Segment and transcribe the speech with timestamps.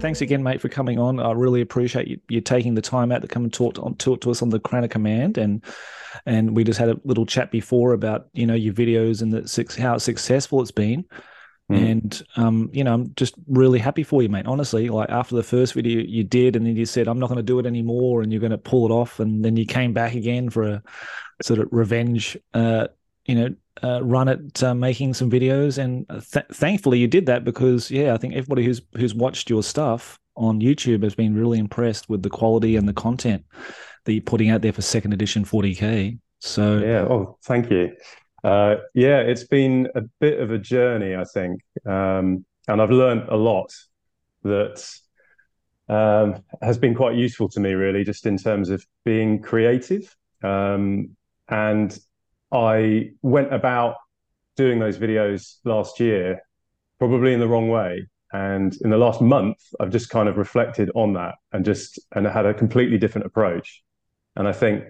[0.00, 1.20] Thanks again, mate, for coming on.
[1.20, 4.20] I really appreciate you, you taking the time out to come and talk to, talk
[4.22, 5.64] to us on the Crown of Command, and
[6.26, 9.80] and we just had a little chat before about you know your videos and the
[9.80, 11.04] how successful it's been.
[11.72, 11.90] Mm.
[11.90, 14.46] And um, you know, I'm just really happy for you, mate.
[14.46, 17.38] Honestly, like after the first video you did, and then you said, "I'm not going
[17.38, 19.92] to do it anymore," and you're going to pull it off, and then you came
[19.92, 20.82] back again for a
[21.42, 22.88] sort of revenge, uh,
[23.24, 25.78] you know, uh, run at uh, making some videos.
[25.78, 29.62] And th- thankfully, you did that because, yeah, I think everybody who's who's watched your
[29.62, 33.44] stuff on YouTube has been really impressed with the quality and the content
[34.04, 36.18] that you're putting out there for second edition 40k.
[36.40, 37.92] So yeah, oh, thank you.
[38.42, 43.28] Uh, yeah, it's been a bit of a journey, I think, um, and I've learned
[43.30, 43.72] a lot
[44.42, 44.86] that
[45.88, 50.14] um, has been quite useful to me, really, just in terms of being creative.
[50.42, 51.16] Um,
[51.48, 51.98] and
[52.54, 53.96] I went about
[54.56, 56.40] doing those videos last year,
[56.98, 58.06] probably in the wrong way.
[58.32, 62.26] And in the last month, I've just kind of reflected on that and just and
[62.26, 63.82] had a completely different approach.
[64.36, 64.84] And I think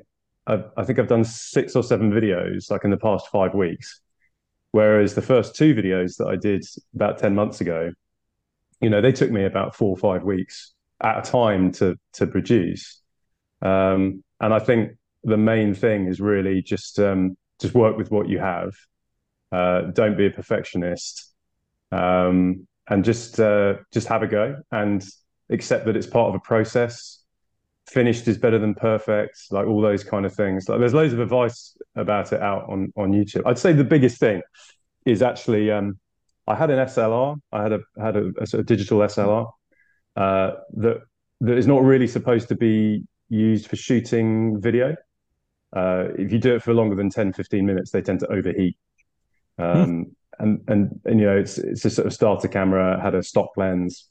[0.47, 4.01] I've, I think I've done six or seven videos like in the past five weeks.
[4.73, 7.93] Whereas the first two videos that I did about 10 months ago,
[8.81, 10.73] you know, they took me about four or five weeks
[11.03, 13.01] at a time to to produce.
[13.63, 18.29] Um, and I think the main thing is really just um, just work with what
[18.29, 18.73] you have.
[19.53, 21.33] Uh, don't be a perfectionist,
[21.93, 25.07] um, and just uh, just have a go and
[25.51, 27.25] accept that it's part of a process
[27.87, 30.69] finished is better than perfect, like all those kind of things.
[30.69, 33.43] Like there's loads of advice about it out on on YouTube.
[33.47, 34.43] I'd say the biggest thing
[35.05, 35.99] is actually um,
[36.47, 37.37] I had an SLR.
[37.53, 39.51] I had a had a, a sort of digital SLR
[40.17, 41.03] uh, that
[41.41, 44.97] that is not really supposed to be used for shooting video.
[45.75, 48.77] Uh, if you do it for longer than 10, 15 minutes, they tend to overheat.
[49.59, 50.03] Um, hmm.
[50.39, 53.51] and, and and you know it's it's a sort of starter camera, had a stock
[53.57, 54.09] lens,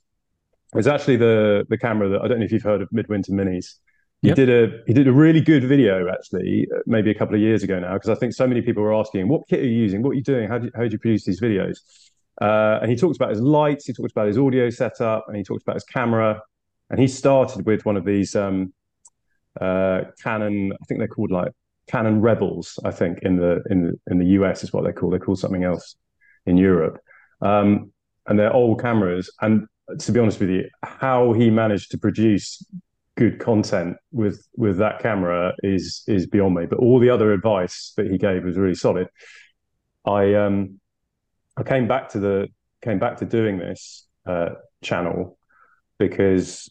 [0.75, 3.75] it's actually the the camera that I don't know if you've heard of Midwinter Minis.
[4.21, 4.37] He yep.
[4.37, 7.79] did a he did a really good video actually, maybe a couple of years ago
[7.79, 10.01] now, because I think so many people were asking, "What kit are you using?
[10.01, 10.47] What are you doing?
[10.47, 11.79] How do you, how do you produce these videos?"
[12.41, 15.43] Uh, and he talks about his lights, he talks about his audio setup, and he
[15.43, 16.41] talks about his camera.
[16.89, 18.73] And he started with one of these um,
[19.59, 21.51] uh, Canon, I think they're called like
[21.87, 22.79] Canon Rebels.
[22.83, 25.13] I think in the in the in the US is what they're called.
[25.13, 25.95] They're called something else
[26.45, 26.99] in Europe.
[27.41, 27.91] Um,
[28.27, 29.29] and they're old cameras.
[29.41, 29.67] And
[29.99, 32.65] to be honest with you, how he managed to produce
[33.15, 36.65] good content with with that camera is is beyond me.
[36.65, 39.07] But all the other advice that he gave was really solid.
[40.05, 40.79] I um
[41.57, 42.47] I came back to the
[42.81, 44.49] came back to doing this uh,
[44.81, 45.37] channel
[45.97, 46.69] because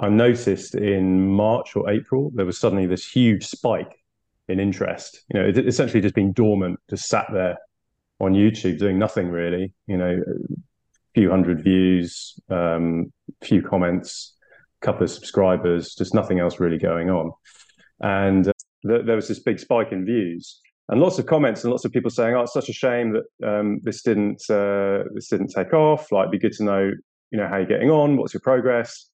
[0.00, 4.03] I noticed in March or April there was suddenly this huge spike
[4.48, 5.22] in interest.
[5.32, 7.56] You know, it essentially just been dormant, just sat there
[8.20, 9.72] on YouTube doing nothing really.
[9.86, 10.16] You know,
[11.14, 13.12] few hundred views, um,
[13.42, 14.36] few comments,
[14.82, 17.32] a couple of subscribers, just nothing else really going on.
[18.00, 18.52] And uh,
[18.86, 21.92] th- there was this big spike in views and lots of comments and lots of
[21.92, 25.72] people saying, "Oh, it's such a shame that um, this didn't uh, this didn't take
[25.72, 26.12] off.
[26.12, 26.90] Like, it'd be good to know,
[27.30, 28.16] you know, how you're getting on.
[28.16, 29.08] What's your progress?"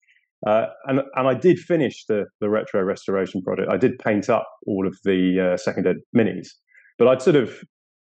[0.46, 3.68] Uh, and and I did finish the the retro restoration project.
[3.70, 6.48] I did paint up all of the uh, second ed minis,
[6.98, 7.62] but I'd sort of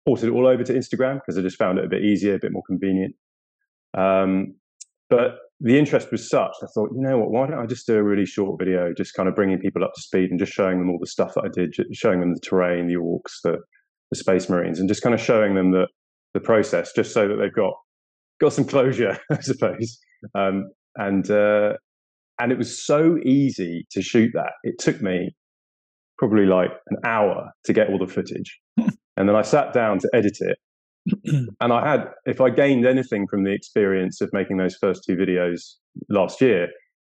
[0.07, 2.39] ported it all over to Instagram because I just found it a bit easier, a
[2.39, 3.15] bit more convenient.
[3.97, 4.55] Um,
[5.09, 7.97] but the interest was such, I thought, you know what, why don't I just do
[7.97, 10.79] a really short video, just kind of bringing people up to speed and just showing
[10.79, 13.59] them all the stuff that I did, showing them the terrain, the orcs, the,
[14.11, 15.87] the space marines, and just kind of showing them the,
[16.33, 17.75] the process, just so that they've got
[18.41, 19.99] got some closure, I suppose.
[20.35, 21.75] Um, and uh,
[22.41, 24.53] and it was so easy to shoot that.
[24.63, 25.35] It took me
[26.19, 30.11] probably like an hour to get all the footage, and then I sat down to
[30.13, 30.59] edit it,
[31.61, 35.17] and I had, if I gained anything from the experience of making those first two
[35.17, 35.75] videos
[36.09, 36.69] last year,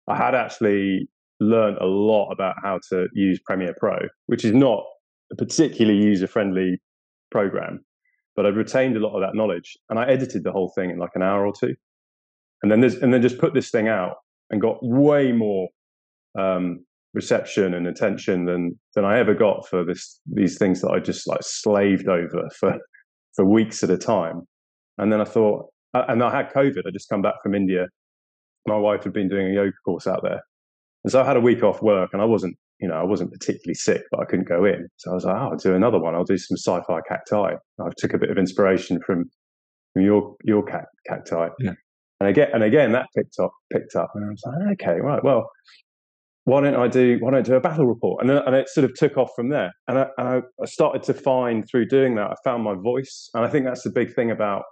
[0.08, 1.08] I had actually
[1.40, 3.96] learned a lot about how to use Premiere Pro,
[4.26, 4.84] which is not
[5.32, 6.78] a particularly user friendly
[7.30, 7.84] program,
[8.36, 10.98] but I retained a lot of that knowledge and I edited the whole thing in
[10.98, 11.74] like an hour or two.
[12.62, 14.16] And then there's, and then just put this thing out
[14.52, 15.68] and got way more
[16.38, 16.84] um,
[17.14, 21.26] reception and attention than than I ever got for this these things that I just
[21.26, 22.78] like slaved over for
[23.34, 24.42] for weeks at a time.
[24.98, 26.86] And then I thought, and I had COVID.
[26.86, 27.86] I just come back from India.
[28.66, 30.42] My wife had been doing a yoga course out there,
[31.04, 33.32] and so I had a week off work, and I wasn't, you know, I wasn't
[33.32, 34.86] particularly sick, but I couldn't go in.
[34.98, 36.14] So I was like, oh, I'll do another one.
[36.14, 37.54] I'll do some sci-fi cacti.
[37.80, 39.24] I took a bit of inspiration from
[39.94, 41.48] from your your cacti.
[41.58, 41.72] Yeah.
[42.22, 45.24] And again, and again, that picked up, picked up, and I was like, okay, right,
[45.24, 45.50] well,
[46.44, 48.22] why don't I do why don't I do a battle report?
[48.22, 49.72] And, and it sort of took off from there.
[49.88, 50.28] And I, and
[50.62, 53.28] I started to find through doing that, I found my voice.
[53.34, 54.62] And I think that's the big thing about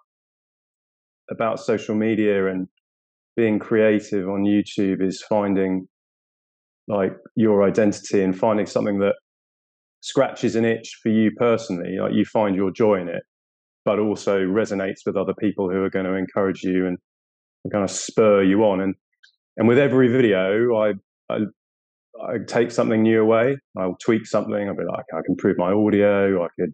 [1.28, 2.68] about social media and
[3.36, 5.88] being creative on YouTube is finding
[6.86, 9.14] like your identity and finding something that
[10.02, 11.96] scratches an itch for you personally.
[12.00, 13.24] Like you find your joy in it,
[13.84, 16.96] but also resonates with other people who are going to encourage you and
[17.72, 18.80] kind of spur you on.
[18.80, 18.94] And
[19.56, 20.92] and with every video, I
[21.28, 21.38] I,
[22.22, 23.56] I take something new away.
[23.78, 24.68] I'll tweak something.
[24.68, 26.44] I'll be like, I can improve my audio.
[26.44, 26.72] I could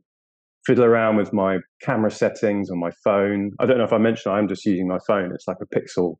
[0.66, 3.52] fiddle around with my camera settings on my phone.
[3.60, 5.32] I don't know if I mentioned I'm just using my phone.
[5.32, 6.16] It's like a Pixel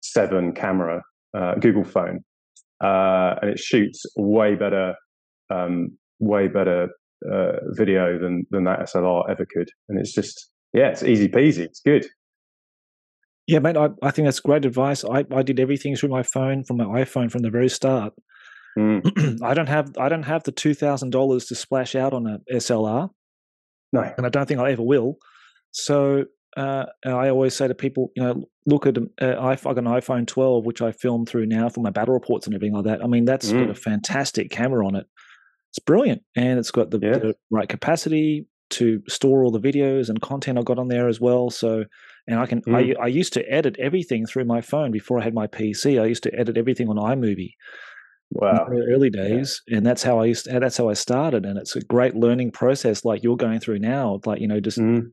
[0.00, 1.02] Seven camera,
[1.36, 2.20] uh, Google phone,
[2.82, 4.94] uh, and it shoots way better,
[5.50, 6.88] um, way better
[7.30, 9.68] uh, video than than that SLR ever could.
[9.88, 11.60] And it's just yeah, it's easy peasy.
[11.64, 12.06] It's good.
[13.48, 15.04] Yeah, mate, I, I think that's great advice.
[15.04, 18.12] I, I did everything through my phone from my iPhone from the very start.
[18.78, 19.42] Mm.
[19.42, 22.38] I don't have I don't have the two thousand dollars to splash out on a
[22.54, 23.10] SLR.
[23.92, 25.16] No, and I don't think I ever will.
[25.72, 29.84] So uh, I always say to people, you know, look at uh, I've got an
[29.84, 33.02] iPhone 12, which I film through now for my battle reports and everything like that.
[33.02, 33.60] I mean, that's mm.
[33.60, 35.06] got a fantastic camera on it.
[35.70, 37.18] It's brilliant, and it's got the, yeah.
[37.18, 41.20] the, right capacity to store all the videos and content I got on there as
[41.20, 41.50] well.
[41.50, 41.84] So,
[42.28, 42.96] and I can mm.
[42.98, 46.00] I, I used to edit everything through my phone before I had my PC.
[46.00, 47.54] I used to edit everything on iMovie.
[48.30, 48.68] Wow.
[48.70, 49.78] early days, yeah.
[49.78, 50.44] and that's how I used.
[50.44, 53.78] To, that's how I started, and it's a great learning process, like you're going through
[53.78, 54.20] now.
[54.26, 55.06] Like you know, just mm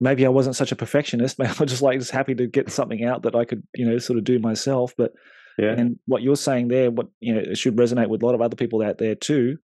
[0.00, 1.38] maybe I wasn't such a perfectionist.
[1.38, 3.86] Maybe I was just like just happy to get something out that I could, you
[3.86, 4.92] know, sort of do myself.
[4.96, 5.12] But
[5.58, 5.72] yeah.
[5.72, 8.42] and what you're saying there, what you know, it should resonate with a lot of
[8.42, 9.56] other people out there too.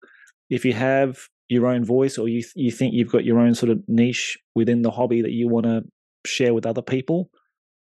[0.49, 1.17] If you have
[1.47, 4.81] your own voice, or you you think you've got your own sort of niche within
[4.81, 5.83] the hobby that you want to
[6.25, 7.29] share with other people,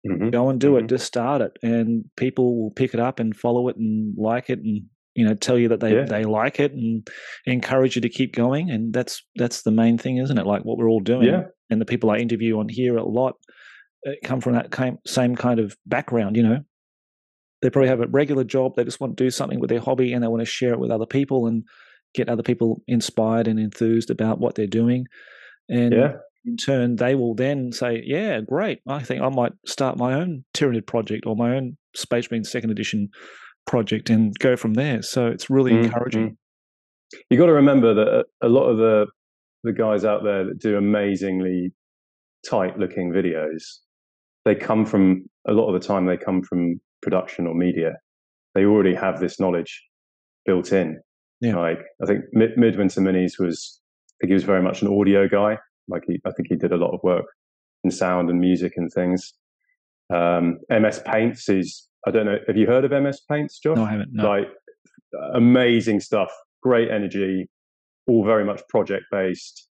[0.08, 0.30] mm-hmm.
[0.30, 0.86] go and do mm-hmm.
[0.86, 0.90] it.
[0.90, 4.60] Just start it, and people will pick it up and follow it and like it,
[4.60, 4.84] and
[5.16, 6.06] you know tell you that they yeah.
[6.06, 7.08] they like it and
[7.46, 8.70] encourage you to keep going.
[8.70, 10.46] And that's that's the main thing, isn't it?
[10.46, 11.28] Like what we're all doing.
[11.28, 13.36] Yeah and the people I interview on here a lot
[14.08, 16.36] uh, come from that same kind of background.
[16.36, 16.60] You know,
[17.62, 18.76] they probably have a regular job.
[18.76, 20.80] They just want to do something with their hobby and they want to share it
[20.80, 21.64] with other people and
[22.14, 25.08] get other people inspired and enthused about what they're doing.
[25.70, 26.14] And yeah.
[26.48, 28.80] In turn, they will then say, "Yeah, great.
[28.88, 32.72] I think I might start my own Tyranid project or my own Space Marine Second
[32.72, 33.10] Edition
[33.68, 35.86] project and go from there." So it's really mm-hmm.
[35.86, 36.38] encouraging.
[37.30, 39.08] You got to remember that a lot of the
[39.64, 41.74] the guys out there that do amazingly
[42.50, 43.64] tight looking videos,
[44.46, 47.94] they come from a lot of the time they come from production or media.
[48.56, 49.84] They already have this knowledge
[50.46, 51.00] built in.
[51.42, 51.58] Yeah.
[51.58, 53.80] Like I think Mid- Midwinter Minis was,
[54.10, 55.58] I think he was very much an audio guy.
[55.88, 57.26] Like he, I think he did a lot of work
[57.84, 59.34] in sound and music and things.
[60.14, 63.78] Um, MS Paints is, I don't know, have you heard of MS Paints, Josh?
[63.78, 64.14] No, I haven't.
[64.14, 64.28] No.
[64.28, 64.48] Like
[65.34, 66.32] amazing stuff,
[66.62, 67.50] great energy,
[68.08, 69.68] all very much project based.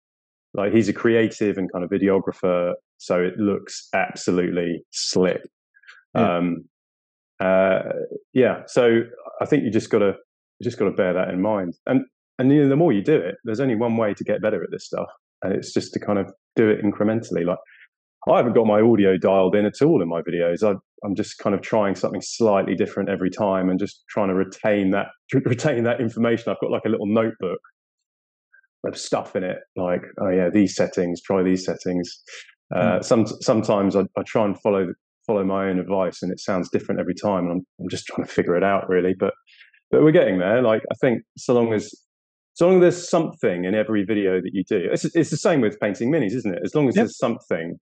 [0.53, 5.41] Like he's a creative and kind of videographer, so it looks absolutely slick.
[6.15, 6.37] Yeah.
[6.37, 6.65] Um,
[7.39, 7.79] uh,
[8.33, 9.01] yeah, so
[9.41, 10.15] I think you just got to
[10.59, 11.75] you just got to bear that in mind.
[11.87, 12.05] And
[12.39, 14.63] and you know, the more you do it, there's only one way to get better
[14.63, 15.09] at this stuff,
[15.43, 17.45] and it's just to kind of do it incrementally.
[17.45, 17.57] Like
[18.29, 20.63] I haven't got my audio dialed in at all in my videos.
[20.63, 20.75] I,
[21.05, 24.91] am just kind of trying something slightly different every time, and just trying to retain
[24.91, 26.51] that retain that information.
[26.51, 27.59] I've got like a little notebook
[28.85, 32.09] of stuff in it, like oh yeah, these settings, try these settings.
[32.73, 33.03] Uh, mm.
[33.03, 34.87] Some sometimes I, I, try and follow
[35.27, 38.25] follow my own advice, and it sounds different every time, and I'm I'm just trying
[38.25, 39.13] to figure it out really.
[39.19, 39.33] But
[39.91, 40.61] but we're getting there.
[40.61, 41.93] Like I think so long as
[42.53, 45.61] so long as there's something in every video that you do, it's it's the same
[45.61, 46.61] with painting minis, isn't it?
[46.63, 47.03] As long as yep.
[47.03, 47.79] there's something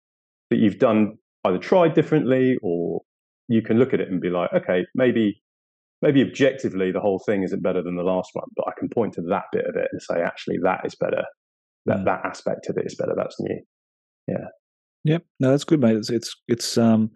[0.50, 3.02] that you've done either tried differently or
[3.48, 5.42] you can look at it and be like, okay, maybe
[6.02, 9.14] maybe objectively the whole thing isn't better than the last one, but I can point
[9.16, 11.24] to that bit of it and say, actually, that is better.
[11.86, 12.06] That mm.
[12.06, 13.14] that aspect of it is better.
[13.16, 13.62] That's new.
[14.28, 14.46] Yeah.
[15.04, 15.26] Yep.
[15.40, 15.98] No, that's good, mate.
[15.98, 17.12] It's it's it's um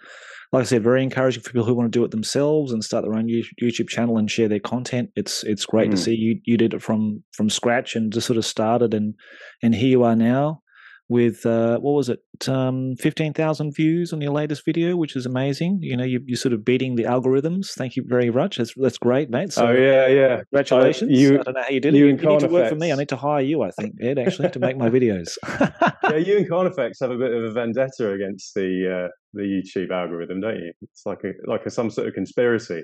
[0.51, 3.04] like I said, very encouraging for people who want to do it themselves and start
[3.04, 5.10] their own YouTube channel and share their content.
[5.15, 5.92] It's it's great mm.
[5.92, 9.15] to see you you did it from from scratch and just sort of started and
[9.62, 10.62] and here you are now
[11.07, 15.25] with uh, what was it, um, fifteen thousand views on your latest video, which is
[15.25, 15.79] amazing.
[15.81, 17.74] You know, you, are sort of beating the algorithms.
[17.74, 18.57] Thank you very much.
[18.57, 19.53] That's that's great, mate.
[19.53, 20.41] So, oh yeah, yeah.
[20.51, 21.12] Congratulations.
[21.12, 21.97] Uh, you, I don't know how you did it.
[21.97, 22.91] You, you need to work for me.
[22.91, 23.62] I need to hire you.
[23.62, 25.38] I think Ed actually to make my videos.
[26.03, 29.91] yeah, you and Carnifex have a bit of a vendetta against the uh, the YouTube
[29.91, 30.74] algorithm, don't you?
[30.81, 32.83] It's like a like a, some sort of conspiracy.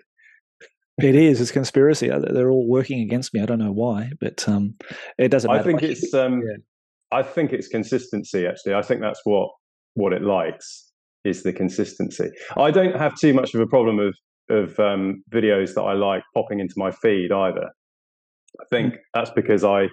[1.02, 1.42] It is.
[1.42, 2.10] It's conspiracy.
[2.10, 3.42] They're all working against me.
[3.42, 4.76] I don't know why, but um,
[5.18, 5.50] it doesn't.
[5.50, 5.62] Matter.
[5.62, 6.14] I think like, it's.
[6.14, 6.58] Um, yeah
[7.12, 8.46] I think it's consistency.
[8.48, 9.50] Actually, I think that's what
[9.96, 10.92] what it likes
[11.24, 12.30] is the consistency.
[12.58, 14.16] I don't have too much of a problem of
[14.50, 17.70] of um, videos that I like popping into my feed either.
[18.60, 18.98] I think mm.
[19.14, 19.88] that's because I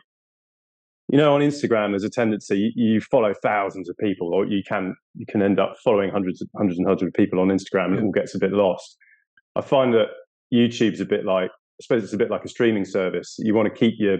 [1.11, 4.63] you know, on Instagram, there's a tendency you, you, follow thousands of people, or you
[4.67, 7.99] can you can end up following hundreds, hundreds and hundreds of people on Instagram, and
[7.99, 8.97] it all gets a bit lost.
[9.57, 10.09] I find that
[10.53, 13.37] YouTube's a bit like, I suppose it's a bit like a streaming service.
[13.39, 14.19] You want to keep your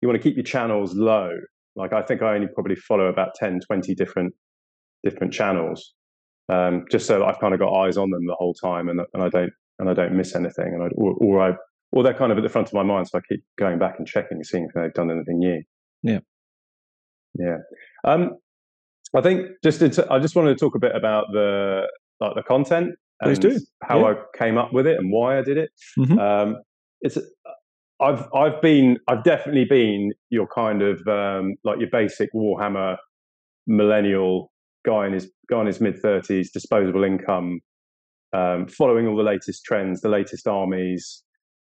[0.00, 1.30] you want to keep your channels low.
[1.76, 4.34] Like I think I only probably follow about 10, 20 different
[5.02, 5.94] different channels,
[6.48, 9.22] um, just so I've kind of got eyes on them the whole time, and and
[9.22, 11.56] I don't and I don't miss anything, and I, or, or I
[11.92, 13.96] or they're kind of at the front of my mind, so I keep going back
[13.98, 15.62] and checking, seeing if they've done anything new.
[16.02, 16.20] Yeah.
[17.38, 17.58] Yeah.
[18.04, 18.36] Um,
[19.14, 21.82] I think just to, I just wanted to talk a bit about the
[22.20, 23.60] like the content Please do.
[23.82, 24.14] how yeah.
[24.14, 25.70] I came up with it and why I did it.
[25.98, 26.18] Mm-hmm.
[26.18, 26.56] Um,
[27.00, 27.16] it's
[28.00, 32.96] I've I've been I've definitely been your kind of um, like your basic Warhammer
[33.66, 34.52] millennial
[34.84, 37.60] guy in his guy in his mid thirties, disposable income,
[38.32, 41.22] um, following all the latest trends, the latest armies,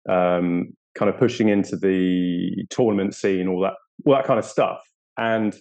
[0.09, 3.73] um, kind of pushing into the tournament scene, all that
[4.05, 4.79] all that kind of stuff.
[5.17, 5.55] And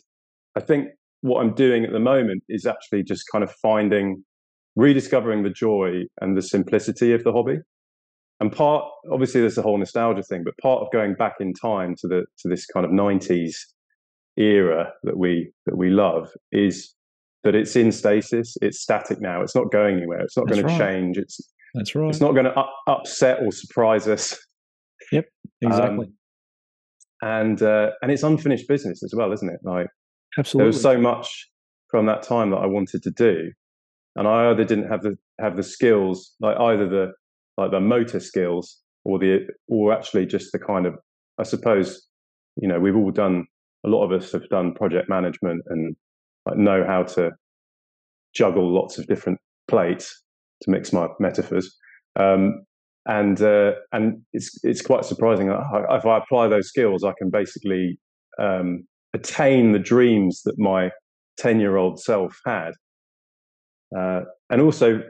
[0.56, 0.88] I think
[1.22, 4.24] what I'm doing at the moment is actually just kind of finding,
[4.76, 7.58] rediscovering the joy and the simplicity of the hobby.
[8.40, 11.94] And part, obviously, there's a whole nostalgia thing, but part of going back in time
[11.97, 13.54] to the to this kind of '90s
[14.37, 16.94] era that we that we love is
[17.44, 18.56] that it's in stasis.
[18.62, 19.42] It's static now.
[19.42, 20.20] It's not going anywhere.
[20.20, 20.73] It's not going right.
[20.73, 21.18] to change.
[21.18, 21.40] It's
[21.75, 22.09] that's right.
[22.09, 24.37] It's not going to up, upset or surprise us.
[25.12, 25.26] Yep,
[25.61, 26.06] exactly.
[26.06, 26.12] Um,
[27.23, 29.61] and uh, and it's unfinished business as well, isn't it?
[29.62, 29.88] Like
[30.38, 31.49] absolutely, there was so much
[31.88, 33.52] from that time that I wanted to do,
[34.16, 37.12] and I either didn't have the have the skills, like either the
[37.57, 40.95] like the motor skills, or the or actually just the kind of
[41.38, 42.07] I suppose
[42.57, 43.47] you know we've all done
[43.85, 45.97] a lot of us have done project management and
[46.47, 47.30] like, know how to
[48.35, 49.38] juggle lots of different
[49.69, 50.23] plates
[50.62, 51.76] to mix my metaphors.
[52.16, 52.64] Um,
[53.07, 55.49] and uh, and it's it's quite surprising.
[55.49, 57.99] If I apply those skills, I can basically
[58.38, 60.90] um, attain the dreams that my
[61.38, 62.73] ten year old self had,
[63.97, 65.00] uh, and also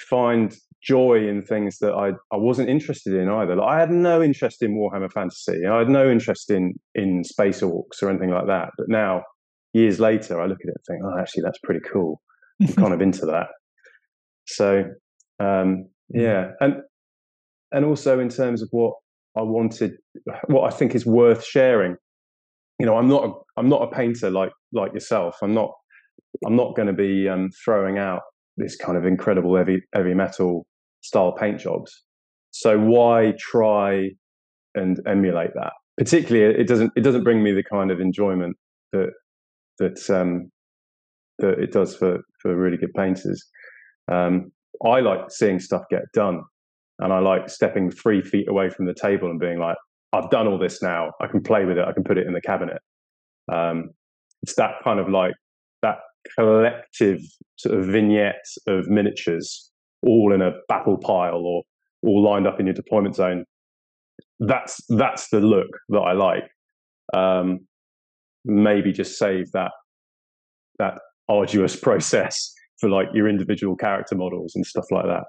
[0.00, 3.56] find joy in things that I, I wasn't interested in either.
[3.56, 5.66] Like I had no interest in Warhammer Fantasy.
[5.66, 8.70] I had no interest in in Space Orcs or anything like that.
[8.76, 9.22] But now,
[9.72, 12.20] years later, I look at it and think, oh, actually, that's pretty cool.
[12.60, 13.48] I'm kind of into that.
[14.46, 14.84] So
[15.38, 16.76] um, yeah, and
[17.70, 18.94] and also in terms of what
[19.36, 19.92] I wanted,
[20.46, 21.96] what I think is worth sharing.
[22.78, 25.36] You know, I'm not a, I'm not a painter like like yourself.
[25.42, 25.70] I'm not
[26.44, 28.22] I'm not going to be um, throwing out
[28.62, 30.66] this kind of incredible heavy heavy metal
[31.00, 32.02] style paint jobs.
[32.50, 34.10] So why try
[34.74, 35.72] and emulate that?
[35.98, 38.56] Particularly, it doesn't it doesn't bring me the kind of enjoyment
[38.92, 39.10] that
[39.78, 40.50] that um,
[41.38, 43.44] that it does for for really good painters.
[44.10, 44.52] Um,
[44.84, 46.42] I like seeing stuff get done.
[46.98, 49.76] And I like stepping three feet away from the table and being like,
[50.12, 51.10] I've done all this now.
[51.20, 51.84] I can play with it.
[51.84, 52.80] I can put it in the cabinet.
[53.50, 53.90] Um,
[54.42, 55.34] it's that kind of like
[55.82, 55.98] that
[56.36, 57.20] collective
[57.56, 59.70] sort of vignette of miniatures
[60.02, 61.62] all in a battle pile or
[62.02, 63.44] all lined up in your deployment zone.
[64.40, 66.50] That's that's the look that I like.
[67.14, 67.60] Um,
[68.44, 69.72] maybe just save that
[70.78, 70.94] that
[71.28, 75.24] arduous process for like your individual character models and stuff like that.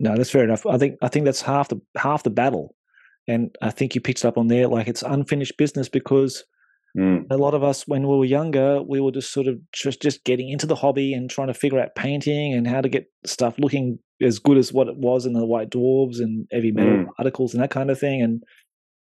[0.00, 0.66] No, that's fair enough.
[0.66, 2.74] I think I think that's half the half the battle,
[3.28, 4.66] and I think you picked up on there.
[4.66, 6.44] Like it's unfinished business because
[6.98, 7.24] mm.
[7.30, 10.24] a lot of us, when we were younger, we were just sort of just just
[10.24, 13.58] getting into the hobby and trying to figure out painting and how to get stuff
[13.58, 17.06] looking as good as what it was in the White Dwarves and heavy metal mm.
[17.18, 18.42] articles and that kind of thing.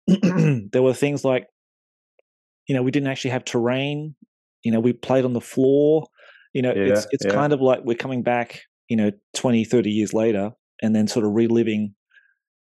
[0.08, 1.48] And there were things like,
[2.68, 4.16] you know, we didn't actually have terrain.
[4.64, 6.06] You know, we played on the floor
[6.54, 7.32] you know yeah, it's it's yeah.
[7.32, 11.26] kind of like we're coming back you know 20 30 years later and then sort
[11.26, 11.94] of reliving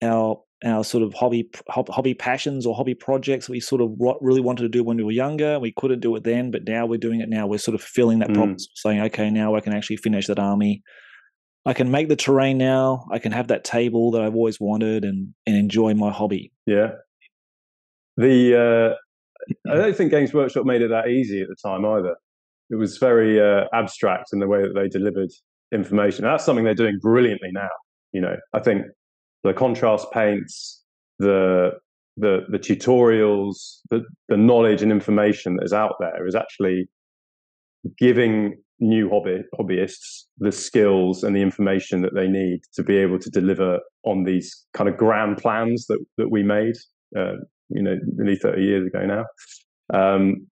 [0.01, 3.91] our our sort of hobby hobby passions or hobby projects we sort of
[4.21, 5.59] really wanted to do when we were younger.
[5.59, 7.47] We couldn't do it then but now we're doing it now.
[7.47, 8.35] We're sort of filling that mm.
[8.35, 10.83] problem saying okay now i can actually finish that army.
[11.65, 13.07] I can make the terrain now.
[13.11, 16.51] I can have that table that i've always wanted and and enjoy my hobby.
[16.65, 16.91] Yeah.
[18.17, 18.95] The uh
[19.69, 22.15] i don't think games workshop made it that easy at the time either.
[22.69, 25.29] It was very uh, abstract in the way that they delivered
[25.73, 26.23] information.
[26.23, 27.69] that's something they're doing brilliantly now.
[28.13, 28.85] You know, I think
[29.43, 30.83] the contrast paints,
[31.19, 31.71] the
[32.17, 36.87] the the tutorials, the the knowledge and information that is out there is actually
[37.97, 43.19] giving new hobby hobbyists the skills and the information that they need to be able
[43.19, 46.75] to deliver on these kind of grand plans that that we made.
[47.17, 47.33] Uh,
[47.69, 49.25] you know, nearly thirty years ago now.
[49.93, 50.47] Um,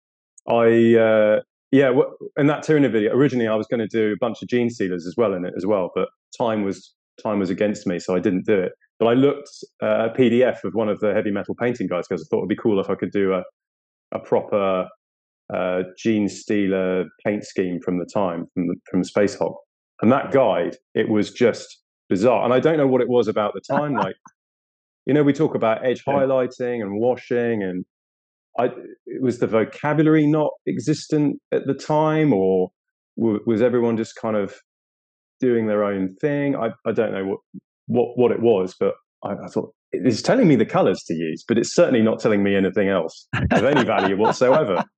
[0.49, 1.93] I uh, yeah,
[2.37, 5.15] in that Tyranid video, originally I was going to do a bunch of Genestealers as
[5.17, 8.47] well in it as well, but time was time was against me, so I didn't
[8.47, 8.73] do it.
[8.99, 9.51] But I looked
[9.83, 12.49] uh, a PDF of one of the heavy metal painting guys because I thought it'd
[12.49, 13.43] be cool if I could do a
[14.13, 14.89] a proper
[15.53, 19.59] uh, Genestealer paint scheme from the time from the, from Space Hulk,
[20.03, 22.45] and that guide it was just bizarre.
[22.45, 23.95] And I don't know what it was about the time.
[23.95, 24.17] like,
[25.07, 27.85] you know, we talk about edge highlighting and washing, and
[28.59, 28.67] I
[29.07, 32.71] it was the vocabulary not existent at the time, or
[33.19, 34.55] w- was everyone just kind of
[35.41, 36.55] doing their own thing?
[36.57, 37.41] I I don't know what
[37.87, 38.95] what what it was, but
[39.25, 42.43] I, I thought it's telling me the colors to use, but it's certainly not telling
[42.43, 44.85] me anything else of any value whatsoever.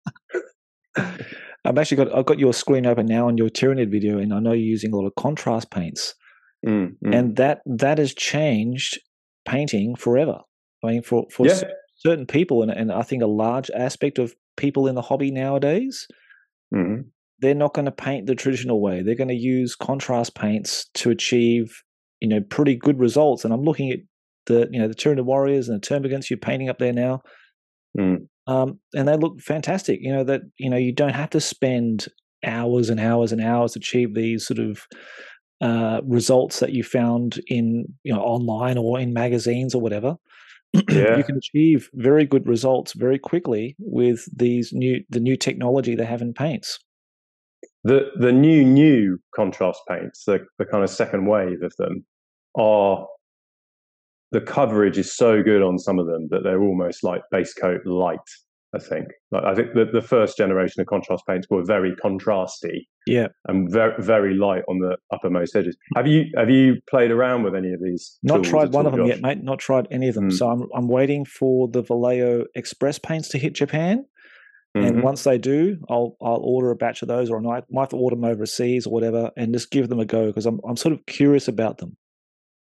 [1.65, 4.41] I've actually got I've got your screen open now on your Tyranid video, and I
[4.41, 6.15] know you're using a lot of contrast paints,
[6.67, 7.15] Mm, mm.
[7.17, 9.01] and that that has changed
[9.49, 10.39] painting forever.
[10.85, 11.55] I mean, for for Yeah.
[11.55, 15.31] cer- certain people, and and I think a large aspect of people in the hobby
[15.31, 16.07] nowadays,
[16.75, 17.07] Mhm.
[17.43, 19.03] They're not going to paint the traditional way.
[19.03, 21.83] They're going to use contrast paints to achieve,
[22.21, 23.45] you know, pretty good results.
[23.45, 23.99] And I'm looking at
[24.47, 27.21] the, you know, the Tyranid Warriors and the Termagants you're painting up there now.
[27.99, 28.29] Mm.
[28.47, 29.99] Um, and they look fantastic.
[30.01, 32.07] You know, that, you know, you don't have to spend
[32.47, 34.87] hours and hours and hours to achieve these sort of
[35.61, 40.17] uh, results that you found in, you know, online or in magazines or whatever.
[40.89, 41.19] Yeah.
[41.19, 46.07] you can achieve very good results very quickly with these new the new technology they
[46.07, 46.79] have in paints.
[47.85, 52.05] The the new new contrast paints, the the kind of second wave of them,
[52.57, 53.07] are
[54.31, 57.85] the coverage is so good on some of them that they're almost like base coat
[57.85, 58.19] light.
[58.75, 59.09] I think.
[59.31, 63.71] Like I think the, the first generation of contrast paints were very contrasty Yeah, and
[63.71, 65.77] very very light on the uppermost edges.
[65.95, 68.19] Have you have you played around with any of these?
[68.23, 69.17] not tried one all, of them Josh?
[69.17, 69.43] yet, mate.
[69.43, 70.31] Not tried any of them.
[70.31, 70.39] Mm.
[70.39, 74.07] So I'm I'm waiting for the Vallejo Express paints to hit Japan,
[74.75, 75.03] and Mhm.
[75.03, 78.17] once they do, I'll I'll order a batch of those, or I might might order
[78.17, 81.05] them overseas or whatever, and just give them a go because I'm I'm sort of
[81.07, 81.97] curious about them.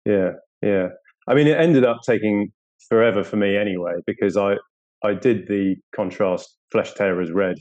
[0.06, 0.88] Yeah, yeah.
[1.28, 2.52] I mean, it ended up taking
[2.88, 4.56] forever for me anyway because I
[5.04, 7.56] I did the contrast Flesh Tearers Red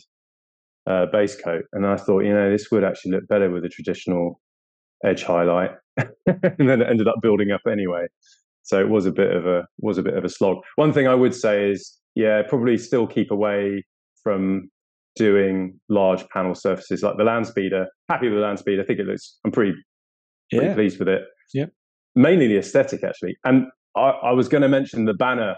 [0.88, 3.70] uh, base coat, and I thought, you know, this would actually look better with a
[3.70, 4.40] traditional
[5.04, 8.08] edge highlight, and then it ended up building up anyway.
[8.64, 10.58] So it was a bit of a was a bit of a slog.
[10.76, 13.84] One thing I would say is, yeah, probably still keep away
[14.24, 14.70] from
[15.16, 17.88] doing large panel surfaces like the land speeder.
[18.10, 18.80] Happy with the land speed.
[18.80, 19.38] I think it looks.
[19.46, 19.74] I'm pretty
[20.52, 21.22] pretty Yeah, pleased with it.
[21.54, 21.72] Yep.
[22.16, 23.38] Mainly the aesthetic, actually.
[23.44, 25.56] And I, I was going to mention the banner,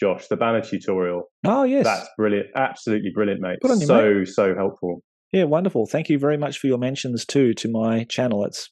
[0.00, 1.24] Josh, the banner tutorial.
[1.44, 2.48] oh yes, That's brilliant.
[2.56, 3.58] Absolutely brilliant, mate.
[3.64, 5.02] On you, so, so helpful.
[5.32, 5.86] yeah, wonderful.
[5.86, 8.44] Thank you very much for your mentions too to my channel.
[8.44, 8.70] It's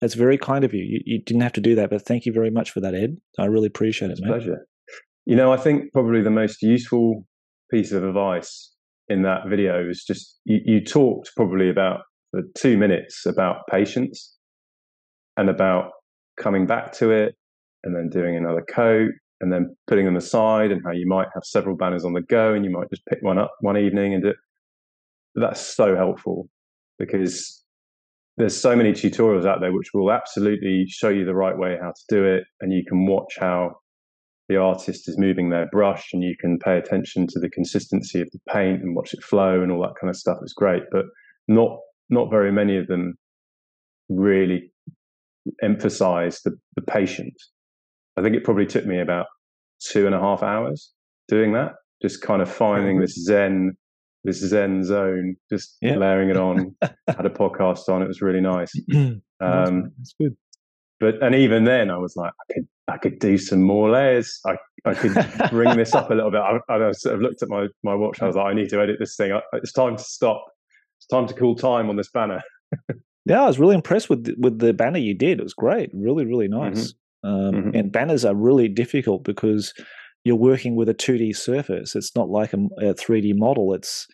[0.00, 0.84] that's very kind of you.
[0.84, 3.16] You, you didn't have to do that, but thank you very much for that, Ed.
[3.38, 4.28] I really appreciate it, It's a mate.
[4.32, 4.66] pleasure.
[5.24, 7.24] You know, I think probably the most useful
[7.70, 8.72] piece of advice
[9.08, 12.00] in that video is just you, you talked probably about
[12.30, 14.36] for two minutes about patience
[15.36, 15.90] and about
[16.38, 17.34] coming back to it
[17.84, 21.44] and then doing another coat and then putting them aside and how you might have
[21.44, 24.22] several banners on the go and you might just pick one up one evening and
[24.22, 24.36] do it.
[25.34, 26.48] That's so helpful
[26.98, 27.62] because
[28.38, 31.90] there's so many tutorials out there which will absolutely show you the right way how
[31.90, 33.76] to do it and you can watch how
[34.48, 38.30] the artist is moving their brush and you can pay attention to the consistency of
[38.32, 41.04] the paint and watch it flow and all that kind of stuff is great but
[41.48, 41.78] not
[42.10, 43.14] not very many of them
[44.08, 44.70] really
[45.62, 47.50] emphasize the, the patience
[48.16, 49.26] i think it probably took me about
[49.80, 50.92] two and a half hours
[51.28, 53.72] doing that just kind of finding this zen
[54.24, 55.96] this zen zone just Yeah.
[55.96, 60.36] layering it on had a podcast on it was really nice um, that's good.
[61.00, 64.40] But and even then I was like I could I could do some more layers
[64.46, 65.14] I I could
[65.50, 68.18] bring this up a little bit I, I sort of looked at my my watch
[68.18, 70.44] and I was like I need to edit this thing I, it's time to stop
[70.98, 72.42] it's time to call time on this banner
[73.28, 75.40] Yeah, I was really impressed with with the banner you did.
[75.40, 76.94] It was great, really, really nice.
[77.24, 77.76] Um, Mhm.
[77.76, 79.74] And banners are really difficult because
[80.24, 81.96] you're working with a 2D surface.
[81.96, 83.74] It's not like a, a 3D model.
[83.74, 84.06] It's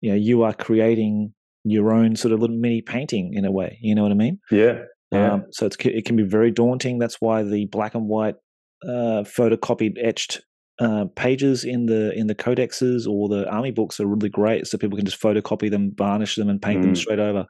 [0.00, 3.78] you know you are creating your own sort of little mini painting in a way.
[3.80, 4.40] You know what I mean?
[4.50, 4.80] yeah
[5.12, 6.98] yeah Um, so it's, it can be very daunting.
[6.98, 8.36] That's why the black and white
[8.84, 10.40] uh, photocopied etched
[10.80, 14.78] uh, pages in the in the codexes or the army books are really great, so
[14.78, 16.96] people can just photocopy them, varnish them, and paint them Mm.
[16.96, 17.46] straight over.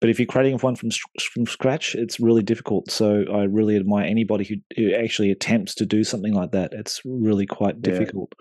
[0.00, 0.90] But if you're creating one from
[1.34, 2.90] from scratch, it's really difficult.
[2.90, 6.72] So I really admire anybody who, who actually attempts to do something like that.
[6.72, 7.90] It's really quite Yeah.
[7.90, 8.32] difficult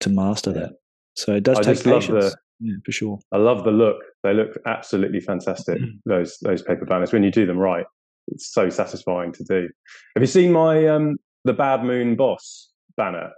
[0.00, 0.58] to master Yeah.
[0.60, 0.72] that.
[1.16, 2.06] So it does I take patience.
[2.32, 3.18] the- yeah, for sure.
[3.32, 7.46] I love the look they look absolutely fantastic those those paper banners when you do
[7.46, 7.86] them right
[8.28, 9.68] it's so satisfying to do
[10.14, 13.30] have you seen my um the bad moon boss banner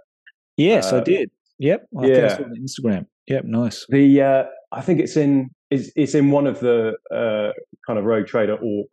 [0.57, 1.31] Yes, I Uh, did.
[1.59, 2.35] Yep, I think I yeah.
[2.35, 3.05] saw it on Instagram.
[3.27, 3.85] Yep, nice.
[3.89, 7.51] The uh, I think it's in it's, it's in one of the uh,
[7.87, 8.87] kind of Rogue Trader Orc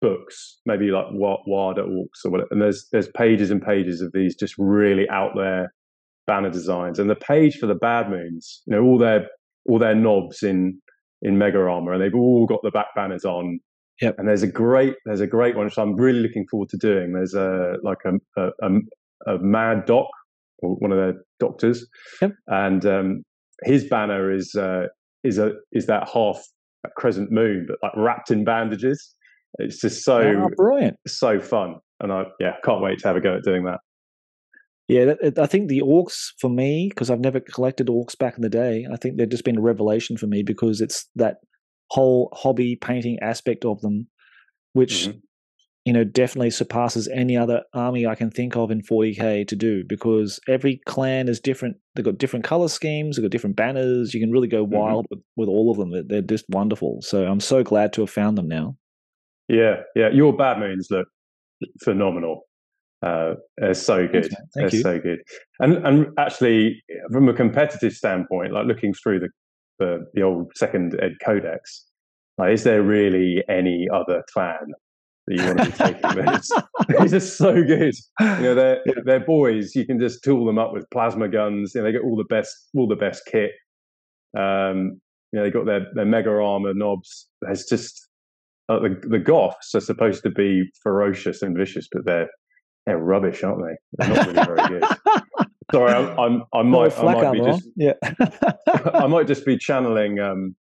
[0.00, 2.48] books, maybe like Wa- Wada Orcs or whatever.
[2.50, 5.72] And there's there's pages and pages of these just really out there
[6.26, 8.62] banner designs, and the page for the Bad Moons.
[8.66, 9.28] You know, all their
[9.66, 10.80] all their knobs in
[11.22, 13.58] in Mega Armor, and they've all got the back banners on.
[14.00, 14.16] Yep.
[14.18, 17.12] And there's a great there's a great one which I'm really looking forward to doing.
[17.12, 20.08] There's a like a a, a, a mad doc,
[20.58, 21.86] or one of their doctors,
[22.20, 22.32] Yep.
[22.48, 23.22] and um,
[23.64, 24.86] his banner is uh,
[25.22, 26.42] is a is that half
[26.96, 29.14] crescent moon, but like wrapped in bandages.
[29.60, 30.96] It's just so Oh, brilliant.
[31.06, 33.78] so fun, and I yeah can't wait to have a go at doing that.
[34.88, 38.42] Yeah, that, I think the orcs for me, because I've never collected orcs back in
[38.42, 41.36] the day, I think they've just been a revelation for me because it's that
[41.90, 44.08] whole hobby painting aspect of them,
[44.74, 45.20] which Mhm.
[45.86, 49.84] you know definitely surpasses any other army I can think of in 40k to do
[49.86, 51.76] because every clan is different.
[51.94, 54.12] They've got different color schemes, they've got different banners.
[54.12, 54.70] You can really go Mhm.
[54.70, 55.90] wild with, with all of them.
[55.92, 57.00] They're- They're just wonderful.
[57.00, 58.76] So I'm so glad to have found them now.
[59.48, 60.10] Yeah, yeah.
[60.10, 61.08] Your bad moons look
[61.82, 62.42] phenomenal.
[63.04, 64.30] Uh, they're so good.
[64.30, 64.80] Thank they're you.
[64.80, 65.18] so good.
[65.60, 69.28] And and actually, from a competitive standpoint, like looking through the
[69.78, 71.84] the, the old second ed codex,
[72.38, 74.72] like is there really any other clan
[75.26, 76.32] that you want to be taking?
[76.32, 76.52] These
[77.00, 77.94] these are so good.
[78.20, 79.74] You know, they're they're boys.
[79.74, 81.74] You can just tool them up with plasma guns.
[81.74, 83.50] You know, they get all the best all the best kit.
[84.36, 85.00] Um,
[85.32, 87.26] you know, they got their their mega armor knobs.
[87.42, 88.08] There's just
[88.70, 92.30] uh, the the Goths are supposed to be ferocious and vicious, but they're
[92.86, 93.76] they're rubbish, aren't they?
[94.06, 94.84] They're not really very good.
[95.72, 97.92] Sorry, I'm, I'm I might I might be just yeah.
[98.94, 100.54] I might just be channeling um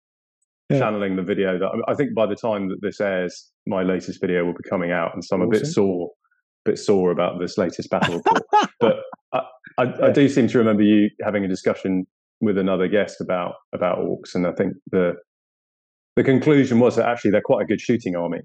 [0.70, 0.80] Yeah.
[0.80, 4.46] channeling the video that I think by the time that this airs, my latest video
[4.46, 5.74] will be coming out, and so I'm a bit Awesome.
[5.74, 6.10] sore,
[6.64, 8.44] bit sore about this latest battle report.
[8.80, 8.98] but
[9.34, 9.42] I,
[9.80, 12.06] I, I do seem to remember you having a discussion
[12.40, 15.16] with another guest about about orcs, and I think the
[16.16, 18.40] the conclusion was that actually they're quite a good shooting army.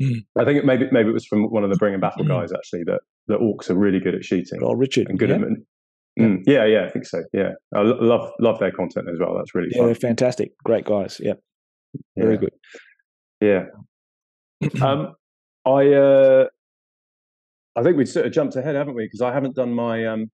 [0.00, 0.24] Mm.
[0.38, 2.28] I think it, maybe maybe it was from one of the Bring and Battle Mm.
[2.28, 5.08] guys actually that the orcs are really good at shooting oh, Richard.
[5.08, 5.36] and good yeah.
[5.36, 5.42] at
[6.18, 7.22] Mm, yeah, yeah, I think so.
[7.32, 9.36] Yeah, I love love their content as well.
[9.36, 9.86] That's really Yeah, fun.
[9.86, 10.50] they're fantastic.
[10.64, 11.20] Great guys.
[11.22, 11.34] Yeah,
[12.16, 12.50] very good.
[13.40, 13.66] Yeah.
[14.82, 15.14] Um,
[15.64, 16.46] I uh,
[17.76, 19.04] I think we've sort of jumped ahead, haven't we?
[19.04, 20.30] Because I haven't done my um,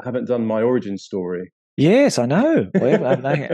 [0.00, 1.52] I haven't done my origin story.
[1.76, 2.68] Yes, I know.
[2.74, 3.50] Well, I.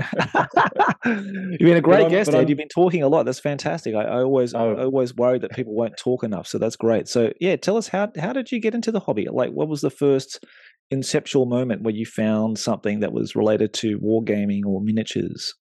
[1.04, 2.36] You've been a great guest, Ed.
[2.36, 3.24] I'm- You've been talking a lot.
[3.24, 3.94] That's fantastic.
[3.96, 4.74] I, I always, Oh.
[4.76, 6.46] I always worry that people won't talk enough.
[6.46, 7.08] So that's great.
[7.08, 9.26] So yeah, tell us how how did you get into the hobby?
[9.30, 10.44] Like, what was the first
[10.92, 15.54] inceptual moment where you found something that was related to wargaming or miniatures?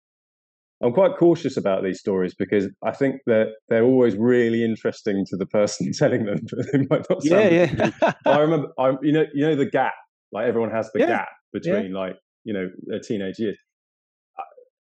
[0.84, 5.38] I'm quite cautious about these stories because I think that they're always really interesting to
[5.38, 7.20] the person telling them, but they might not.
[7.24, 8.12] Yeah, yeah.
[8.26, 9.94] I remember, I, you know, you know the gap.
[10.32, 12.16] Like everyone has the Yeah, gap between like
[12.50, 13.58] you know their teenage years.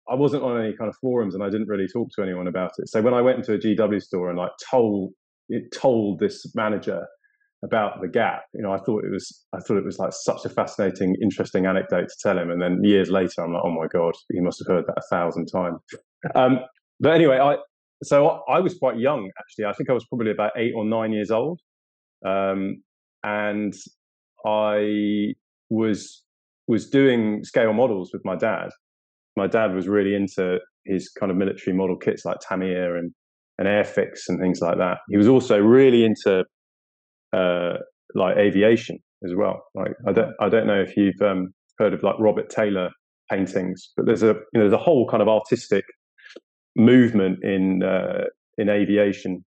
[0.09, 2.70] I, wasn't on any kind of forums, and I didn't really talk to anyone about
[2.79, 2.88] it.
[2.88, 5.12] So when I went into a GW store and like told
[5.48, 7.05] it told this manager
[7.64, 10.44] about the gap, you know, I thought it was I thought it was like such
[10.44, 12.52] a fascinating, interesting anecdote to tell him.
[12.52, 15.09] And then years later, I'm like, oh my god, he must have heard that a
[15.11, 15.81] thousand times.
[16.37, 16.61] Um,
[17.00, 17.57] but anyway, I
[18.05, 19.64] so I, I was quite young actually.
[19.64, 21.59] I think I was probably about eight or nine years old,
[22.24, 22.83] um,
[23.24, 23.74] and
[24.46, 25.35] I
[25.68, 26.22] was
[26.68, 28.70] was doing scale models with my dad.
[29.37, 33.12] My dad was really into his kind of military model kits like Tamiya and
[33.59, 34.98] and Airfix and things like that.
[35.09, 36.44] He was also really into
[37.33, 37.74] uh,
[38.14, 39.62] like aviation as well.
[39.74, 41.48] Like I don't I don't know if you've um,
[41.79, 42.90] heard of like Robert Taylor
[43.31, 45.85] paintings, but there's a you know there's a whole kind of artistic
[46.76, 48.24] movement in uh,
[48.59, 49.44] in aviation.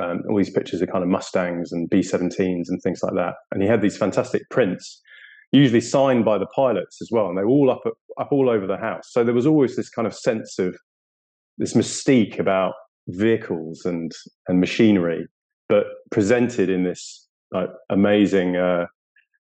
[0.00, 3.34] Um, all these pictures are kind of Mustangs and B-17s and things like that.
[3.50, 5.02] And he had these fantastic prints,
[5.52, 7.82] usually signed by the pilots as well, and they were all up
[8.18, 9.08] up all over the house.
[9.10, 10.76] So there was always this kind of sense of
[11.58, 12.74] this mystique about
[13.08, 14.10] vehicles and
[14.48, 15.26] and machinery,
[15.68, 18.86] but presented in this like amazing uh,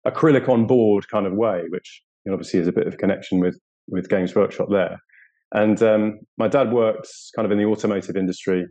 [0.07, 4.09] acrylic on board kind of way, which obviously is a bit of connection with with
[4.09, 4.97] Games Workshop there.
[5.51, 8.67] And um, my dad worked kind of in the automotive industry.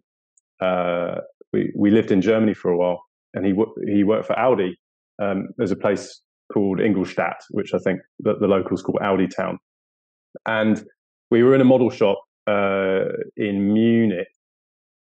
[0.61, 1.17] Uh,
[1.53, 3.03] we we lived in Germany for a while,
[3.35, 3.53] and he
[3.93, 4.79] he worked for Audi.
[5.21, 9.59] Um, there's a place called Ingolstadt, which I think the, the locals call Audi Town.
[10.47, 10.85] And
[11.31, 13.05] we were in a model shop uh,
[13.37, 14.29] in Munich,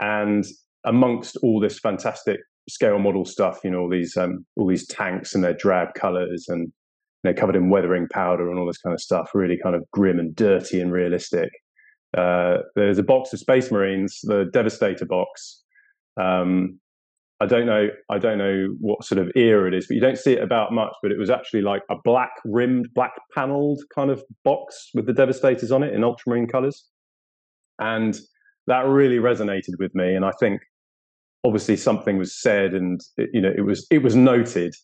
[0.01, 0.45] and
[0.85, 5.35] amongst all this fantastic scale model stuff, you know, all these um, all these tanks
[5.35, 6.73] and their drab colours and
[7.23, 9.85] you know, covered in weathering powder and all this kind of stuff, really kind of
[9.91, 11.51] grim and dirty and realistic.
[12.17, 15.63] Uh, there's a box of Space Marines, the Devastator box.
[16.17, 16.79] Um,
[17.45, 17.89] I don't know.
[18.11, 20.73] I don't know what sort of era it is, but you don't see it about
[20.73, 20.95] much.
[21.03, 25.13] But it was actually like a black rimmed, black panelled kind of box with the
[25.13, 26.89] Devastators on it in ultramarine colours,
[27.79, 28.19] and
[28.67, 30.15] that really resonated with me.
[30.15, 30.63] And I think
[31.45, 34.75] obviously something was said, and it, you know, it was it was noted,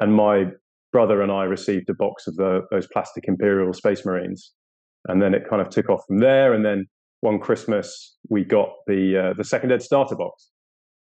[0.00, 0.46] and my
[0.92, 4.52] brother and I received a box of the, those plastic Imperial Space Marines,
[5.06, 6.52] and then it kind of took off from there.
[6.52, 6.86] And then
[7.20, 10.50] one Christmas we got the uh, the second ed starter box,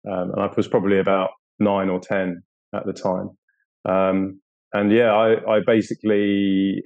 [0.08, 2.42] um, and I was probably about nine or ten
[2.74, 3.30] at the time.
[3.88, 4.40] Um,
[4.72, 6.82] and yeah, I, I basically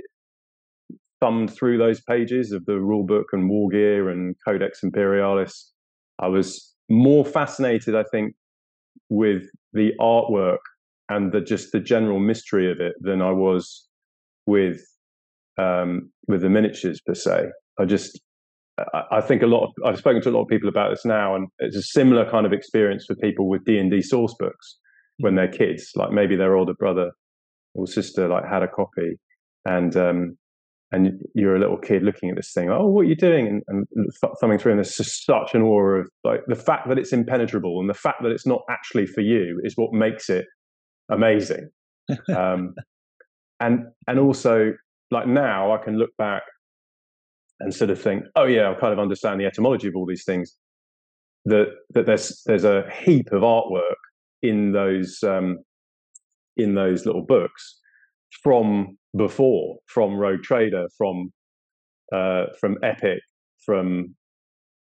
[1.20, 5.72] thumbed through those pages of the rule book and war gear and Codex Imperialis.
[6.18, 8.34] I was more fascinated, I think,
[9.08, 10.58] with the artwork
[11.08, 13.86] and the just the general mystery of it than I was
[14.46, 14.80] with
[15.58, 17.46] um, with the miniatures per se.
[17.78, 18.20] I just
[19.10, 21.36] I think a lot of I've spoken to a lot of people about this now,
[21.36, 24.78] and it's a similar kind of experience for people with D and D source books
[25.18, 25.92] when they're kids.
[25.94, 27.12] Like maybe their older brother
[27.74, 29.18] or sister like had a copy,
[29.64, 30.36] and um,
[30.90, 32.68] and you're a little kid looking at this thing.
[32.68, 33.62] Oh, what are you doing?
[33.68, 34.08] And, and
[34.40, 37.80] thumbing through, and there's just such an aura of like the fact that it's impenetrable
[37.80, 40.46] and the fact that it's not actually for you is what makes it
[41.10, 41.68] amazing.
[42.36, 42.74] um,
[43.60, 44.72] and and also
[45.10, 46.42] like now I can look back
[47.60, 50.24] and sort of think, oh yeah, I kind of understand the etymology of all these
[50.24, 50.56] things.
[51.46, 54.00] That that there's there's a heap of artwork
[54.42, 55.58] in those um,
[56.56, 57.80] in those little books
[58.42, 61.32] from before, from Rogue Trader, from
[62.12, 63.20] uh, from Epic,
[63.64, 64.14] from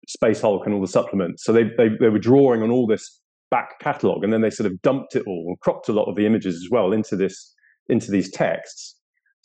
[0.09, 1.44] Space Hulk, and all the supplements.
[1.44, 4.70] So they, they they were drawing on all this back catalogue, and then they sort
[4.70, 7.55] of dumped it all and cropped a lot of the images as well into this
[7.88, 8.93] into these texts.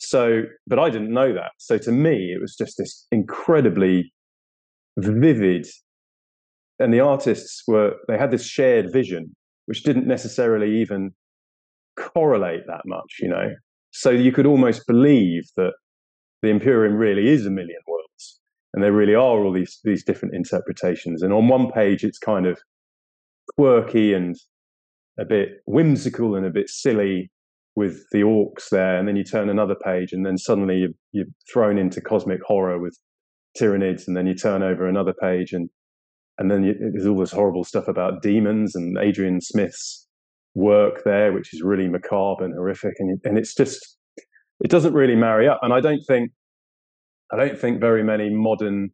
[0.00, 1.52] So, but I didn't know that.
[1.58, 4.12] So to me, it was just this incredibly
[4.96, 5.66] vivid,
[6.78, 9.34] and the artists were they had this shared vision,
[9.66, 11.10] which didn't necessarily even
[11.98, 13.54] correlate that much, you know.
[13.90, 15.74] So you could almost believe that
[16.42, 18.40] the Imperium really is a million worlds,
[18.72, 21.22] and there really are all these these different interpretations.
[21.22, 22.58] And on one page, it's kind of
[23.56, 24.34] quirky and
[25.18, 27.30] a bit whimsical and a bit silly
[27.76, 31.32] with the orcs there, and then you turn another page, and then suddenly you're, you're
[31.52, 32.96] thrown into cosmic horror with
[33.58, 35.68] Tyranids, and then you turn over another page, and
[36.38, 40.06] and then you, there's all this horrible stuff about demons and Adrian Smith's
[40.54, 43.98] work there, which is really macabre and horrific, and and it's just
[44.60, 45.60] it doesn't really marry up.
[45.62, 46.30] And I don't think
[47.32, 48.90] I don't think very many modern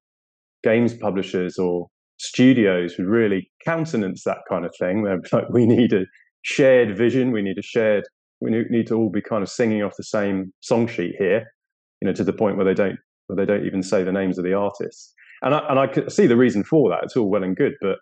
[0.63, 5.05] games publishers or studios would really countenance that kind of thing.
[5.05, 6.05] They're like, we need a
[6.43, 8.05] shared vision, we need a shared,
[8.41, 11.45] we need to all be kind of singing off the same song sheet here,
[12.01, 14.39] you know, to the point where they don't where they don't even say the names
[14.39, 15.13] of the artists.
[15.43, 17.05] And I and I could see the reason for that.
[17.05, 17.99] It's all well and good, but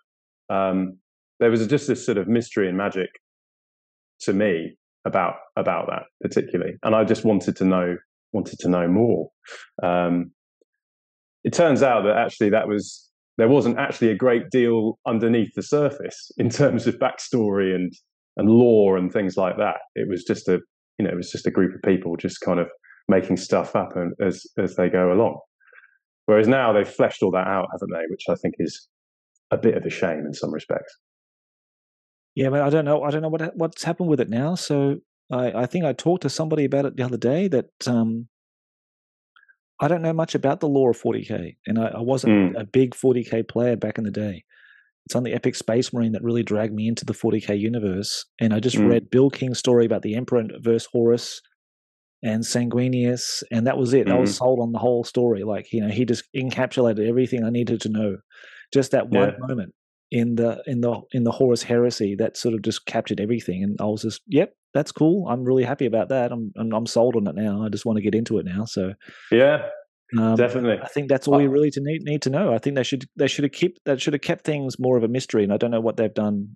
[0.53, 0.97] um,
[1.39, 3.09] there was just this sort of mystery and magic
[4.21, 7.97] to me about about that particularly, and I just wanted to know
[8.33, 9.29] wanted to know more.
[9.83, 10.31] Um,
[11.43, 15.63] it turns out that actually that was there wasn't actually a great deal underneath the
[15.63, 17.93] surface in terms of backstory and
[18.37, 19.77] and lore and things like that.
[19.95, 20.59] It was just a
[20.97, 22.67] you know it was just a group of people just kind of
[23.07, 25.39] making stuff up and, as as they go along.
[26.25, 28.05] Whereas now they've fleshed all that out, haven't they?
[28.09, 28.87] Which I think is
[29.51, 30.97] a bit of a shame in some respects.
[32.33, 33.03] Yeah, but I don't know.
[33.03, 34.55] I don't know what what's happened with it now.
[34.55, 34.97] So
[35.31, 38.27] I, I think I talked to somebody about it the other day that um,
[39.79, 42.59] I don't know much about the law of 40k, and I, I wasn't mm.
[42.59, 44.43] a big 40k player back in the day.
[45.05, 48.53] It's on the Epic Space Marine that really dragged me into the 40k universe, and
[48.53, 48.89] I just mm.
[48.89, 51.41] read Bill King's story about the Emperor versus Horus
[52.23, 54.07] and Sanguinius, and that was it.
[54.07, 54.13] Mm.
[54.13, 54.43] I was hmm.
[54.43, 55.43] sold on the whole story.
[55.43, 58.17] Like you know, he just encapsulated everything I needed to know.
[58.73, 59.37] Just that one yeah.
[59.39, 59.73] moment
[60.11, 63.77] in the in the in the Horus heresy that sort of just captured everything, and
[63.79, 65.27] I was just, yep, that's cool.
[65.27, 66.31] I'm really happy about that.
[66.31, 67.63] I'm I'm, I'm sold on it now.
[67.63, 68.65] I just want to get into it now.
[68.65, 68.93] So
[69.31, 69.67] yeah,
[70.17, 70.79] um, definitely.
[70.81, 72.53] I think that's all you really to need need to know.
[72.53, 75.03] I think they should they should have kept that should have kept things more of
[75.03, 76.55] a mystery, and I don't know what they've done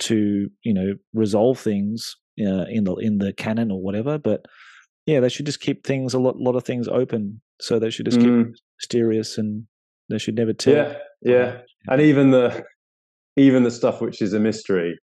[0.00, 4.44] to you know resolve things uh, in the in the canon or whatever, but
[5.06, 7.40] yeah, they should just keep things a lot lot of things open.
[7.60, 8.46] So they should just mm.
[8.46, 9.64] keep mysterious and
[10.10, 10.74] they should never tell.
[10.74, 12.64] Yeah, yeah, and even the
[13.36, 14.98] even the stuff which is a mystery,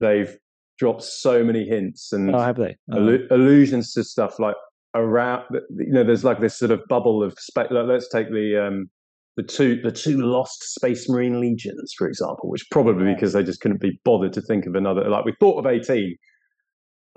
[0.00, 0.36] they've
[0.78, 2.76] dropped so many hints and oh, have they?
[2.92, 3.18] Oh.
[3.30, 4.54] allusions to stuff like
[4.98, 5.44] around.
[5.52, 7.68] You know, there's like this sort of bubble of space.
[7.70, 8.90] Like, let's take the um,
[9.36, 13.60] the two the two lost Space Marine legions, for example, which probably because they just
[13.60, 15.08] couldn't be bothered to think of another.
[15.08, 16.16] Like we thought of eighteen.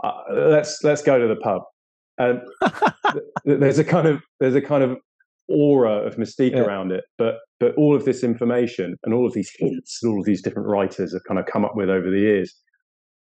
[0.04, 1.63] Uh, let's let's go to the pub.
[3.46, 4.98] And there's a kind of there's a kind of
[5.48, 6.60] aura of mystique yeah.
[6.60, 7.04] around it.
[7.17, 10.41] But but all of this information and all of these hints and all of these
[10.41, 12.54] different writers have kind of come up with over the years.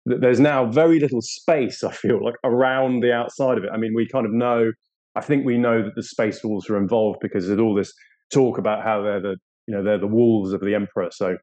[0.06, 3.70] There's now very little space, I feel like, around the outside of it.
[3.72, 4.72] I mean, we kind of know,
[5.16, 7.92] I think we know that the space wolves are involved because there's all this
[8.32, 11.08] talk about how they're the, you know, they're the wolves of the emperor.
[11.10, 11.36] So,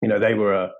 [0.00, 0.70] you know, they were a,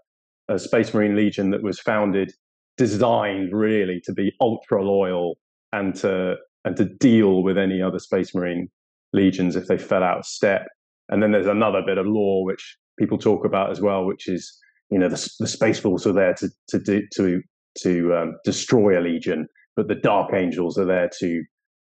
[0.49, 2.33] a space marine legion that was founded
[2.79, 5.37] designed really to be ultra loyal
[5.73, 8.69] and to and to deal with any other Space Marine
[9.13, 10.67] legions if they fell out of step.
[11.09, 14.57] And then there's another bit of lore which people talk about as well, which is
[14.93, 17.43] you know the, the Space Force are there to to do, to
[17.79, 21.43] to um, destroy a legion, but the Dark Angels are there to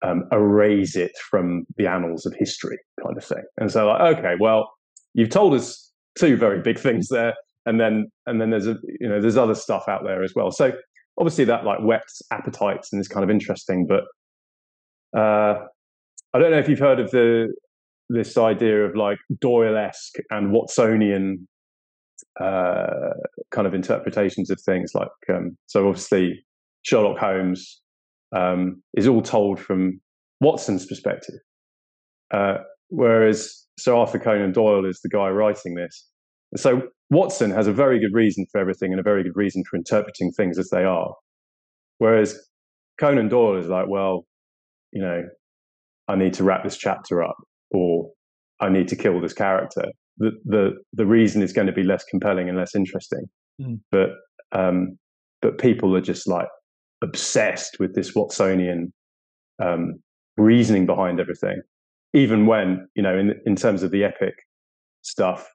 [0.02, 3.44] um, erase it from the annals of history, kind of thing.
[3.58, 4.72] And so, like, okay, well,
[5.14, 7.36] you've told us two very big things there,
[7.68, 10.52] and then and then there's a you know there's other stuff out there as well.
[10.52, 10.72] So
[11.20, 14.04] obviously that like whets appetites and is kind of interesting, but
[15.18, 15.66] uh,
[16.34, 17.54] I don't know if you've heard of the
[18.10, 21.46] this idea of like Doyle-esque and Watsonian
[22.42, 23.14] uh,
[23.52, 24.92] kind of interpretations of things.
[24.94, 26.44] Like um, so, obviously
[26.84, 27.82] Sherlock Holmes
[28.36, 30.00] um, is all told from
[30.42, 31.40] Watson's perspective,
[32.34, 32.58] uh,
[32.90, 36.08] whereas Sir Arthur Conan Doyle is the guy writing this.
[36.56, 39.76] So Watson has a very good reason for everything and a very good reason for
[39.76, 41.14] interpreting things as they are,
[41.98, 42.40] whereas
[43.00, 44.26] Conan Doyle is like, well,
[44.92, 45.24] you know,
[46.08, 47.36] I need to wrap this chapter up,
[47.72, 48.10] or
[48.60, 49.86] I need to kill this character.
[50.18, 53.26] The the the reason is going to be less compelling and less interesting,
[53.62, 53.80] mm.
[53.92, 54.12] but
[54.52, 54.98] um,
[55.42, 56.48] but people are just like
[57.04, 58.92] obsessed with this Watsonian
[59.60, 60.00] um,
[60.38, 61.62] reasoning behind everything,
[62.14, 64.34] even when you know, in in terms of the epic
[65.04, 65.48] stuff.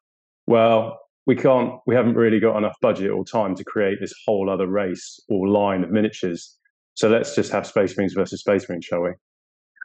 [0.46, 1.74] Well, we can't.
[1.86, 5.48] We haven't really got enough budget or time to create this whole other race or
[5.48, 6.56] line of miniatures.
[6.94, 9.12] So let's just have Space Marines versus Space Marines, shall we?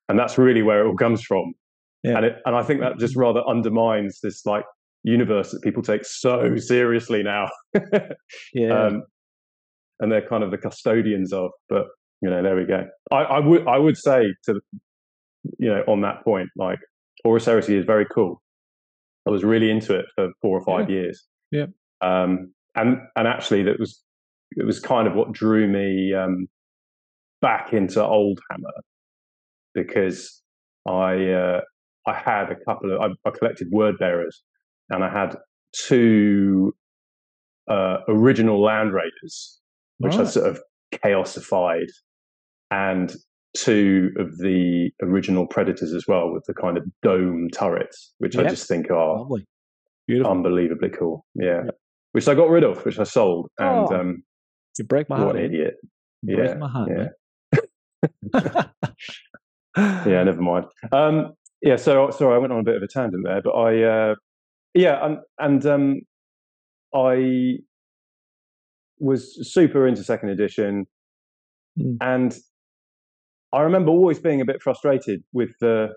[0.09, 1.53] And that's really where it all comes from.
[2.03, 2.17] Yeah.
[2.17, 4.65] And it, and I think that just rather undermines this like
[5.03, 7.49] universe that people take so seriously now.
[8.53, 8.85] yeah.
[8.85, 9.03] Um,
[9.99, 11.51] and they're kind of the custodians of.
[11.69, 11.85] But
[12.21, 12.85] you know, there we go.
[13.11, 14.59] I, I would I would say to
[15.59, 16.79] you know on that point, like
[17.23, 18.41] Horus Heresy is very cool.
[19.27, 20.95] I was really into it for four or five yeah.
[20.95, 21.25] years.
[21.51, 21.65] Yeah.
[22.01, 24.01] Um, and and actually, that was
[24.51, 26.47] it was kind of what drew me um,
[27.41, 28.73] back into Old Hammer
[29.73, 30.41] because
[30.87, 31.61] I uh,
[32.07, 34.41] I had a couple of I, I collected word bearers
[34.89, 35.35] and I had
[35.73, 36.73] two
[37.69, 39.59] uh, original Land Raiders
[39.99, 40.27] which right.
[40.27, 40.61] I sort of
[40.93, 41.89] chaosified,
[42.71, 43.15] and
[43.55, 48.45] two of the original Predators as well, with the kind of dome turrets, which yep.
[48.45, 49.45] I just think are Lovely.
[50.07, 50.31] Beautiful.
[50.31, 51.25] unbelievably cool.
[51.35, 51.77] Yeah, yep.
[52.11, 54.23] which I got rid of, which I sold, and oh, um,
[54.77, 55.27] you break my heart.
[55.27, 55.75] What an idiot!
[56.21, 56.89] You yeah, my heart,
[58.33, 58.63] yeah.
[60.05, 60.65] yeah, never mind.
[60.91, 63.83] Um, yeah, so sorry, I went on a bit of a tangent there, but I,
[63.83, 64.15] uh,
[64.73, 66.01] yeah, and and um,
[66.93, 67.57] I
[68.99, 70.85] was super into second edition,
[71.79, 71.97] mm.
[72.01, 72.37] and
[73.53, 75.87] I remember always being a bit frustrated with the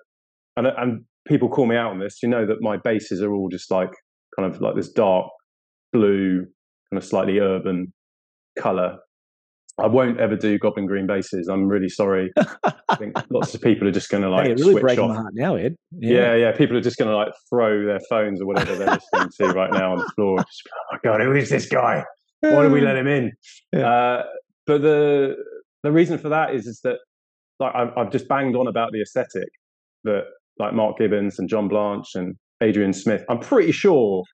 [0.56, 2.22] and and people call me out on this.
[2.22, 3.90] You know that my bases are all just like
[4.38, 5.26] kind of like this dark
[5.92, 6.46] blue,
[6.90, 7.92] kind of slightly urban
[8.58, 8.98] color.
[9.82, 11.48] I won't ever do goblin green bases.
[11.48, 12.32] I'm really sorry.
[12.88, 15.10] I think lots of people are just going to like hey, really switch breaking off.
[15.10, 15.76] my heart now, Ed.
[15.92, 16.14] Yeah.
[16.14, 16.52] yeah, yeah.
[16.52, 19.72] People are just going to like throw their phones or whatever they're listening to right
[19.72, 20.38] now on the floor.
[20.38, 22.04] Just, oh my god, who is this guy?
[22.40, 23.32] Why did we let him in?
[23.72, 23.88] Yeah.
[23.88, 24.22] Uh,
[24.66, 25.36] but the
[25.84, 26.96] the reason for that is is that
[27.60, 29.48] like I've, I've just banged on about the aesthetic
[30.04, 30.24] that
[30.58, 33.24] like Mark Gibbons and John Blanche and Adrian Smith.
[33.28, 34.24] I'm pretty sure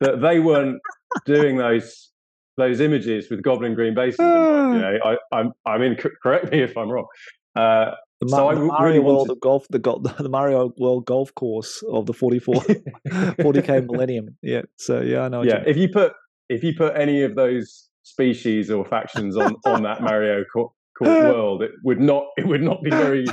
[0.00, 0.80] that they weren't
[1.24, 2.11] doing those
[2.56, 4.18] those images with Goblin Green bases.
[4.18, 7.06] you know, I, I'm I mean, correct me if I'm wrong.
[7.54, 9.40] Uh, the, so the Mario really World wanted...
[9.40, 9.78] golf, the,
[10.22, 12.54] the Mario World golf course of the 44,
[13.08, 14.36] 40k Millennium.
[14.42, 14.62] Yeah.
[14.76, 15.42] So yeah, I know.
[15.42, 16.12] Yeah, if you put
[16.48, 21.62] if you put any of those species or factions on on that Mario Kart world,
[21.62, 23.24] it would not it would not be very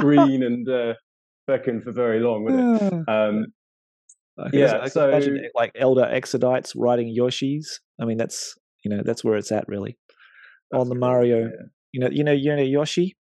[0.00, 0.94] green and uh,
[1.46, 3.08] beckon for very long, would it?
[3.08, 3.46] Um,
[4.52, 7.80] yeah, I so imagine like Eldar exodites riding Yoshis.
[8.00, 9.96] I mean, that's you know that's where it's at really.
[10.72, 11.48] on the Mario, yeah.
[11.92, 13.16] you know, you know, you know Yoshi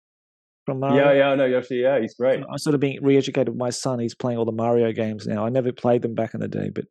[0.65, 1.06] from Mario.
[1.06, 1.78] Yeah, yeah, I know Yoshi.
[1.78, 2.43] Yeah, he's great.
[2.49, 3.99] I'm sort of being re-educated with my son.
[3.99, 5.45] He's playing all the Mario games now.
[5.45, 6.86] I never played them back in the day, but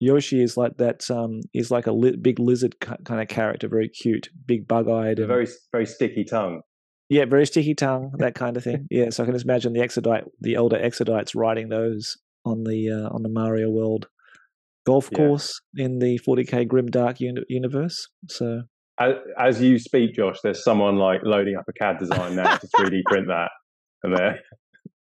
[0.00, 1.10] Yoshi is like that.
[1.10, 5.28] Um, he's like a li- big lizard kind of character, very cute, big bug-eyed, and,
[5.28, 6.62] very very sticky tongue.
[7.10, 8.86] Yeah, very sticky tongue, that kind of thing.
[8.90, 12.90] yeah, so I can just imagine the exodite, the Eldar exodites riding those on the
[12.90, 14.08] uh, on the Mario World
[14.88, 15.84] golf course yeah.
[15.84, 18.08] in the 40k Grim Dark uni- universe.
[18.28, 18.62] So
[18.98, 22.66] as, as, you speak, Josh, there's someone like loading up a CAD design now to
[22.66, 23.50] 3D print that,
[24.02, 24.40] and there.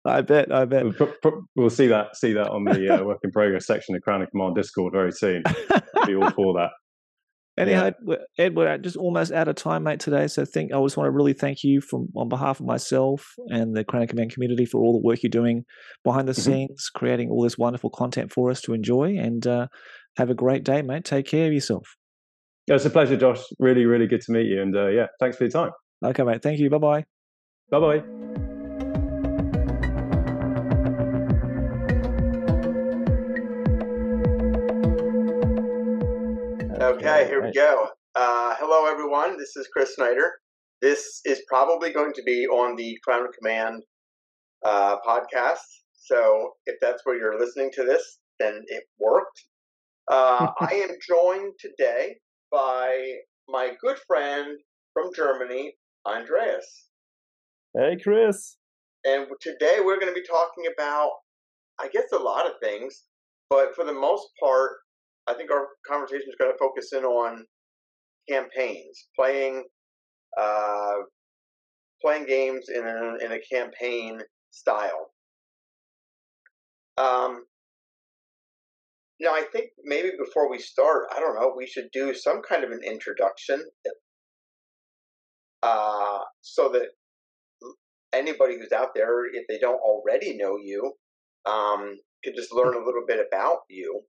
[0.04, 0.84] I bet, I bet.
[0.84, 4.22] We'll, we'll see that see that on the uh, work in progress section of Crown
[4.22, 5.42] of Command Discord very soon.
[6.06, 6.70] be all for that.
[7.58, 8.16] Anyhow, yeah.
[8.36, 10.26] Ed, we're just almost out of time, mate, today.
[10.26, 13.32] So I think I just want to really thank you from on behalf of myself
[13.48, 15.64] and the and Command community for all the work you're doing
[16.04, 16.52] behind the mm-hmm.
[16.52, 19.16] scenes, creating all this wonderful content for us to enjoy.
[19.16, 19.68] And uh,
[20.18, 21.04] have a great day, mate.
[21.04, 21.96] Take care of yourself.
[22.66, 23.42] Yeah, it's a pleasure, Josh.
[23.58, 24.60] Really, really good to meet you.
[24.60, 25.70] And uh, yeah, thanks for your time.
[26.04, 26.42] Okay, mate.
[26.42, 26.68] Thank you.
[26.68, 27.04] Bye bye.
[27.70, 28.25] Bye bye.
[36.78, 37.88] Okay, here we go.
[38.14, 39.38] Uh, hello, everyone.
[39.38, 40.30] This is Chris Snyder.
[40.82, 43.82] This is probably going to be on the Crown of Command
[44.62, 45.64] uh, podcast.
[45.94, 49.42] So if that's where you're listening to this, then it worked.
[50.12, 52.16] Uh, I am joined today
[52.52, 53.10] by
[53.48, 54.58] my good friend
[54.92, 55.72] from Germany,
[56.06, 56.88] Andreas.
[57.74, 58.58] Hey, Chris.
[59.06, 61.12] And today we're going to be talking about,
[61.80, 63.04] I guess, a lot of things,
[63.48, 64.72] but for the most part,
[65.28, 67.44] I think our conversation is going to focus in on
[68.28, 69.64] campaigns, playing,
[70.38, 70.94] uh,
[72.02, 74.20] playing games in a, in a campaign
[74.50, 75.10] style.
[76.98, 77.44] Um,
[79.20, 82.64] now, I think maybe before we start, I don't know, we should do some kind
[82.64, 83.64] of an introduction
[85.62, 86.88] uh, so that
[88.12, 90.92] anybody who's out there, if they don't already know you,
[91.46, 94.02] um, could just learn a little bit about you.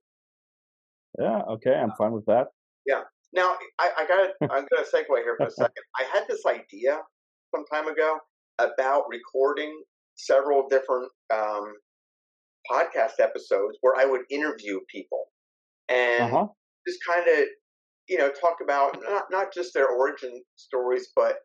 [1.18, 2.48] Yeah, okay, I'm fine with that.
[2.86, 3.02] Yeah.
[3.32, 5.84] Now, I, I got I'm going to segue here for a second.
[5.98, 6.98] I had this idea
[7.54, 8.18] some time ago
[8.58, 9.82] about recording
[10.16, 11.74] several different um,
[12.70, 15.26] podcast episodes where I would interview people
[15.88, 16.46] and uh-huh.
[16.86, 17.44] just kind of,
[18.08, 21.36] you know, talk about not not just their origin stories, but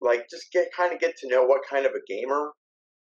[0.00, 2.52] like just get kind of get to know what kind of a gamer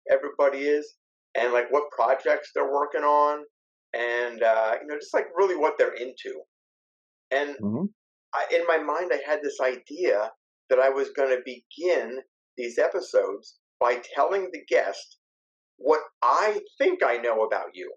[0.09, 0.95] everybody is
[1.35, 3.43] and like what projects they're working on
[3.93, 6.41] and uh, you know just like really what they're into
[7.31, 7.85] and mm-hmm.
[8.33, 10.31] I, in my mind i had this idea
[10.69, 12.19] that i was going to begin
[12.57, 15.17] these episodes by telling the guest
[15.81, 17.91] what I think I know about you.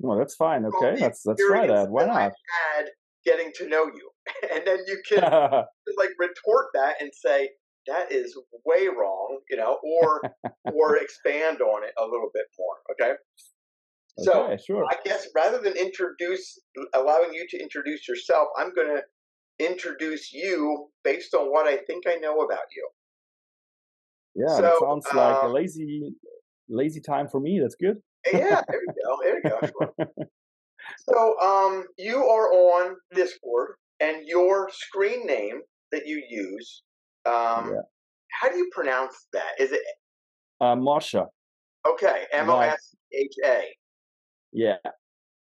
[0.00, 0.64] Well, that's fine.
[0.64, 1.90] Okay, so let's let's try that.
[1.90, 2.32] Why not?
[2.76, 2.86] Had
[3.24, 4.10] getting to know you,
[4.52, 5.20] and then you can
[5.96, 7.50] like retort that and say
[7.86, 10.22] that is way wrong, you know, or
[10.64, 12.76] or expand on it a little bit more.
[12.92, 13.14] Okay.
[14.18, 14.84] So okay, sure.
[14.90, 16.58] I guess rather than introduce,
[16.94, 19.02] allowing you to introduce yourself, I'm going to
[19.64, 22.88] introduce you based on what I think I know about you.
[24.34, 26.14] Yeah, so, that sounds like a um, lazy
[26.68, 27.60] lazy time for me.
[27.60, 27.96] That's good.
[28.32, 29.18] yeah, there you go.
[29.22, 29.58] There you go.
[29.66, 30.08] Sure.
[31.08, 35.60] so, um, you are on Discord, and your screen name
[35.92, 36.82] that you use,
[37.26, 37.80] um, yeah.
[38.40, 39.52] how do you pronounce that?
[39.58, 39.80] Is it
[40.60, 41.26] uh, Mosha?
[41.88, 43.62] Okay, M O S H A.
[44.52, 44.76] Yeah.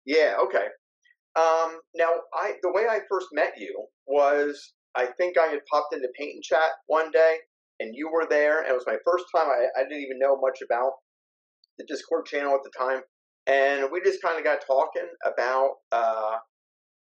[0.05, 0.35] Yeah.
[0.43, 0.67] Okay.
[1.35, 5.93] Um, now, I the way I first met you was I think I had popped
[5.93, 7.37] into Paint and Chat one day,
[7.79, 9.47] and you were there, and it was my first time.
[9.47, 10.93] I, I didn't even know much about
[11.77, 13.01] the Discord channel at the time,
[13.47, 16.37] and we just kind of got talking about uh,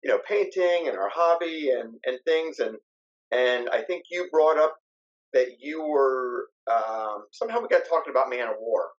[0.05, 2.77] you know painting and our hobby and and things, and
[3.33, 4.77] and I think you brought up
[5.33, 8.91] that you were um, somehow we got talking about Man O' War,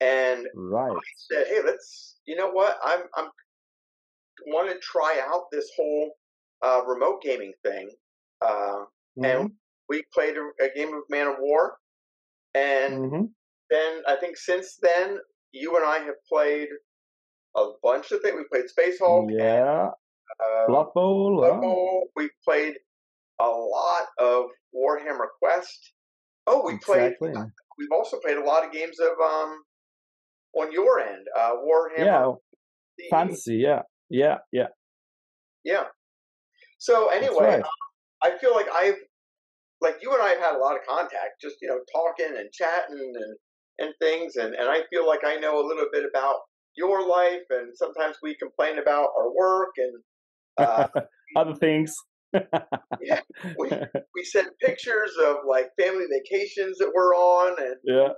[0.00, 0.92] and right.
[0.92, 3.28] I said, hey, let's you know what I'm I'm
[4.48, 6.12] want to try out this whole
[6.62, 7.90] uh, remote gaming thing,
[8.42, 8.84] uh,
[9.18, 9.24] mm-hmm.
[9.24, 9.50] and
[9.88, 11.76] we played a, a, game of Man O' War,
[12.54, 13.24] and mm-hmm
[13.70, 15.18] then I think since then
[15.52, 16.68] you and I have played
[17.56, 18.36] a bunch of things.
[18.36, 19.30] We played Space Hulk.
[19.30, 19.88] Yeah.
[20.40, 21.36] uh, Blood Bowl.
[21.36, 22.08] Blood Bowl.
[22.16, 22.74] We played
[23.40, 25.92] a lot of Warhammer Quest.
[26.46, 27.32] Oh, we exactly.
[27.32, 27.44] played.
[27.78, 29.62] We've also played a lot of games of um
[30.56, 32.04] on your end, uh, Warhammer.
[32.98, 33.08] Yeah.
[33.10, 33.56] Fantasy.
[33.56, 33.82] Yeah.
[34.08, 34.38] Yeah.
[34.52, 34.68] Yeah.
[35.64, 35.84] Yeah.
[36.78, 37.60] So anyway, right.
[37.60, 37.64] um,
[38.22, 38.94] I feel like I've
[39.82, 42.50] like you and I have had a lot of contact, just you know, talking and
[42.52, 43.36] chatting and
[43.78, 44.36] and things.
[44.36, 46.36] And, and I feel like I know a little bit about
[46.76, 47.42] your life.
[47.50, 50.02] And sometimes we complain about our work and
[50.58, 50.88] uh,
[51.36, 51.94] other things.
[53.00, 53.20] yeah,
[53.58, 53.70] we,
[54.14, 58.08] we send pictures of like family vacations that we're on and, yeah.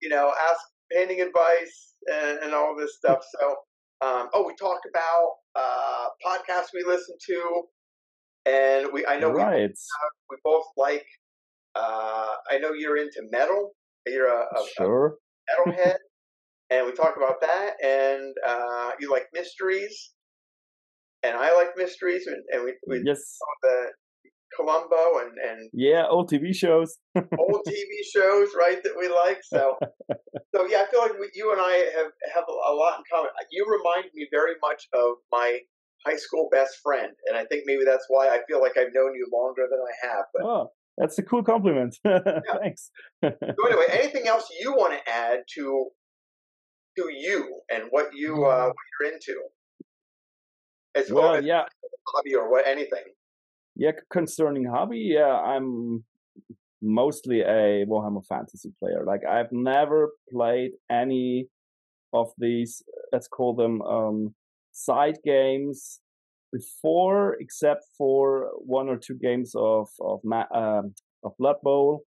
[0.00, 0.60] you know, ask
[0.92, 3.18] painting advice and, and all this stuff.
[3.38, 3.48] So,
[4.06, 7.62] um, oh, we talk about uh, podcasts we listen to,
[8.46, 9.58] and we I know right.
[9.58, 11.04] we, uh, we both like.
[11.74, 13.70] Uh, I know you're into metal,
[14.04, 15.14] you're a, a, sure.
[15.48, 15.96] a metalhead,
[16.70, 17.74] and we talk about that.
[17.84, 20.12] And uh, you like mysteries,
[21.22, 23.38] and I like mysteries, and, and we we yes.
[23.62, 23.92] the
[24.60, 28.82] Columbo and and yeah, old TV shows, old TV shows, right?
[28.82, 29.40] That we like.
[29.42, 29.76] So,
[30.54, 33.30] so yeah, I feel like we, you and I have have a lot in common.
[33.50, 35.58] You remind me very much of my
[36.06, 39.14] high school best friend, and I think maybe that's why I feel like I've known
[39.14, 40.24] you longer than I have.
[40.34, 41.96] But oh, that's a cool compliment.
[42.04, 42.90] Thanks.
[43.24, 43.32] so
[43.66, 45.86] anyway, anything else you want to add to
[46.98, 48.66] to you and what you uh, mm.
[48.66, 49.40] what you're into?
[50.96, 51.62] As well, as yeah,
[52.08, 53.04] hobby or what anything.
[53.80, 56.04] Yeah, concerning hobby, yeah, I'm
[56.82, 59.04] mostly a Warhammer Fantasy player.
[59.06, 61.46] Like I've never played any
[62.12, 64.34] of these, let's call them um,
[64.72, 66.00] side games
[66.52, 70.20] before, except for one or two games of of
[70.54, 72.02] um, of Blood Bowl.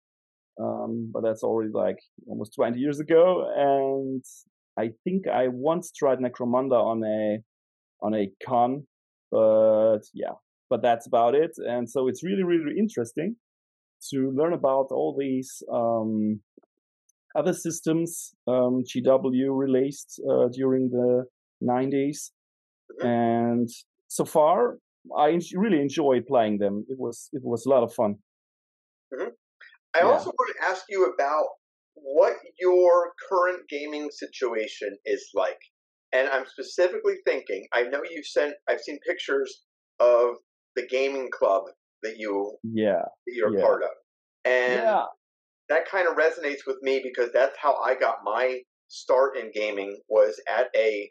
[0.62, 3.50] Um, but that's already like almost 20 years ago.
[3.56, 4.24] And
[4.78, 7.40] I think I once tried Necromunda on a
[8.06, 8.86] on a con,
[9.32, 10.36] but yeah,
[10.72, 11.52] but that's about it.
[11.58, 13.36] And so it's really really interesting
[14.10, 16.40] to learn about all these um,
[17.36, 21.26] other systems um, GW released uh, during the
[21.64, 22.32] 90s.
[23.00, 23.08] Mm-hmm.
[23.08, 23.70] And
[24.08, 24.78] so far,
[25.16, 26.86] I really enjoy playing them.
[26.90, 28.16] It was it was a lot of fun.
[29.14, 29.30] Mm-hmm.
[29.94, 30.06] I yeah.
[30.06, 31.48] also want to ask you about
[31.96, 35.62] what your current gaming situation is like.
[36.14, 39.52] And I'm specifically thinking, I know you've sent I've seen pictures
[40.00, 40.36] of
[40.76, 41.64] the gaming club
[42.04, 43.64] that you yeah that you're yeah.
[43.64, 43.90] part of.
[44.44, 45.04] And yeah.
[45.70, 50.00] that kind of resonates with me because that's how I got my start in gaming
[50.10, 51.10] was at a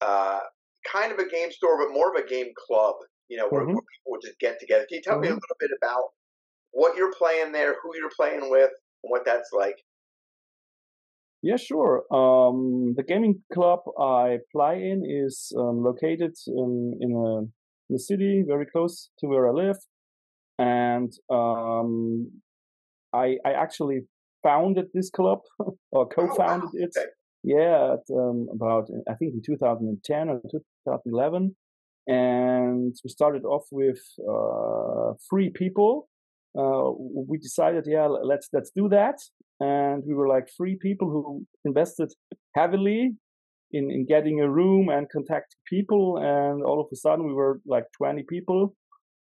[0.00, 0.40] uh,
[0.90, 2.94] kind of a game store, but more of a game club,
[3.28, 3.72] you know, where, mm-hmm.
[3.72, 4.86] where people would just get together.
[4.88, 5.22] Can you tell mm-hmm.
[5.22, 5.40] me a mm-hmm.
[5.40, 6.04] little bit about
[6.70, 8.70] what you're playing there, who you're playing with,
[9.02, 9.76] and what that's like?
[11.42, 12.02] Yeah, sure.
[12.12, 17.52] Um, the gaming club I play in is um, located in, in,
[17.94, 19.76] a city very close to where I live.
[20.58, 22.30] And um,
[23.12, 24.00] I, I actually
[24.42, 25.40] founded this club
[25.92, 26.84] or co-founded oh, wow.
[26.84, 26.94] it.
[26.96, 27.06] Okay.
[27.44, 31.56] Yeah, at, um, about I think in 2010 or 2011,
[32.08, 36.08] and we started off with uh, three people.
[36.58, 39.18] Uh, we decided, yeah, let's let's do that,
[39.60, 42.12] and we were like three people who invested
[42.56, 43.14] heavily
[43.72, 47.60] in in getting a room and contacting people, and all of a sudden we were
[47.66, 48.74] like 20 people.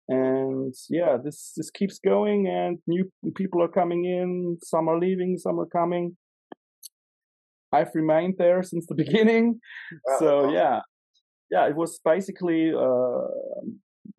[0.07, 5.39] And yeah this this keeps going and new people are coming in some are leaving
[5.39, 6.17] some are coming.
[7.73, 9.61] I've remained there since the beginning.
[10.19, 10.81] So yeah.
[11.51, 13.29] Yeah it was basically uh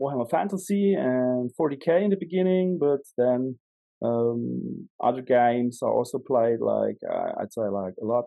[0.02, 3.58] warhammer fantasy and 40k in the beginning but then
[4.04, 8.26] um other games are also played like uh, i'd say like a lot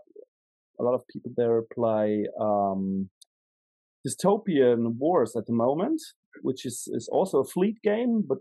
[0.80, 3.08] a lot of people there play um
[4.06, 6.00] dystopian wars at the moment
[6.42, 8.38] which is is also a fleet game, but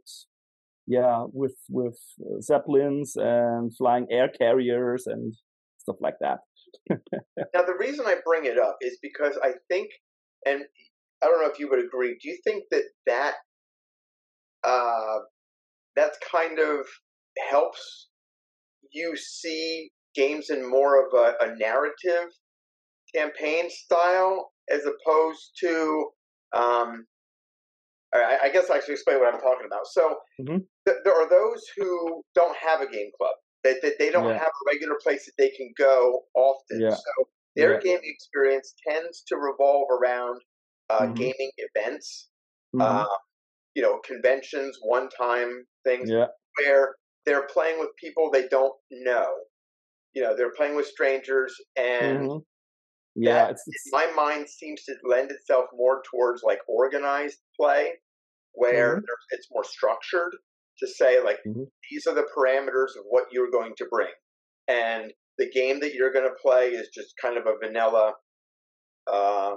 [0.85, 5.33] yeah, with with uh, zeppelins and flying air carriers and
[5.77, 6.39] stuff like that.
[6.89, 9.89] now, the reason I bring it up is because I think,
[10.45, 10.63] and
[11.23, 12.17] I don't know if you would agree.
[12.21, 13.33] Do you think that that
[14.63, 15.19] uh,
[15.95, 16.85] that's kind of
[17.49, 18.07] helps
[18.91, 22.29] you see games in more of a, a narrative
[23.15, 26.07] campaign style as opposed to
[26.53, 27.05] um,
[28.13, 29.87] I, I guess I should explain what I'm talking about.
[29.87, 30.57] So mm-hmm.
[30.85, 33.35] th- there are those who don't have a game club.
[33.63, 34.37] That they, they, don't yeah.
[34.37, 36.81] have a regular place that they can go often.
[36.81, 36.91] Yeah.
[36.91, 37.79] So their yeah.
[37.83, 40.39] gaming experience tends to revolve around
[40.89, 41.13] uh, mm-hmm.
[41.15, 42.29] gaming events,
[42.75, 42.81] mm-hmm.
[42.81, 43.05] uh,
[43.75, 46.95] you know, conventions, one-time things, where
[47.25, 49.27] they're playing with people they don't know.
[50.17, 52.37] You know, they're playing with strangers, and mm-hmm.
[53.15, 53.89] yeah, that, it's, it's...
[53.91, 57.91] my mind seems to lend itself more towards like organized play
[58.53, 59.03] where mm-hmm.
[59.29, 60.35] it's more structured
[60.79, 61.63] to say like mm-hmm.
[61.91, 64.09] these are the parameters of what you're going to bring
[64.67, 68.13] and the game that you're going to play is just kind of a vanilla
[69.11, 69.55] uh,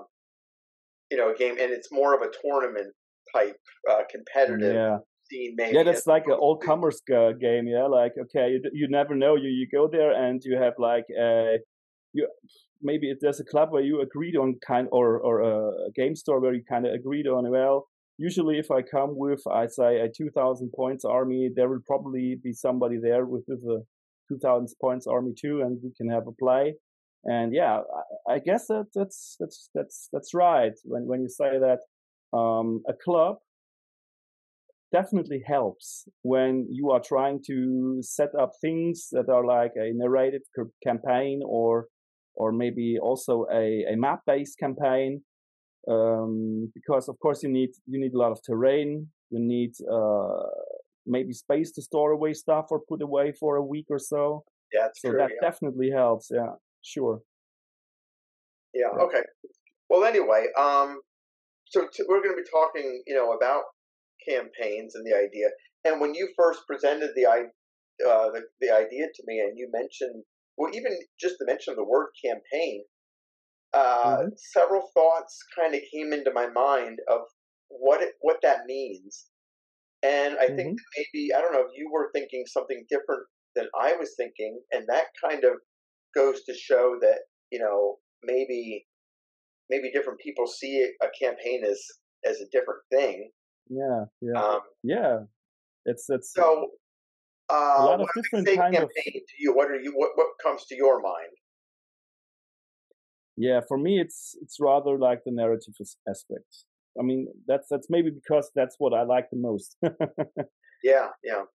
[1.11, 2.93] you know game and it's more of a tournament
[3.35, 3.57] type
[3.91, 4.99] uh, competitive yeah.
[5.31, 9.15] Scene maybe yeah that's like an all comers game yeah like okay you, you never
[9.15, 11.59] know you you go there and you have like a
[12.13, 12.29] you
[12.83, 16.55] maybe there's a club where you agreed on kind or or a game store where
[16.55, 17.87] you kind of agreed on well
[18.21, 22.53] usually if I come with, I say a 2000 points army, there will probably be
[22.53, 23.81] somebody there with, with a
[24.29, 26.75] 2000 points army too, and we can have a play.
[27.25, 27.81] And yeah,
[28.29, 30.73] I, I guess that that's, that's, that's, that's right.
[30.85, 31.79] When, when you say that,
[32.37, 33.37] um, a club
[34.93, 40.43] definitely helps when you are trying to set up things that are like a narrated
[40.83, 41.87] campaign or,
[42.35, 45.23] or maybe also a, a map based campaign
[45.89, 49.09] um, because of course you need you need a lot of terrain.
[49.31, 50.43] You need uh,
[51.07, 54.45] maybe space to store away stuff or put away for a week or so.
[54.73, 55.49] Yeah, so true, that yeah.
[55.49, 56.31] definitely helps.
[56.33, 57.21] Yeah, sure.
[58.75, 59.03] Yeah, yeah.
[59.05, 59.23] Okay.
[59.89, 61.01] Well, anyway, um,
[61.65, 63.63] so t- we're going to be talking, you know, about
[64.31, 65.49] campaigns and the idea.
[65.85, 70.23] And when you first presented the uh, the, the idea to me, and you mentioned,
[70.57, 72.85] well, even just the mention of the word campaign,
[73.73, 74.29] uh, mm-hmm.
[74.37, 77.21] several thoughts kind of came into my mind of
[77.69, 79.27] what it, what that means.
[80.03, 80.57] And I mm-hmm.
[80.57, 83.23] think maybe I don't know if you were thinking something different
[83.55, 85.53] than I was thinking, and that kind of
[86.15, 87.21] goes to show that
[87.51, 88.87] you know maybe
[89.69, 91.81] maybe different people see a campaign as
[92.25, 93.31] as a different thing.
[93.71, 95.19] Yeah, yeah, um, yeah.
[95.87, 96.67] It's it's so
[97.49, 98.89] uh, a lot of different kind of.
[98.89, 99.93] To you, what are you?
[99.95, 101.33] What what comes to your mind?
[103.37, 105.75] Yeah, for me, it's it's rather like the narrative
[106.09, 106.65] aspect.
[106.99, 109.77] I mean, that's that's maybe because that's what I like the most.
[110.83, 111.43] yeah, yeah.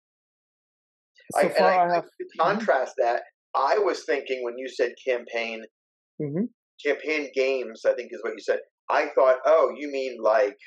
[1.32, 2.42] So I, far, I, I have to mm-hmm.
[2.42, 3.22] contrast that.
[3.56, 5.64] I was thinking when you said campaign,
[6.20, 6.44] mm-hmm.
[6.84, 7.82] campaign games.
[7.86, 8.58] I think is what you said.
[8.90, 10.58] I thought, oh, you mean like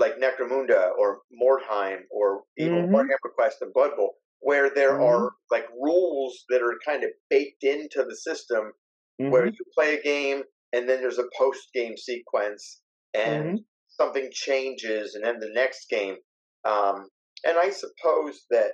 [0.00, 2.94] like Necromunda or Mordheim or even mm-hmm.
[2.94, 5.02] Warhammer Quest and Blood Bowl, where there mm-hmm.
[5.02, 8.72] are like rules that are kind of baked into the system,
[9.20, 9.30] mm-hmm.
[9.30, 10.42] where you play a game
[10.72, 12.80] and then there's a post game sequence
[13.14, 13.56] and mm-hmm.
[13.88, 16.16] something changes and then the next game.
[16.64, 17.08] Um,
[17.44, 18.72] and I suppose that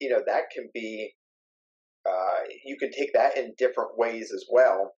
[0.00, 1.12] you know that can be
[2.06, 4.92] uh, you can take that in different ways as well.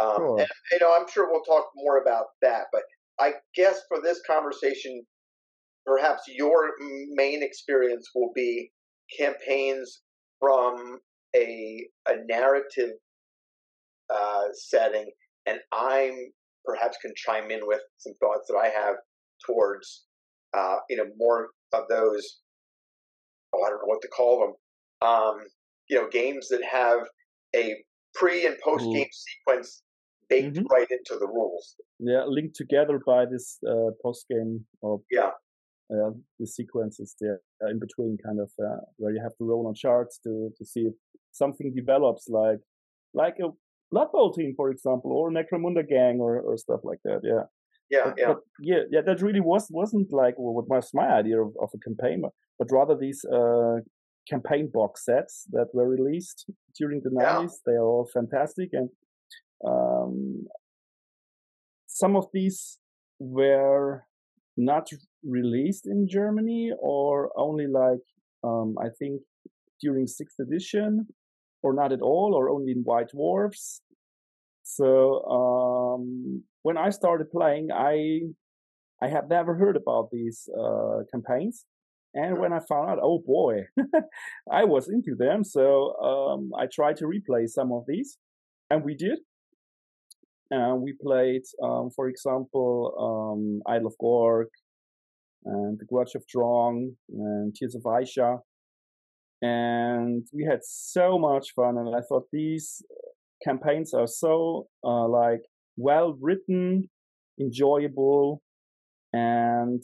[0.00, 0.38] Um, sure.
[0.40, 2.82] and, you know, I'm sure we'll talk more about that, but
[3.20, 5.04] I guess for this conversation,
[5.86, 6.72] perhaps your
[7.12, 8.70] main experience will be
[9.18, 10.02] campaigns
[10.40, 10.98] from
[11.36, 12.92] a a narrative
[14.10, 15.10] uh, setting,
[15.46, 16.14] and I'm
[16.64, 18.96] perhaps can chime in with some thoughts that I have
[19.46, 20.04] towards
[20.56, 22.40] uh, you know more of those.
[23.54, 25.08] Oh, I don't know what to call them.
[25.08, 25.36] Um,
[25.88, 27.00] you know, games that have
[27.54, 27.76] a
[28.14, 29.82] pre and post game sequence
[30.28, 30.66] baked mm-hmm.
[30.70, 31.76] right into the rules.
[31.98, 35.30] Yeah, linked together by this uh, post game of yeah.
[35.92, 39.66] Uh, the sequences there uh, in between, kind of uh, where you have to roll
[39.66, 40.94] on charts to to see if
[41.32, 42.60] something develops, like
[43.12, 43.48] like a
[43.90, 47.20] Blood Bowl team, for example, or Necromunda gang, or, or stuff like that.
[47.22, 47.44] Yeah.
[47.90, 49.02] Yeah, but, yeah, but yeah, yeah.
[49.02, 52.22] That really was wasn't like what was my idea of, of a campaign,
[52.58, 53.76] but rather these uh,
[54.28, 57.60] campaign box sets that were released during the nineties.
[57.60, 57.72] Yeah.
[57.72, 58.88] They are all fantastic, and
[59.66, 60.46] um,
[61.86, 62.78] some of these
[63.18, 64.04] were
[64.56, 64.88] not
[65.22, 68.04] released in Germany or only like
[68.42, 69.22] um, I think
[69.80, 71.06] during sixth edition
[71.62, 73.80] or not at all or only in White Dwarfs.
[74.62, 78.20] So um, when I started playing, I
[79.02, 81.66] I had never heard about these uh, campaigns,
[82.14, 83.66] and when I found out, oh boy,
[84.50, 85.44] I was into them.
[85.44, 88.16] So um, I tried to replay some of these,
[88.70, 89.18] and we did.
[90.54, 94.50] And we played, um, for example, um, Idol of Gork
[95.44, 98.38] and The Grudge of Drong and Tears of Isha.
[99.42, 101.76] And we had so much fun.
[101.76, 102.82] And I thought these
[103.44, 105.42] campaigns are so uh, like
[105.76, 106.88] well written,
[107.40, 108.42] enjoyable,
[109.12, 109.82] and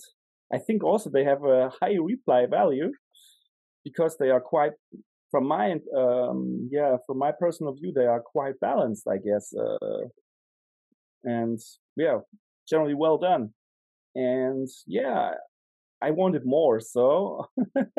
[0.52, 2.90] I think also they have a high replay value
[3.84, 4.72] because they are quite
[5.30, 9.98] from my um, yeah from my personal view they are quite balanced i guess uh,
[11.24, 11.58] and
[11.96, 12.18] yeah,
[12.68, 13.52] generally well done.
[14.14, 15.32] And yeah,
[16.02, 17.46] I wanted more, so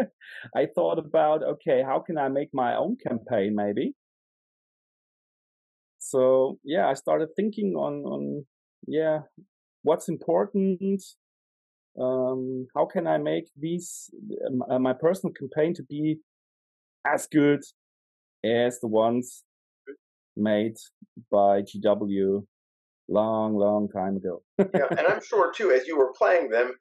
[0.55, 3.93] I thought about okay, how can I make my own campaign maybe?
[5.99, 8.45] So yeah, I started thinking on on
[8.87, 9.21] yeah,
[9.83, 11.03] what's important.
[11.99, 14.09] Um, how can I make these
[14.69, 16.19] uh, my personal campaign to be
[17.05, 17.61] as good
[18.43, 19.43] as the ones
[20.35, 20.77] made
[21.29, 22.45] by GW
[23.11, 24.41] long, long time ago.
[24.59, 26.71] yeah, and I'm sure too, as you were playing them,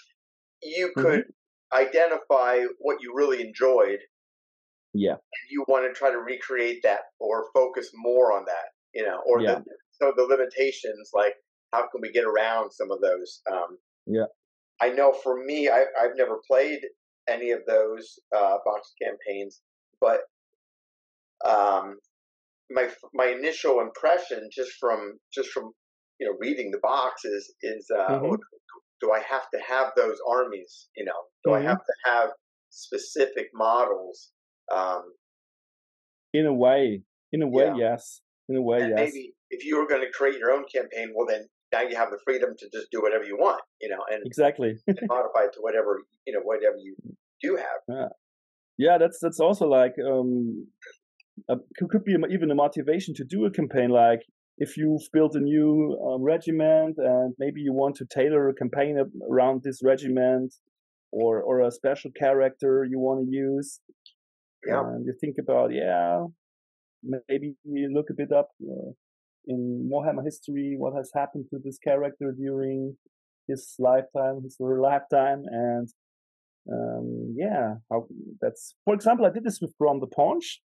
[0.63, 1.79] you could mm-hmm.
[1.79, 3.99] identify what you really enjoyed.
[4.93, 5.13] Yeah.
[5.13, 9.21] And you want to try to recreate that or focus more on that, you know,
[9.27, 9.57] or yeah.
[9.57, 11.35] the, so the limitations, like
[11.73, 13.41] how can we get around some of those?
[13.51, 14.25] Um, yeah.
[14.81, 16.81] I know for me, I, I've never played
[17.29, 19.61] any of those uh, box campaigns,
[20.01, 20.21] but
[21.47, 21.99] um,
[22.71, 25.73] my my initial impression just from just from
[26.21, 28.35] you know reading the box is is uh, mm-hmm.
[29.01, 30.89] do I have to have those armies?
[30.97, 31.67] You know, do mm-hmm.
[31.67, 32.29] I have to have
[32.69, 34.31] specific models?
[34.73, 35.03] Um,
[36.33, 37.03] in a way,
[37.33, 37.93] in a way, yeah.
[37.95, 38.21] yes.
[38.49, 38.99] In a way, and yes.
[38.99, 42.11] Maybe if you were going to create your own campaign, well, then now you have
[42.11, 43.63] the freedom to just do whatever you want.
[43.81, 46.95] You know, and exactly and modify it to whatever you know, whatever you
[47.43, 47.81] do have.
[47.89, 48.09] Yeah,
[48.77, 48.99] yeah.
[48.99, 50.67] That's that's also like um,
[51.49, 54.21] a, could be even a motivation to do a campaign like
[54.61, 58.97] if you've built a new um, regiment and maybe you want to tailor a campaign
[59.29, 60.55] around this regiment
[61.13, 63.81] or or a special character you want to use
[64.67, 64.81] yeah.
[64.81, 66.25] and you think about yeah
[67.29, 68.91] maybe you look a bit up uh,
[69.47, 72.97] in Warhammer history what has happened to this character during
[73.51, 75.89] his lifetime, his lifetime, and
[76.71, 78.07] um, yeah, how,
[78.41, 80.61] that's for example, I did this with Grom the Paunch.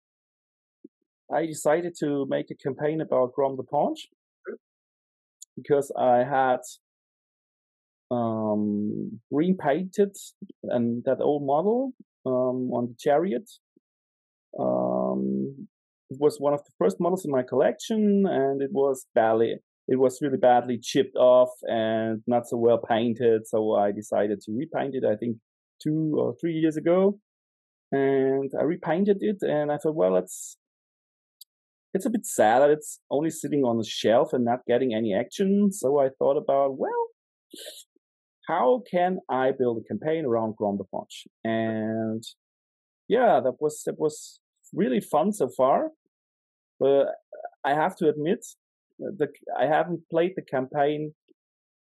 [1.32, 4.08] I decided to make a campaign about Grom the Paunch
[5.56, 6.60] because I had
[8.10, 10.16] um, repainted
[10.64, 11.92] and that old model
[12.26, 13.48] um, on the chariot.
[14.58, 15.68] Um,
[16.10, 19.54] it was one of the first models in my collection, and it was badly,
[19.86, 23.46] it was really badly chipped off and not so well painted.
[23.46, 25.04] So I decided to repaint it.
[25.04, 25.36] I think
[25.80, 27.20] two or three years ago,
[27.92, 29.36] and I repainted it.
[29.42, 30.56] And I thought, well, it's
[31.92, 35.14] it's a bit sad that it's only sitting on the shelf and not getting any
[35.14, 35.72] action.
[35.72, 37.08] So I thought about, well,
[38.46, 41.26] how can I build a campaign around Grom the Paunch?
[41.44, 42.22] And
[43.08, 44.40] yeah, that was that was
[44.72, 45.90] really fun so far.
[46.78, 47.08] But
[47.64, 48.44] I have to admit,
[48.98, 49.28] the
[49.58, 51.14] I haven't played the campaign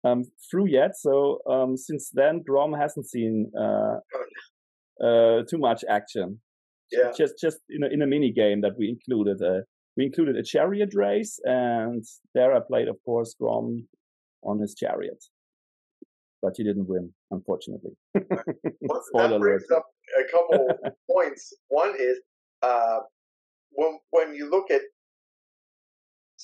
[0.05, 0.97] um, through yet.
[0.97, 3.99] So um, since then, Grom hasn't seen uh,
[5.03, 6.40] uh, too much action.
[6.90, 7.12] Yeah.
[7.16, 9.40] Just just in a, in a mini game that we included.
[9.42, 9.62] Uh,
[9.97, 13.86] we included a chariot race, and there I played, of course, Grom
[14.42, 15.22] on his chariot.
[16.42, 17.92] But he didn't win, unfortunately.
[18.14, 19.86] well, that brings up
[20.18, 20.68] a couple
[21.11, 21.55] points.
[21.68, 22.18] One is
[22.62, 22.99] uh,
[23.70, 24.82] when when you look at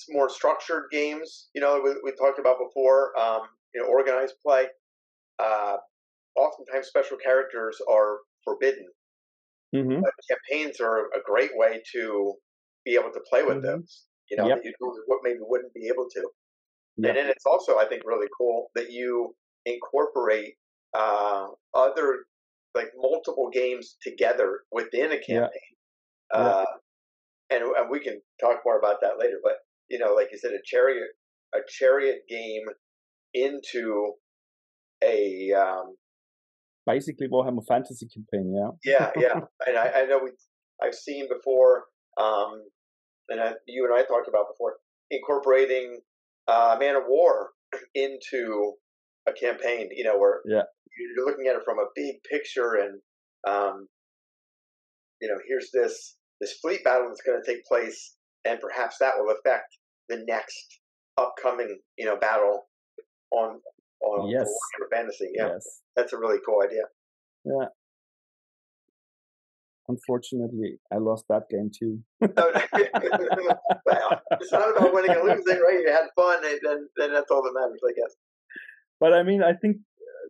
[0.09, 3.41] more structured games, you know, we, we talked about before, um,
[3.75, 4.65] you know, organized play.
[5.37, 5.77] Uh,
[6.35, 8.87] oftentimes, special characters are forbidden.
[9.75, 10.01] Mm-hmm.
[10.01, 12.33] But campaigns are a great way to
[12.85, 13.79] be able to play with mm-hmm.
[13.81, 14.05] those.
[14.29, 14.63] You know, yep.
[14.63, 14.73] that you
[15.07, 16.29] what maybe wouldn't be able to.
[16.97, 17.09] Yep.
[17.09, 20.53] And then it's also, I think, really cool that you incorporate
[20.97, 22.25] uh, other
[22.73, 25.49] like multiple games together within a campaign.
[26.33, 26.41] Yep.
[26.41, 26.65] Uh,
[27.49, 29.39] and, and we can talk more about that later.
[29.43, 29.55] But
[29.89, 31.09] you know, like you said, a chariot
[31.53, 32.63] a chariot game
[33.33, 34.13] into
[35.03, 35.95] a um,
[36.85, 38.55] basically Warhammer Fantasy campaign.
[38.55, 38.71] Yeah.
[38.83, 40.31] Yeah, yeah, and I, I know we
[40.81, 41.85] I've seen before
[42.19, 42.63] um,
[43.29, 44.75] and I, you and I talked about before,
[45.09, 45.99] incorporating
[46.47, 47.49] uh, Man O' War
[47.95, 48.73] into
[49.27, 49.89] a campaign.
[49.91, 50.63] You know, where yeah.
[51.15, 52.99] you're looking at it from a big picture, and
[53.47, 53.87] um,
[55.21, 59.13] you know, here's this this fleet battle that's going to take place, and perhaps that
[59.17, 59.77] will affect
[60.09, 60.79] the next
[61.17, 62.63] upcoming you know battle
[63.31, 63.59] on
[64.01, 64.49] on yes.
[64.91, 65.29] Fantasy.
[65.33, 65.81] Yeah, yes.
[65.95, 66.83] that's a really cool idea.
[67.45, 67.67] Yeah,
[69.87, 71.99] Unfortunately, I lost that game too.
[72.21, 75.79] well, it's not about winning or losing, right?
[75.81, 78.15] You had fun, and then, then that's all that matters, I guess.
[78.99, 79.77] But I mean, I think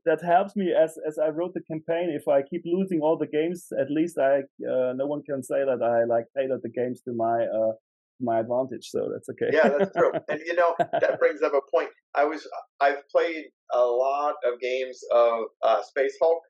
[0.05, 2.09] that helps me as as I wrote the campaign.
[2.09, 5.63] If I keep losing all the games, at least I uh, no one can say
[5.63, 7.73] that I like tailored the games to my uh,
[8.19, 8.89] my advantage.
[8.89, 9.51] So that's okay.
[9.53, 10.11] yeah, that's true.
[10.29, 11.89] And you know that brings up a point.
[12.15, 12.47] I was
[12.79, 16.41] I've played a lot of games of uh, Space Hulk,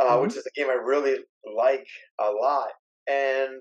[0.00, 0.22] uh, mm-hmm.
[0.22, 1.86] which is a game I really like
[2.20, 2.70] a lot.
[3.08, 3.60] And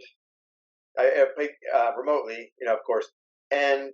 [0.97, 3.07] I, I play uh, remotely, you know, of course.
[3.51, 3.91] And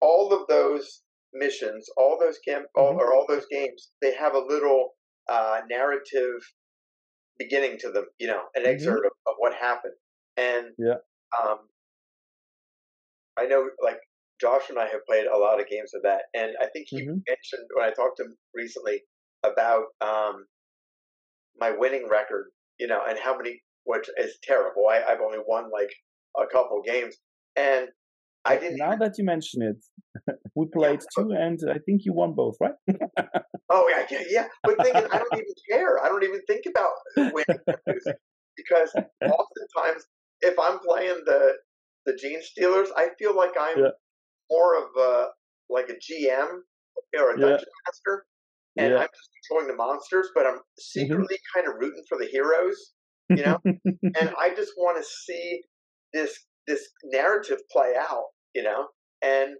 [0.00, 1.02] all of those
[1.32, 2.98] missions, all those camp, all, mm-hmm.
[2.98, 4.90] or all those games, they have a little
[5.30, 6.42] uh, narrative
[7.38, 8.72] beginning to them, you know, an mm-hmm.
[8.72, 9.94] excerpt of, of, what happened.
[10.36, 10.96] And yeah,
[11.40, 11.58] um,
[13.38, 13.98] I know, like
[14.40, 17.02] Josh and I have played a lot of games of that, and I think he
[17.02, 17.18] mm-hmm.
[17.28, 19.02] mentioned when I talked to him recently
[19.44, 20.46] about um,
[21.58, 22.46] my winning record,
[22.82, 24.88] you know, and how many, which is terrible.
[24.90, 25.92] I, I've only won like
[26.36, 27.14] a couple games,
[27.56, 27.86] and
[28.44, 28.78] I didn't.
[28.78, 32.34] Now even, that you mention it, we played yeah, two, and I think you won
[32.34, 32.74] both, right?
[33.70, 34.46] oh yeah, yeah, yeah.
[34.64, 36.04] But thinking, I don't even care.
[36.04, 36.90] I don't even think about
[37.32, 37.62] winning
[38.56, 38.90] because
[39.22, 40.02] oftentimes,
[40.40, 41.52] if I'm playing the
[42.04, 43.90] the Genestealers, I feel like I'm yeah.
[44.50, 45.26] more of a
[45.70, 46.48] like a GM
[47.16, 47.86] or a dungeon yeah.
[47.86, 48.24] master
[48.78, 48.98] and yeah.
[48.98, 50.60] I'm just controlling the monsters, but I'm
[50.98, 51.26] Mm-hmm.
[51.26, 51.60] secretly mm-hmm.
[51.60, 52.92] kind of rooting for the heroes,
[53.34, 53.58] you know.
[53.64, 55.62] and I just want to see
[56.12, 58.88] this this narrative play out, you know.
[59.22, 59.56] And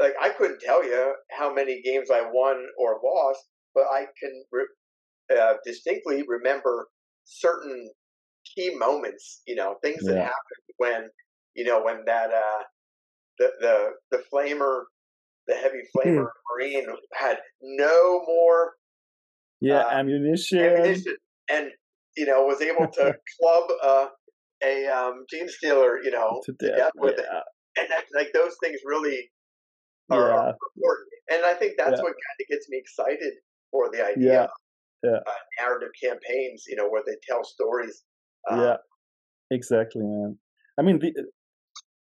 [0.00, 3.40] like I couldn't tell you how many games I won or lost,
[3.74, 6.88] but I can re- uh, distinctly remember
[7.24, 7.90] certain
[8.54, 10.14] key moments, you know, things Yeah.
[10.14, 11.10] that happened when
[11.54, 12.62] you know when that uh,
[13.38, 14.84] the the the flamer
[15.48, 18.74] the heavy flamer marine had no more
[19.60, 20.58] yeah, uh, ammunition.
[20.58, 21.16] ammunition
[21.50, 21.70] and
[22.16, 24.06] you know was able to club uh,
[24.62, 27.26] a um, Genestealer, you know, To death, death with it.
[27.32, 27.40] yeah.
[27.80, 29.30] And that, like those things really
[30.10, 30.52] are, Yeah.
[30.76, 31.08] important.
[31.30, 32.02] And I think that's Yeah.
[32.02, 33.34] what kind of gets me excited
[33.70, 34.50] for the idea of
[35.04, 35.18] yeah.
[35.24, 38.02] Uh, narrative campaigns, you know, where they tell stories.
[38.50, 38.76] Uh, yeah,
[39.52, 40.36] exactly, man.
[40.76, 41.12] I mean, the,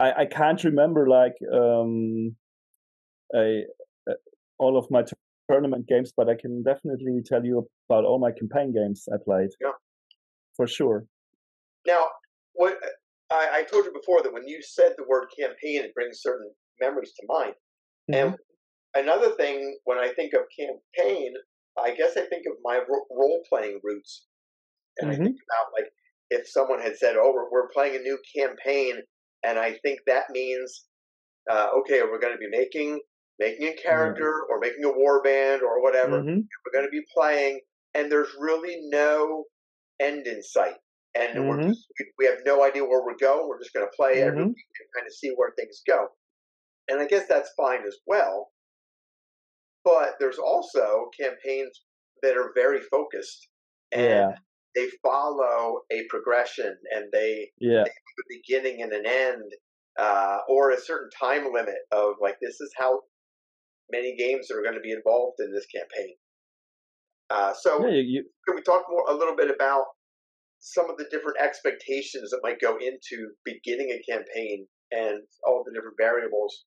[0.00, 2.36] I I can't remember like um,
[3.34, 3.64] a,
[4.08, 4.12] a
[4.58, 5.02] all of my
[5.50, 9.50] tournament games, but I can definitely tell you about all my campaign games I played.
[9.60, 9.72] Yeah.
[10.56, 11.06] For sure.
[11.86, 12.04] Now,
[12.54, 12.78] what
[13.30, 16.50] I, I told you before that when you said the word campaign, it brings certain
[16.80, 17.54] memories to mind.
[18.10, 18.28] Mm-hmm.
[18.28, 18.36] And
[18.94, 21.34] another thing, when I think of campaign,
[21.78, 24.26] I guess I think of my ro- role playing roots.
[24.98, 25.14] And Mhm.
[25.14, 25.90] I think about like
[26.30, 29.02] if someone had said, "Oh, we're, we're playing a new campaign,"
[29.42, 30.86] and I think that means,
[31.50, 33.00] uh, okay, we're going to be making
[33.38, 36.20] making a character or making a war band or whatever.
[36.22, 36.46] Mhm.
[36.64, 37.60] We're going to be playing,
[37.94, 39.44] and there's really no
[40.00, 40.76] end in sight,
[41.14, 41.68] and we're Mhm.
[41.68, 43.48] just, we, we have no idea where we're going.
[43.48, 44.48] We're just going to play every Mhm.
[44.54, 46.08] week and kind of see where things go.
[46.88, 48.52] And I guess that's fine as well.
[49.84, 51.84] But there's also campaigns
[52.22, 53.48] that are very focused
[53.92, 54.38] and Yeah.
[54.74, 57.78] they follow a progression and they Yeah.
[57.80, 59.52] have a beginning and an end
[59.98, 63.02] uh, or a certain time limit of like this is how
[63.94, 66.14] many games that are going to be involved in this campaign.
[67.30, 68.00] Uh, so Yeah.
[68.00, 69.84] You, can we talk more a little bit about
[70.60, 75.72] some of the different expectations that might go into beginning a campaign and all the
[75.74, 76.64] different variables?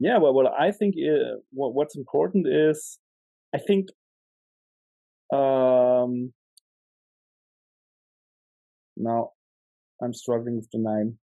[0.00, 0.18] yeah.
[0.18, 2.98] Well, what I think uh, what, what's important is,
[3.54, 3.88] I think,
[5.32, 6.32] um,
[8.96, 9.30] now
[10.02, 11.18] I'm struggling with the name.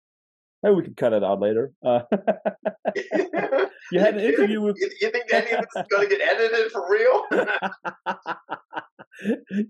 [0.63, 1.73] Maybe we can cut it out later.
[1.85, 2.01] Uh,
[3.93, 6.21] you had an interview with You, you think any of this is going to get
[6.21, 7.23] edited for real?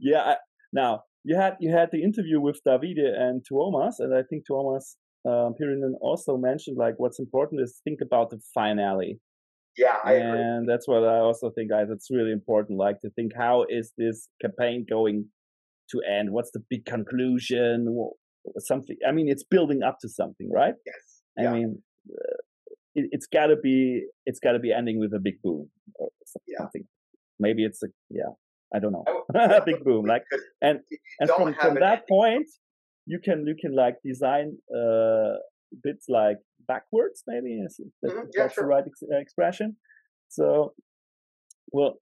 [0.01, 0.20] yeah.
[0.20, 0.36] I,
[0.72, 4.97] now you had you had the interview with Davide and Tuomas, and I think Tuomas
[5.26, 9.20] um, Pirinen also mentioned like what's important is think about the finale,
[9.78, 10.41] yeah, I agree.
[10.41, 11.70] and that's what I also think.
[11.70, 12.78] Guys, it's really important.
[12.78, 15.26] Like to think how is this campaign going
[15.91, 16.32] to end?
[16.32, 17.86] What's the big conclusion?
[18.59, 18.96] Something.
[19.07, 20.74] I mean, it's building up to something, right?
[20.86, 21.22] Yes.
[21.38, 21.53] I Yeah.
[21.53, 22.36] mean, uh,
[22.94, 26.09] it, it's got to be it's got to be ending with a big boom or
[26.46, 26.59] Yeah.
[26.59, 26.84] something.
[27.38, 28.32] Maybe it's a yeah.
[28.74, 29.05] I don't know.
[29.34, 30.05] A big boom.
[30.12, 30.24] Like
[30.61, 30.80] and
[31.20, 32.05] and from from that ending.
[32.09, 32.49] point,
[33.07, 35.34] you can you can like design uh
[35.82, 38.64] bits like backwards maybe is that, Mhm, yeah, that's sure.
[38.64, 39.76] the right ex- uh, expression.
[40.28, 40.74] So,
[41.72, 41.92] well,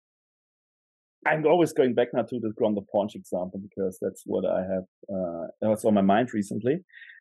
[1.26, 4.84] I'm always going back now to the the Paunch example because that's what I have
[5.14, 6.78] uh that's on my mind recently,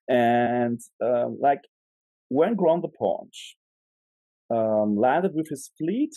[0.08, 1.62] and um, like
[2.30, 3.58] when the Paunch
[4.50, 6.14] um, landed with his fleet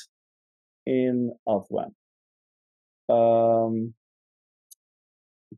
[0.86, 1.92] in Ulthuan.
[3.08, 3.94] Um,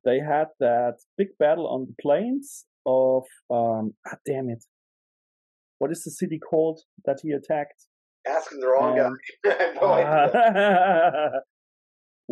[0.05, 4.65] they had that big battle on the plains of um ah, damn it
[5.79, 7.87] what is the city called that he attacked
[8.27, 9.73] Asking the wrong Um, guy.
[9.81, 11.33] No idea.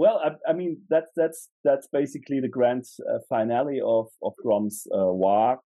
[0.03, 4.87] well I, I mean that's that's that's basically the grand uh, finale of of grom's
[4.99, 5.59] uh, war.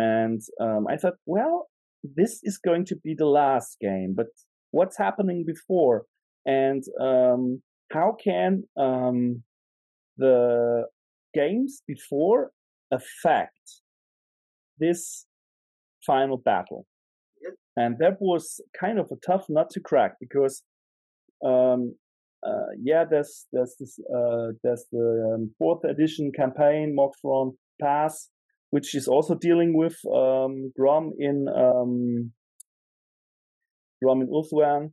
[0.00, 1.56] And um, i thought well
[2.20, 4.28] this is going to be the last game but
[4.70, 6.04] what's happening before?
[6.46, 7.62] And um,
[7.92, 9.42] how can um,
[10.16, 10.84] the
[11.34, 12.50] games before
[12.90, 13.82] affect
[14.78, 15.26] this
[16.06, 16.86] final battle.
[17.76, 20.62] And that was kind of a tough nut to crack because,
[21.44, 21.94] um,
[22.46, 28.28] uh, yeah, there's there's this uh, there's the um, fourth edition campaign Mokthron Pass,
[28.70, 32.32] which is also dealing with um, Grom in um,
[34.02, 34.92] Grom in Ulthuan.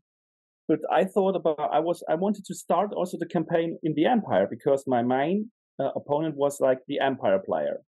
[0.68, 4.06] But I thought about I was I wanted to start also the campaign in the
[4.06, 7.82] Empire because my main uh, opponent was like the Empire player.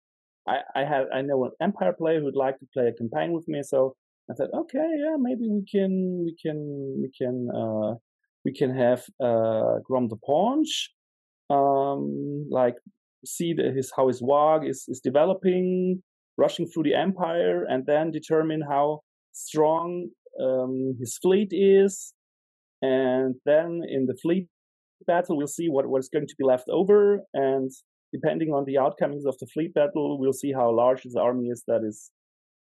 [0.47, 3.47] I, I had I know an Empire player who'd like to play a campaign with
[3.47, 3.95] me, so
[4.29, 7.95] I thought, okay, yeah, maybe we can we can we can uh,
[8.47, 10.91] we can have uh, Grom the Paunch,
[11.49, 12.75] um, like
[13.25, 16.01] see the, his how his warg is is developing,
[16.37, 19.01] rushing through the Empire, and then determine how
[19.33, 20.07] strong
[20.41, 22.13] um, his fleet is,
[22.81, 24.47] and then in the fleet
[25.05, 27.69] battle we'll see what what's going to be left over, and
[28.13, 31.63] depending on the outcomes of the fleet battle, we'll see how large his army is
[31.67, 32.11] that is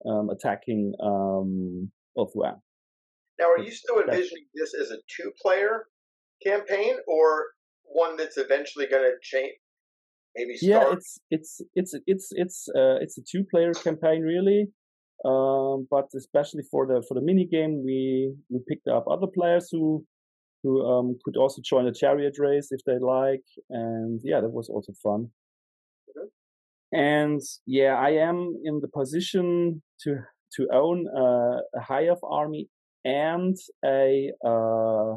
[0.10, 1.92] um, attacking um.
[3.40, 5.88] Now, are you still envisioning this as a two-player
[6.46, 7.48] campaign or
[7.84, 9.54] one that's eventually going to change?
[10.36, 10.98] Maybe Yeah, start.
[10.98, 14.68] it's it's it's it's it's uh, it's a two-player campaign really,
[15.24, 19.70] um, but especially for the for the mini game, we we picked up other players
[19.72, 20.06] who
[20.62, 24.68] who um, could also join the chariot race if they like, and yeah, that was
[24.68, 25.32] also fun.
[26.10, 26.28] Mhm.
[26.92, 30.18] And yeah, I am in the position to
[30.56, 32.68] to own uh, a high elf army
[33.06, 35.16] and a uh,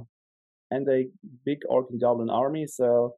[0.71, 1.09] and a
[1.45, 2.67] big orc and goblin army.
[2.67, 3.15] So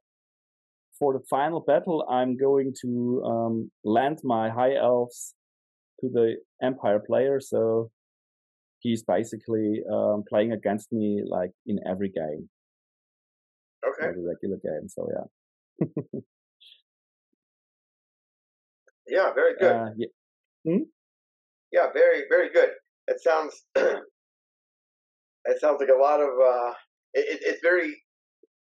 [0.97, 5.35] for the final battle, I'm going to um, land my high elves
[5.99, 7.39] to the empire player.
[7.39, 7.91] So
[8.79, 12.49] he's basically um, playing against me like in every game.
[13.85, 14.09] Okay.
[14.09, 14.87] Every regular game.
[14.87, 15.87] So yeah.
[19.07, 19.71] yeah, very good.
[19.71, 20.07] Uh, yeah.
[20.65, 20.83] Hmm?
[21.71, 22.69] yeah, very, very good.
[23.07, 23.63] It sounds,
[25.45, 26.73] it sounds like a lot of, uh,
[27.13, 27.95] it, it's very,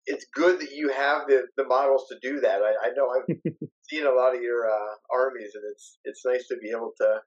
[0.07, 2.61] it's good that you have the, the models to do that.
[2.62, 3.53] I, I know I've
[3.89, 7.20] seen a lot of your uh, armies, and it's it's nice to be able to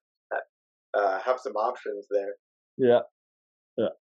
[0.94, 2.34] uh, have some options there.
[2.78, 3.00] Yeah,
[3.78, 3.96] yeah,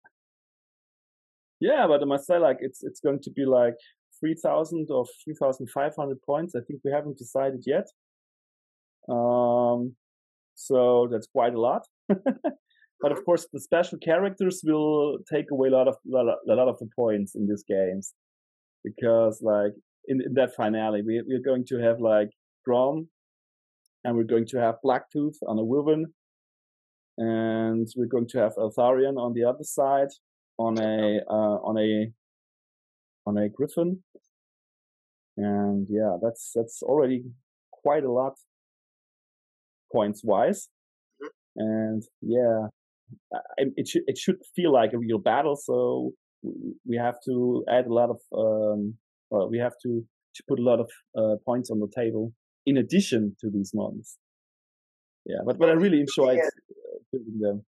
[1.61, 1.87] yeah.
[1.87, 3.75] But I must say, like, it's it's going to be like
[4.19, 6.55] three thousand or three thousand five hundred points.
[6.55, 7.87] I think we haven't decided yet.
[9.09, 9.95] Um,
[10.55, 11.87] so that's quite a lot.
[13.05, 13.27] but of Mm-hmm.
[13.27, 17.35] course, the special characters will take away a lot of a lot of the points
[17.37, 18.15] in these games.
[18.85, 19.75] Because, like,
[20.09, 22.31] in, in that finale, we, we're going to have like
[22.65, 23.09] Grom,
[24.05, 26.07] and we're going to have Blacktooth on a Wyvern,
[27.19, 30.13] and we're going to have Eltharion on the other side
[30.59, 32.13] on a uh, on a
[33.27, 34.03] on a Griffin,
[35.37, 37.25] and yeah, that's that's already
[37.83, 38.35] quite a lot
[39.93, 40.69] points wise,
[41.57, 42.69] and yeah,
[43.57, 45.57] it should it should feel like a real battle.
[45.57, 46.13] So
[46.87, 48.95] we have to add a lot of um,
[49.31, 50.05] well, we have to,
[50.37, 52.33] to put a lot of uh, points on the table
[52.67, 54.19] in addition to these models.
[55.27, 56.53] Yeah, but but I really enjoyed at,
[57.11, 57.65] building them.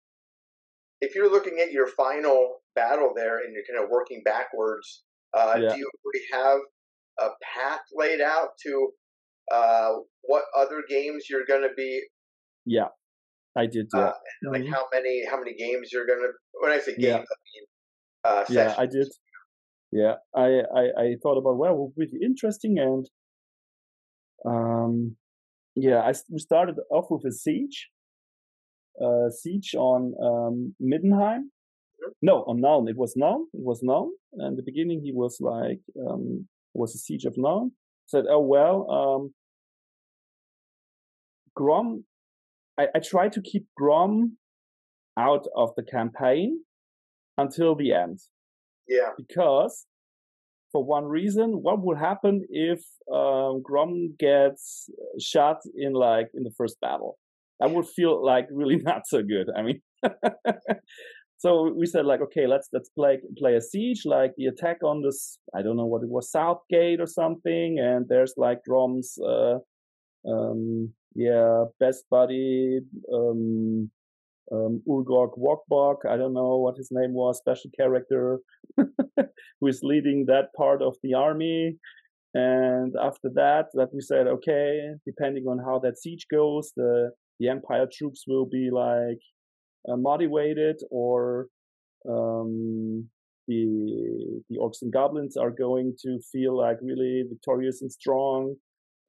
[1.00, 5.02] If you're looking at your final battle there and you're kind of working backwards,
[5.34, 5.72] uh, Yeah.
[5.72, 6.60] do you already have
[7.18, 8.92] a path laid out to
[9.52, 12.02] uh, what other games you're going to be
[12.64, 12.88] Yeah,
[13.56, 13.86] I did.
[13.94, 14.12] Yeah, Uh,
[14.52, 14.70] like Mhm.
[14.74, 17.16] how many how many games you're going to when I say Yeah.
[17.16, 17.64] I mean
[18.24, 19.08] uh, yeah, I did.
[19.90, 20.48] Yeah, I,
[20.80, 23.04] I, I thought about well, it would be interesting, and
[24.46, 25.16] um,
[25.74, 27.90] yeah, I we started off with a siege,
[29.04, 31.42] uh, siege on um, Middenheim.
[32.00, 32.12] Mhm.
[32.22, 32.88] No, on Nuln.
[32.88, 33.42] It was Nuln.
[33.52, 34.10] It was Nuln.
[34.42, 37.72] And the beginning, he was like um, was a siege of Nuln.
[38.06, 39.34] Said, oh well, um,
[41.54, 42.04] Grom.
[42.78, 44.36] I, I tried to keep Grom
[45.18, 46.60] out of the campaign
[47.38, 48.20] until the end.
[48.88, 49.86] Yeah, because
[50.72, 54.88] for one reason what would happen if um, grom gets
[55.20, 57.18] shot in like in the first battle?
[57.60, 59.80] That would feel like really not so good i mean.
[61.42, 65.02] So we said like okay let's let's play play a siege like the attack on
[65.02, 69.58] this i don't know what it was southgate or something and there's like grom's uh
[70.24, 72.80] um yeah best buddy
[73.12, 73.90] um
[74.50, 78.40] um, Urgorg Walkbog, I don't know what his name was, special character
[78.76, 81.78] who is leading that part of the army.
[82.34, 87.48] And after that, that we said, okay, depending on how that siege goes, the the
[87.48, 89.18] Empire troops will be like
[89.88, 91.48] uh, motivated, or
[92.08, 93.08] um,
[93.48, 98.54] the the orcs and goblins are going to feel like really victorious and strong,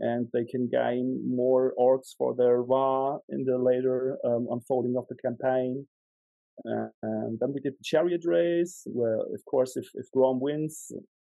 [0.09, 5.05] and they can gain more orcs for their va in the later um, unfolding of
[5.07, 5.87] the campaign.
[6.69, 10.75] Uh, and then we did the chariot race, where of course if if Grom wins,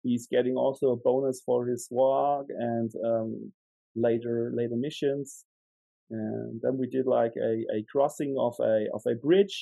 [0.02, 3.52] he's getting also a bonus for his war and um,
[3.94, 5.44] later later missions.
[6.10, 9.56] And then we did like a, a crossing of a of a bridge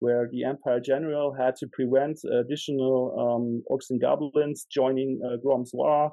[0.00, 5.72] where the Empire General had to prevent additional um, orcs and goblins joining uh, Grom's
[5.74, 6.12] war.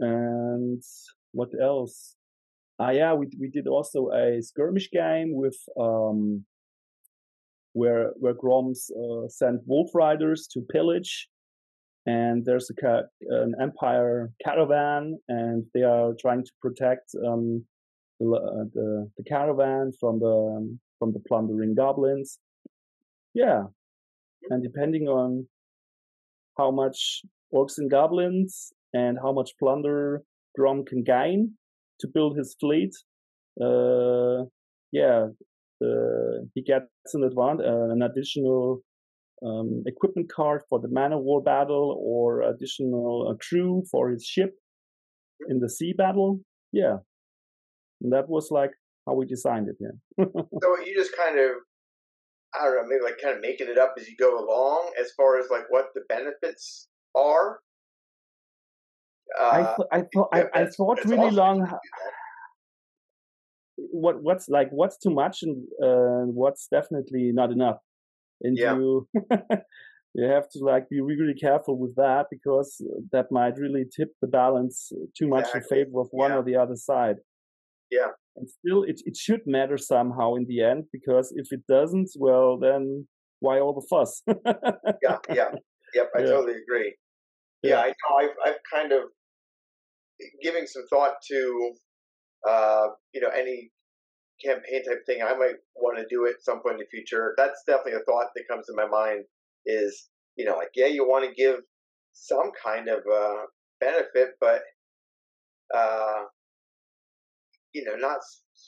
[0.00, 0.82] And
[1.34, 2.16] what else?
[2.78, 6.44] Ah, yeah, we we did also a skirmish game with um,
[7.72, 11.28] where where Groms uh, sent wolf riders to pillage,
[12.06, 17.64] and there's a ca- an empire caravan, and they are trying to protect um,
[18.18, 22.38] the, uh, the the caravan from the um, from the plundering goblins.
[23.34, 23.64] Yeah,
[24.50, 25.46] and depending on
[26.56, 27.22] how much
[27.52, 30.22] orcs and goblins and how much plunder
[30.56, 31.54] Grom can gain
[32.00, 32.92] to build his fleet,
[33.60, 34.44] uh,
[34.92, 35.26] yeah,
[35.82, 38.80] uh, he gets an advantage, uh, an additional
[39.44, 44.24] um, equipment card for the Man O' War battle or additional uh, crew for his
[44.24, 44.54] ship
[45.48, 46.40] in the sea battle.
[46.72, 46.98] Yeah,
[48.00, 48.70] and that was like
[49.06, 49.76] how we designed it.
[49.80, 50.24] Yeah.
[50.62, 51.50] so you just kind of
[52.54, 55.10] I don't know, maybe like kind of making it up as you go along, as
[55.16, 57.58] far as like what the benefits are.
[59.38, 61.60] Uh, I th- I thought yeah, I that's- thought really long.
[61.60, 62.10] that you do that.
[63.90, 67.78] What what's like what's too much and uh, what's definitely not enough,
[68.42, 68.76] and Yeah.
[68.76, 69.08] you
[70.14, 72.80] you have to like be really careful with that because
[73.12, 75.80] that might really tip the balance too much Exactly.
[75.80, 76.38] in favor of one Yeah.
[76.38, 77.16] or the other side.
[77.90, 78.10] Yeah.
[78.36, 82.56] And still, it it should matter somehow in the end because if it doesn't, well,
[82.58, 83.08] then
[83.40, 84.22] why all the fuss?
[85.02, 85.50] yeah, yeah,
[85.94, 86.10] yep.
[86.16, 86.26] I yeah.
[86.26, 86.94] totally agree.
[87.68, 88.16] Yeah, I know.
[88.18, 89.02] I've I've kind of
[90.42, 91.72] giving some thought to
[92.48, 93.70] uh, you know any
[94.44, 95.22] campaign type thing.
[95.22, 97.34] I might want to do at some point in the future.
[97.36, 99.24] That's definitely a thought that comes to my mind.
[99.66, 101.60] Is you know like yeah, you want to give
[102.12, 103.42] some kind of uh,
[103.80, 104.62] benefit, but
[105.74, 106.24] uh,
[107.72, 108.18] you know not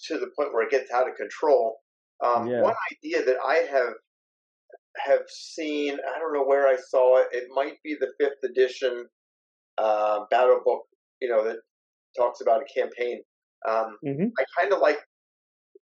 [0.09, 1.77] to the point where it gets out of control.
[2.25, 2.63] Um, yeah.
[2.63, 3.93] One idea that I have
[5.05, 7.29] have seen, I don't know where I saw it.
[7.33, 9.07] It might be the fifth edition
[9.79, 10.85] uh, battle book,
[11.21, 11.57] you know, that
[12.17, 13.23] talks about a campaign.
[13.69, 14.27] Um, mm-hmm.
[14.39, 14.99] I kind of like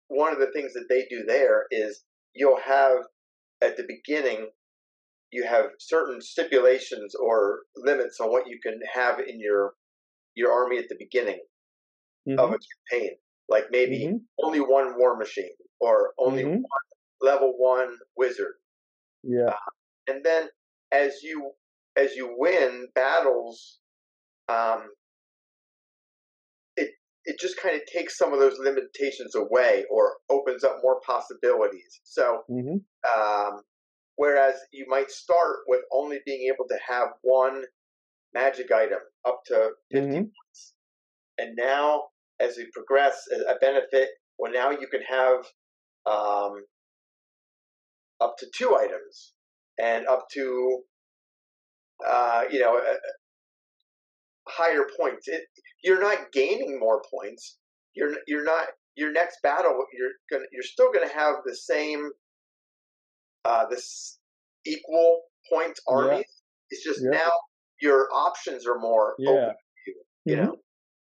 [0.07, 2.97] one of the things that they do there is you'll have
[3.61, 4.47] at the beginning
[5.31, 9.73] you have certain stipulations or limits on what you can have in your
[10.35, 11.39] your army at the beginning
[12.27, 12.39] mm-hmm.
[12.39, 12.57] of a
[12.91, 13.11] campaign
[13.47, 14.17] like maybe mm-hmm.
[14.43, 16.61] only one war machine or only mm-hmm.
[16.61, 16.85] one
[17.21, 18.53] level one wizard.
[19.23, 19.49] Yeah.
[19.49, 19.71] Uh,
[20.07, 20.49] and then
[20.91, 21.51] as you
[21.97, 23.79] as you win battles,
[24.49, 24.89] um,
[26.75, 26.91] it
[27.25, 32.01] it just kind of takes some of those limitations away or opens up more possibilities.
[32.03, 32.77] So, mm-hmm.
[33.21, 33.61] um,
[34.15, 37.63] whereas you might start with only being able to have one
[38.33, 40.15] magic item up to 50 mm-hmm.
[40.15, 40.73] points,
[41.37, 42.03] and now
[42.41, 44.09] as we progress, a benefit.
[44.37, 45.45] Well, now you can have
[46.05, 46.63] um,
[48.21, 49.33] up to two items
[49.81, 50.81] and up to
[52.07, 52.81] uh, you know
[54.47, 55.27] higher points.
[55.27, 55.43] It,
[55.83, 57.57] you're not gaining more points.
[57.95, 59.85] You're you're not your next battle.
[59.97, 62.09] You're gonna you're still going to have the same
[63.45, 64.19] uh, this
[64.65, 66.19] equal point armies.
[66.19, 66.69] Yeah.
[66.69, 67.11] It's just yeah.
[67.11, 67.31] now
[67.81, 69.29] your options are more yeah.
[69.29, 69.55] open.
[69.87, 69.95] You,
[70.25, 70.45] you mm-hmm.
[70.45, 70.55] know.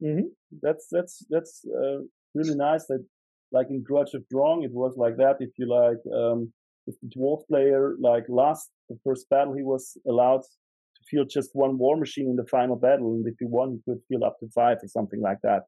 [0.03, 0.27] Mm-hmm.
[0.63, 2.03] That's that's that's uh,
[2.35, 2.87] really nice.
[2.87, 3.05] That
[3.53, 5.37] like in Grudge of Drong, it was like that.
[5.41, 6.53] If you like, um,
[6.87, 11.51] if the dwarf player like lost the first battle, he was allowed to field just
[11.53, 14.39] one war machine in the final battle, and if he won, he could field up
[14.41, 15.63] to five or something like that.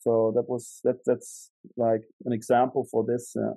[0.00, 3.34] So that was that that's like an example for this.
[3.36, 3.54] Uh,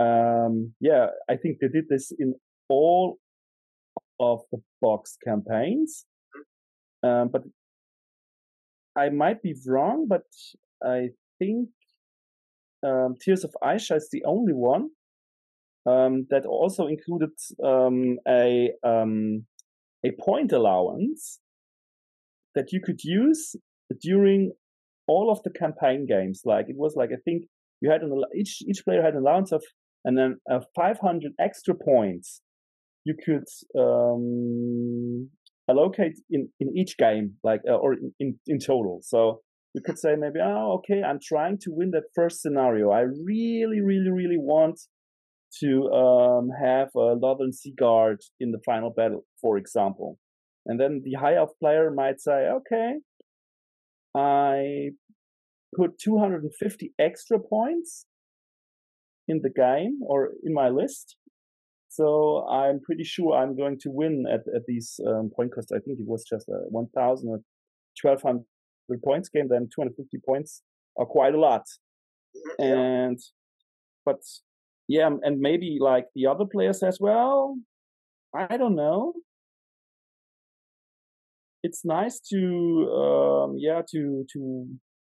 [0.00, 2.34] um, yeah, I think they did this in
[2.68, 3.18] all
[4.20, 6.04] of the box campaigns.
[7.02, 7.42] Um, but
[8.96, 10.24] I might be wrong, but
[10.82, 11.68] I think
[12.84, 14.90] um, Tears of Isha is the only one
[15.86, 17.30] um, that also included
[17.62, 19.46] um, a um,
[20.04, 21.40] a point allowance
[22.54, 23.56] that you could use
[24.00, 24.52] during
[25.06, 26.42] all of the campaign games.
[26.44, 27.44] Like it was like I think
[27.80, 29.62] you had an each each player had an allowance of
[30.04, 32.42] and then uh, 500 extra points
[33.04, 33.44] you could
[33.78, 35.30] um,
[35.68, 39.00] allocate in, in each game, like uh, or in, in, in total.
[39.02, 39.40] So
[39.74, 42.90] you could say maybe, oh, okay, I'm trying to win that first scenario.
[42.90, 44.80] I really, really, really want
[45.60, 50.18] to um, have a Lothern Sea Guard in the final battle, for example.
[50.64, 52.94] And then the high elf player might say, okay,
[54.14, 54.90] I
[55.76, 58.06] put 250 extra points
[59.26, 61.16] in the game or in my list.
[61.88, 65.72] So I'm pretty sure I'm going to win at, at these um, point costs.
[65.72, 67.40] I think it was just a 1,000 or
[68.02, 68.44] 1,200
[69.04, 69.48] points game.
[69.48, 70.62] Then 250 points
[70.98, 71.62] are quite a lot.
[72.58, 72.66] Yeah.
[72.74, 73.18] And,
[74.04, 74.20] but
[74.88, 77.56] yeah, and maybe like the other player says, well,
[78.34, 79.14] I don't know.
[81.62, 84.66] It's nice to, um, yeah, to, to,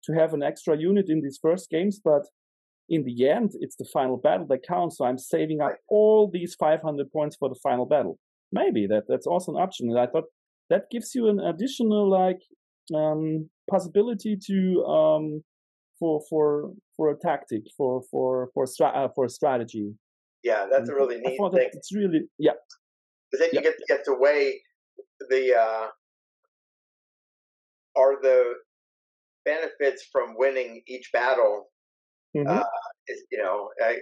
[0.05, 2.22] to have an extra unit in these first games, but
[2.88, 4.98] in the end, it's the final battle that counts.
[4.98, 8.18] So I'm saving up all these 500 points for the final battle.
[8.51, 9.88] Maybe that that's also an option.
[9.88, 10.24] And I thought
[10.70, 12.40] that gives you an additional like
[12.92, 15.42] um, possibility to um,
[15.98, 19.94] for for for a tactic for for for stra- uh, for a strategy.
[20.42, 21.70] Yeah, that's a really neat thing.
[21.72, 22.52] It's really yeah.
[23.30, 24.60] Because then you get to get to weigh
[25.28, 25.86] the uh,
[27.97, 28.55] are the
[29.44, 31.70] benefits from winning each battle
[32.36, 32.59] Mm-hmm.
[32.59, 32.62] Uh,
[33.30, 33.97] you know, I,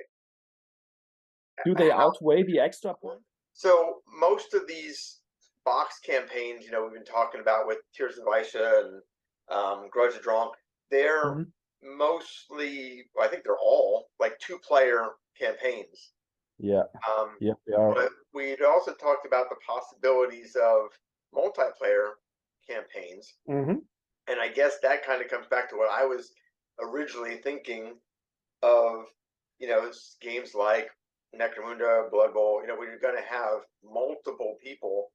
[1.64, 3.20] do they outweigh the extra point?
[3.54, 5.20] So most of these
[5.64, 9.02] box campaigns, you know, we've been talking about with Tears of Isha and
[9.50, 10.50] um, Grudge of Drong,
[10.90, 11.96] they're mm-hmm.
[11.98, 15.06] mostly, I think they're all like two player
[15.38, 16.12] campaigns.
[16.58, 16.82] Yeah.
[17.08, 17.94] Um, yeah, they are.
[17.94, 20.88] But we'd also talked about the possibilities of
[21.34, 22.10] multiplayer
[22.68, 23.34] campaigns.
[23.48, 23.76] Mm-hmm.
[24.28, 26.32] And I guess that kind of comes back to what I was
[26.80, 27.94] originally thinking
[28.62, 29.04] of
[29.58, 30.88] you know games like
[31.34, 32.60] Necromunda, Blood Bowl.
[32.60, 35.10] You know, where you're going to have multiple people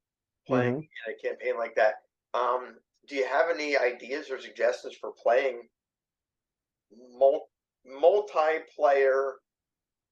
[0.47, 0.80] playing mm-hmm.
[0.80, 1.95] in a campaign like that.
[2.34, 2.76] Um,
[3.07, 5.67] do you have any ideas or suggestions for playing
[7.17, 7.49] mul-
[7.88, 9.34] multiplayer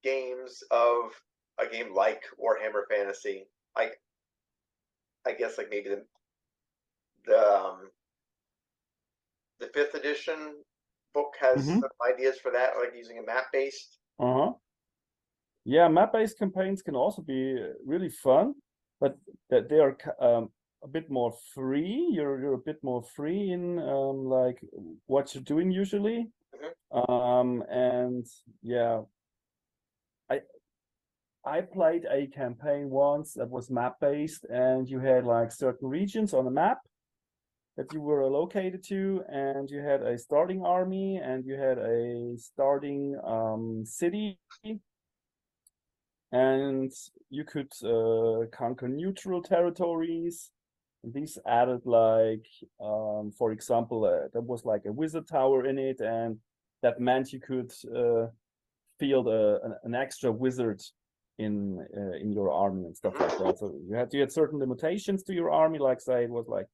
[0.02, 1.12] games of
[1.58, 3.46] a game like Warhammer Fantasy,
[3.76, 4.00] like
[5.26, 6.06] I guess like maybe the
[7.24, 7.90] the um,
[9.60, 10.62] the fifth edition
[11.14, 11.80] book has Mhm.
[11.80, 13.98] some ideas for that, like using a map based.
[14.18, 14.54] Uh-huh.
[15.64, 18.54] Yeah, map-based campaigns can also be uh, really fun,
[18.98, 19.16] but
[19.50, 20.50] that they are um,
[20.82, 22.08] a bit more free.
[22.10, 24.58] You're you're a bit more free in um, like
[25.06, 26.28] what you're doing usually.
[26.90, 28.26] Um, and
[28.62, 29.02] yeah,
[30.30, 30.40] I
[31.44, 36.44] I played a campaign once that was map-based, and you had like certain regions on
[36.44, 36.78] the map
[37.76, 42.36] that you were located to, and you had a starting army, and you had a
[42.36, 44.38] starting um, city,
[46.32, 46.92] and
[47.30, 50.50] you could uh, conquer neutral territories.
[51.04, 52.46] These added like,
[52.80, 56.38] um, for example, uh, there was like a wizard tower in it, and
[56.82, 58.26] that meant you could uh,
[59.00, 60.80] field a, an, an extra wizard
[61.38, 63.58] in uh, in your army and stuff like that.
[63.58, 66.66] So you had you had certain limitations to your army, like say it was like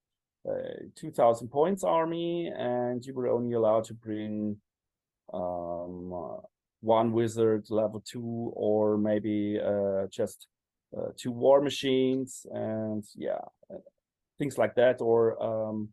[0.48, 0.52] uh,
[0.94, 4.56] 2000 points army and you were only allowed to bring
[5.34, 6.40] um uh,
[6.80, 10.46] one wizard level two or maybe uh just
[10.96, 13.40] uh, two war machines and yeah
[13.70, 13.78] uh,
[14.38, 15.88] things like that or um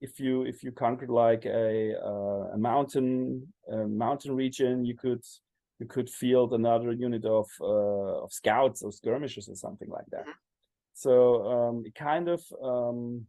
[0.00, 5.22] if you if you conquered like a uh, a mountain a mountain region you could
[5.80, 10.26] you could field another unit of uh, of scouts or skirmishers or something like that
[10.26, 10.34] Mhm.
[10.94, 11.12] so
[11.54, 13.26] um it kind of um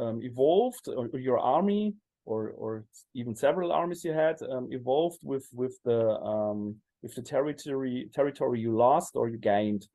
[0.00, 1.94] um, evolved, or, or your army,
[2.24, 6.00] or or even several armies you had, um, evolved with with the
[6.32, 9.88] um, with the territory territory you lost or you gained.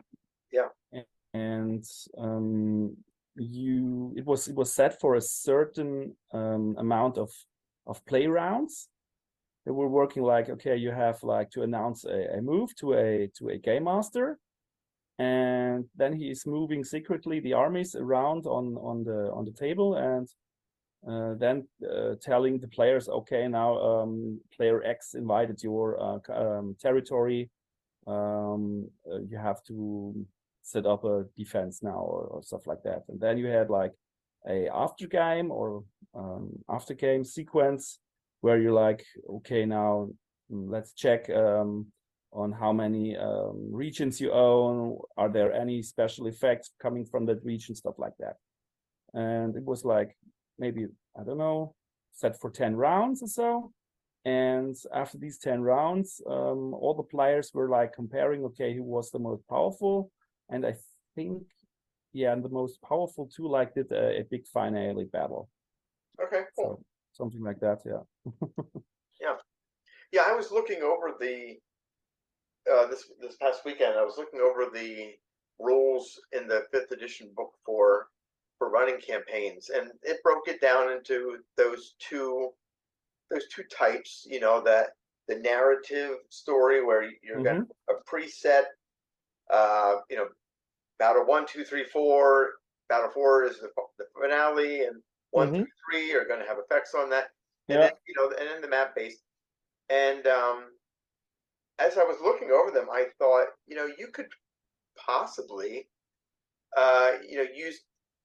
[0.51, 0.67] Yeah.
[0.93, 1.83] A- And
[2.17, 2.95] um,
[3.35, 7.31] you it was it was set for a certain um, amount of
[7.87, 8.89] of play rounds.
[9.65, 13.29] They were working like okay, you have like to announce a, a move to a
[13.37, 14.37] to a game master,
[15.19, 19.95] and then he is moving secretly the armies around on on the on the table
[19.95, 20.27] and
[21.07, 26.75] uh, then uh, telling the players okay now um, player x invaded your uh, um,
[26.79, 27.49] territory
[28.07, 30.25] um, uh, you have to
[30.63, 33.91] set up a defense now or, or stuff like that and then you had like
[34.49, 35.83] a after game or
[36.15, 37.99] um, after game sequence
[38.41, 40.09] where you're like okay now
[40.51, 41.87] mm, let's check um,
[42.33, 44.97] on how many um, regions you own.
[45.17, 47.75] Are there any special effects coming from that region?
[47.75, 48.35] Stuff like that.
[49.13, 50.17] And it was like
[50.57, 50.87] maybe
[51.19, 51.75] I don't know,
[52.13, 53.71] set for ten rounds or so.
[54.25, 59.11] And after these ten rounds, um, all the players were like comparing, okay, who was
[59.11, 60.11] the most powerful?
[60.53, 60.75] And I
[61.15, 61.43] think,
[62.13, 65.49] yeah, and the most powerful two like did a, a big finale battle.
[66.23, 66.77] Okay, cool.
[66.77, 68.31] So something like that, yeah.
[69.21, 69.35] Yeah,
[70.11, 70.23] yeah.
[70.27, 71.55] I was looking over the
[72.71, 73.93] uh, this this past weekend.
[73.97, 75.13] I was looking over the
[75.59, 78.07] rules in the fifth edition book for
[78.57, 82.49] for running campaigns, and it broke it down into those two
[83.31, 84.27] those two types.
[84.29, 84.89] You know that
[85.29, 88.63] the narrative story where you're got a preset.
[89.51, 90.27] Uh, you know,
[90.99, 92.53] battle one, two, three, four.
[92.89, 95.01] Battle four is the, the finale, and
[95.31, 95.53] one Mhm.
[95.53, 97.31] through three are going to have effects on that.
[97.71, 97.83] And Yeah.
[97.83, 99.23] then, you know, and then the map based.
[99.89, 100.71] And um,
[101.79, 104.27] as I was looking over them, I thought, you know, you could
[104.97, 105.89] possibly,
[106.77, 107.81] uh, you know, use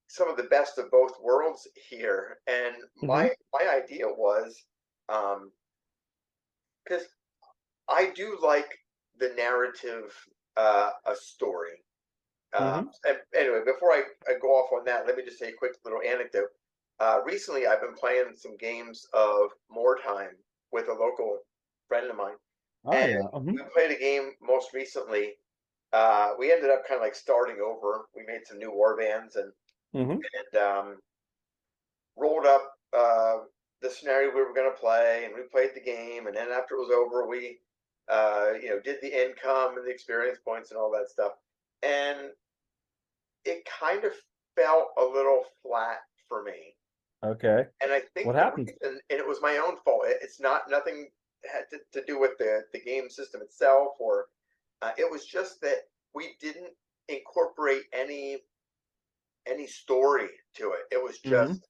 [0.09, 2.41] some of the best of both worlds here.
[2.47, 4.67] And my my idea was,
[5.09, 5.53] um,
[6.85, 7.07] because
[7.89, 8.79] I do like
[9.19, 10.15] the narrative,
[10.57, 11.85] uh, a story.
[12.55, 15.57] Um, and anyway, before I, I go off on that, let me just say a
[15.57, 16.49] quick little anecdote.
[16.99, 20.33] Uh, recently, I've been playing some games of Mordheim
[20.73, 21.41] with a local
[21.89, 22.37] friend of mine.
[22.85, 23.29] Oh And yeah.
[23.33, 23.59] mhm.
[23.59, 25.37] We played a game most recently.
[25.93, 28.09] Uh, we ended up kind of like starting over.
[28.15, 29.53] We made some new war bands and
[29.93, 30.29] Mhm.
[30.35, 31.01] and um,
[32.17, 33.39] rolled up uh,
[33.81, 36.27] the scenario we were going to play, and we played the game.
[36.27, 37.61] And then after it was over, we
[38.09, 41.33] uh, you know did the income and the experience points and all that stuff.
[41.83, 42.31] And
[43.45, 44.13] it kind of
[44.57, 45.99] felt a little flat
[46.29, 46.75] for me.
[47.25, 47.67] Okay.
[47.83, 48.69] And I think What happened?
[48.81, 50.07] reason- and it was my own fault.
[50.07, 51.11] It- It's not nothing
[51.45, 54.29] had to, to do with the the game system itself, or
[54.83, 56.77] uh, it was just that we didn't
[57.09, 58.45] incorporate any
[59.47, 60.87] any story to it.
[60.91, 61.31] It was Mhm.
[61.31, 61.69] just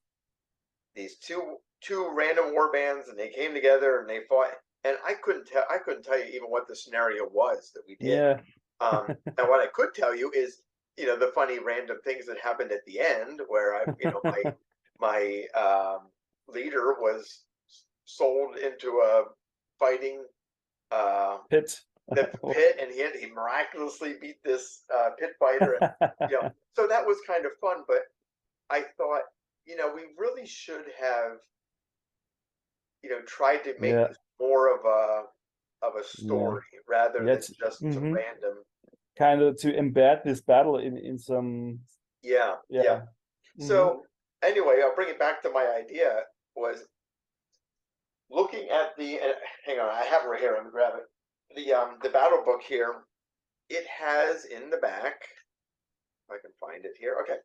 [0.94, 4.58] these two two random war bands, and they came together and they fought.
[4.84, 5.64] And I couldn't tell.
[5.70, 8.08] I couldn't tell you even what the scenario was that we did.
[8.08, 8.40] Yeah.
[8.80, 10.62] Um, and what I could tell you is,
[10.96, 14.20] you know, the funny random things that happened at the end, where I, you know,
[14.24, 14.42] my
[15.00, 16.08] my um,
[16.48, 17.44] leader was
[18.04, 19.24] sold into a
[19.78, 20.24] fighting
[20.90, 21.80] uh, Pit.
[22.08, 25.78] the pit, and he had, he miraculously beat this uh, pit fighter.
[26.00, 27.84] And, you know, so that was kind of fun.
[27.86, 28.02] But
[28.70, 29.22] I thought,
[29.66, 31.38] you know, we really should have,
[33.02, 34.08] you know, tried to make Yeah.
[34.08, 35.24] this more of a
[35.82, 37.94] of a story rather That's- than just mhm.
[37.94, 38.64] some random.
[39.18, 41.80] Kind of to embed this battle in in some
[42.22, 42.82] Yeah, yeah.
[42.82, 43.00] yeah.
[43.60, 43.68] Mhm.
[43.68, 44.04] So
[44.42, 46.24] anyway, I'll bring it back to my idea
[46.56, 46.86] was
[48.30, 49.34] looking at the and
[49.64, 50.54] hang on, I have it right here.
[50.54, 51.04] Let me grab it.
[51.56, 53.04] The um the battle book here.
[53.70, 55.22] It has in the back.
[56.28, 57.18] If I can find it here.
[57.22, 57.38] Okay.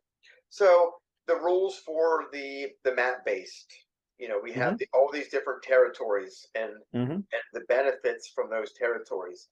[0.50, 0.94] So
[1.26, 3.72] the rules for the the map based.
[4.18, 7.26] You know, we have the, all these different territories and Mhm.
[7.32, 9.48] and the benefits from those territories.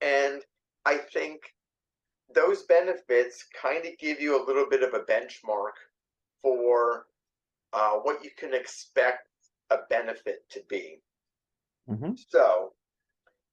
[0.00, 0.44] And
[0.84, 1.40] I think
[2.34, 5.72] those benefits kind of give you a little bit of a benchmark
[6.42, 7.06] for
[7.72, 9.28] uh, what you can expect
[9.70, 11.02] a benefit to be.
[11.88, 12.18] Mhm.
[12.28, 12.74] So,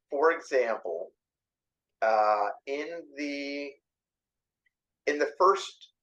[0.09, 1.13] for example,
[2.01, 3.73] uh, in the
[5.07, 5.93] in the first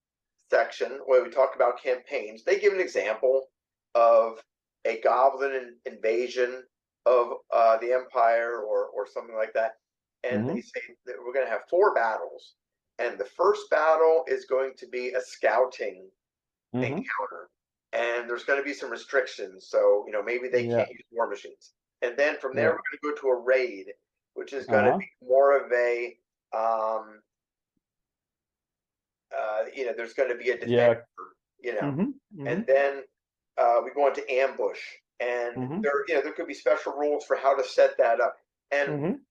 [0.50, 3.48] section where we talk about campaigns, they give an example
[3.94, 4.42] of
[4.84, 6.64] a goblin invasion
[7.06, 9.78] of uh, the empire or or something like that,
[10.26, 12.56] and they say that we're going to have four battles,
[12.98, 16.10] and the first battle is going to be a scouting
[16.72, 17.10] Mhm.
[17.20, 17.50] encounter
[17.92, 20.76] and there's going to be some restrictions so you know maybe they Yeah.
[20.76, 22.72] can't use war machines and then from there Yeah.
[22.72, 23.86] we're going to go to a raid
[24.34, 24.98] which is going to Uh-huh.
[24.98, 26.18] be more of a
[26.54, 27.20] um
[29.36, 30.94] uh you know there's going to be a Yeah.
[30.94, 31.04] defender
[31.60, 32.20] you know Mhm.
[32.34, 32.56] Mhm.
[32.56, 33.02] and then
[33.58, 34.80] uh we go into ambush
[35.20, 35.82] and Mhm.
[35.82, 38.36] there you know there could be special rules for how to set that up
[38.70, 39.25] and Mhm.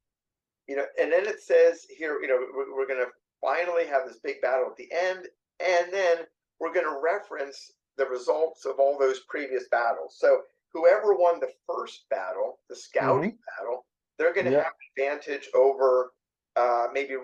[0.67, 3.11] You know, and then it says here, you know, we're, we're going to
[3.41, 5.27] finally have this big battle at the end,
[5.59, 6.17] and then
[6.59, 10.17] we're going to reference the results of all those previous battles.
[10.17, 10.41] So
[10.73, 13.85] whoever won the first battle, the scouting battle,
[14.17, 14.63] they're going to Yeah.
[14.63, 16.11] have advantage over
[16.55, 17.15] uh, maybe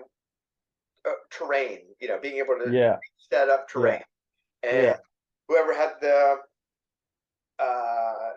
[1.04, 1.80] uh, terrain.
[2.00, 2.98] You know, being able to Yeah.
[3.16, 4.02] set up terrain,
[4.62, 4.96] and Yeah.
[5.48, 6.38] whoever had the
[7.58, 8.32] uh,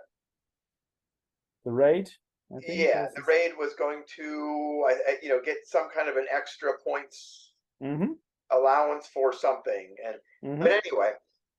[1.66, 2.12] The raid.
[2.60, 6.28] Yeah, the raid was going to, I, I, you know, get some kind of an
[6.32, 8.16] extra points Mhm.
[8.52, 9.96] allowance for something.
[10.06, 10.62] And Mhm.
[10.62, 11.14] but anyway,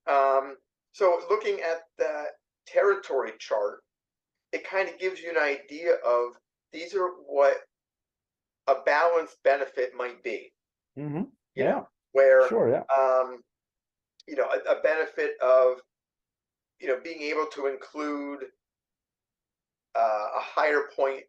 [0.07, 0.59] um,
[0.93, 2.27] so looking at the
[2.67, 3.83] territory chart,
[4.53, 6.35] it kind of gives you an idea of
[6.73, 7.59] these are what
[8.69, 10.53] a balanced benefit might be.
[10.97, 11.33] Mhm.
[11.55, 11.73] you Yeah.
[11.73, 12.69] know, Where Sure.
[12.71, 12.85] Yeah.
[12.97, 13.43] um,
[14.27, 15.81] you know, a, a benefit of
[16.81, 18.47] you know being able to include
[19.97, 21.24] uh, a higher point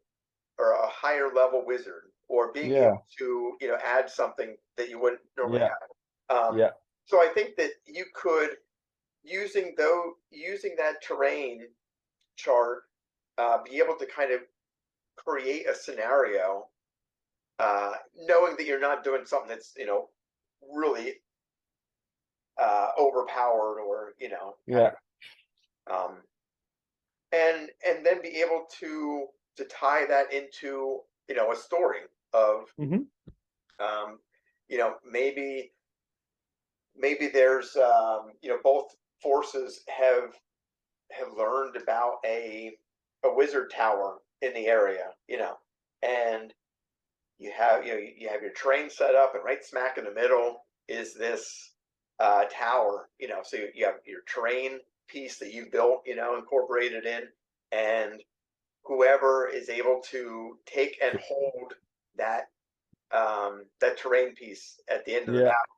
[0.60, 2.78] or a higher level wizard, or being Yeah.
[2.78, 5.70] able to you know add something that you wouldn't normally Yeah.
[6.30, 6.38] have.
[6.38, 6.72] Um, Yeah.
[7.06, 8.58] So I think that you could
[9.24, 11.68] using though using that terrain
[12.38, 12.84] chart,
[13.38, 14.42] uh, be able to kind of
[15.18, 16.70] create a scenario,
[17.60, 20.10] uh, knowing that you're not doing something that's you know
[20.62, 21.16] really
[22.62, 24.92] uh, overpowered or you know Yeah.
[25.92, 26.24] um,
[27.32, 29.28] and and then be able to
[29.58, 32.02] to tie that into you know a story
[32.34, 33.08] of Mhm.
[33.80, 34.20] um,
[34.68, 35.74] you know maybe
[36.96, 40.34] maybe there's um, you know both forces have
[41.12, 42.78] have learned about a
[43.24, 45.58] a wizard tower in the area you know
[46.04, 46.54] and
[47.40, 50.14] you have you know you have your train set up and right smack in the
[50.14, 51.74] middle is this
[52.20, 56.16] uh, tower you know so you, you have your terrain piece that you built you
[56.16, 57.24] know incorporated in
[57.72, 58.22] and
[58.84, 61.74] whoever is able to take and hold
[62.16, 62.50] that
[63.12, 65.46] um, that terrain piece at the end of the Yeah.
[65.46, 65.76] battle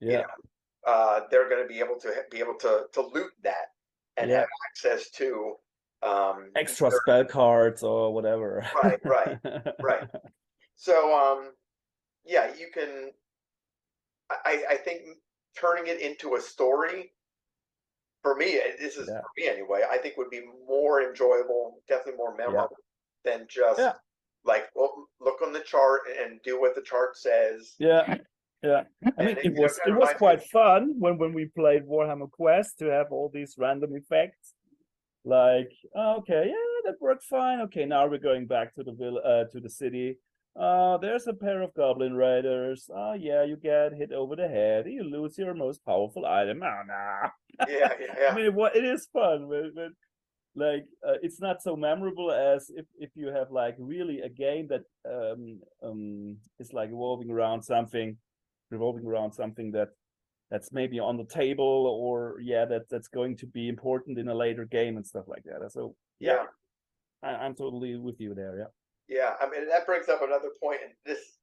[0.00, 0.20] you Yeah.
[0.22, 3.72] know, uh, they're going to be able to be able to to loot that
[4.16, 4.40] and Yeah.
[4.40, 5.56] have access to
[6.02, 8.66] um, Extra their- spell cards or whatever.
[8.82, 9.38] Right, right,
[9.82, 10.08] right.
[10.76, 11.52] So um,
[12.24, 13.12] yeah, you can.
[14.30, 15.02] I I think
[15.56, 17.12] turning it into a story
[18.24, 19.20] for me, uh, this is Yeah.
[19.20, 19.82] for me anyway.
[19.88, 22.76] I think would be more enjoyable, definitely more memorable
[23.22, 23.92] than just Yeah.
[24.44, 27.74] like well, look on the chart and do what the chart says.
[27.78, 28.16] Yeah,
[28.62, 28.84] yeah.
[29.18, 31.82] I mean, it- it was it was reminds me- quite fun when when we played
[31.84, 34.54] Warhammer Quest to have all these random effects.
[35.26, 37.60] Like, oh, okay, yeah, that worked fine.
[37.66, 40.18] Okay, now we're going back to the vill uh, to the city.
[40.58, 42.88] Uh, there's a pair of goblin riders.
[42.94, 44.86] Oh yeah, you get hit over the head.
[44.86, 46.62] You lose your most powerful item.
[46.62, 47.30] Oh nah.
[47.68, 48.28] Yeah, yeah, yeah.
[48.30, 49.90] I mean, what it is fun, but, but
[50.54, 54.68] like uh, it's not so memorable as if if you have like really a game
[54.68, 58.16] that um um is like revolving around something,
[58.70, 59.88] revolving around something that
[60.52, 64.34] that's maybe on the table or yeah that that's going to be important in a
[64.34, 65.72] later game and stuff like that.
[65.72, 66.44] So yeah.
[67.24, 68.56] I, I'm totally with you there.
[68.58, 68.66] Yeah.
[69.08, 70.80] Yeah, I mean that brings up another point.
[70.82, 71.38] and this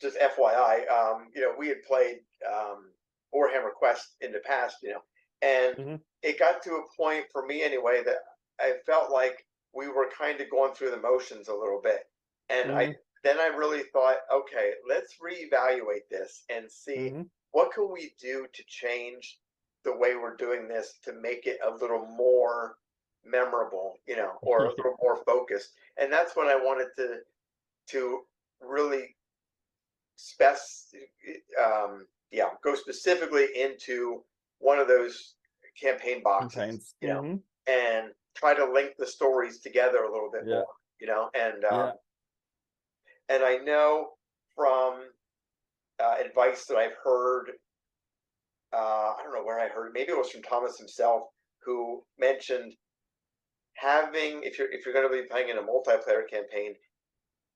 [0.00, 2.92] just FYI, um, you know, we had played um,
[3.34, 5.00] Warhammer Quest in the past, you know,
[5.42, 6.04] and Mhm.
[6.22, 8.18] it got to a point for me anyway that
[8.60, 12.00] I felt like we were kind of going through the motions a little bit,
[12.48, 17.30] and I then I really thought, okay, let's reevaluate this and see Mhm.
[17.52, 19.40] what can we do to change
[19.84, 22.76] the way we're doing this to make it a little more
[23.24, 25.72] memorable, you know, or a little more focused.
[25.98, 27.20] And that's when I wanted to
[27.88, 28.22] to
[28.60, 29.16] really
[30.16, 30.56] spec
[31.62, 34.24] um yeah, go specifically into
[34.58, 35.36] one of those
[35.80, 36.94] campaign boxes, Campaigns.
[37.00, 37.42] you know, Mhm.
[37.66, 40.56] and try to link the stories together a little bit Yeah.
[40.56, 41.92] more, you know, and um, Yeah.
[43.28, 44.12] and I know
[44.54, 45.10] from
[46.00, 47.52] uh, advice that I've heard,
[48.72, 51.28] uh, I don't know where I heard, maybe it was from Thomas himself,
[51.64, 52.74] who mentioned
[53.74, 56.74] having if you're if you're going to be playing in a multiplayer campaign,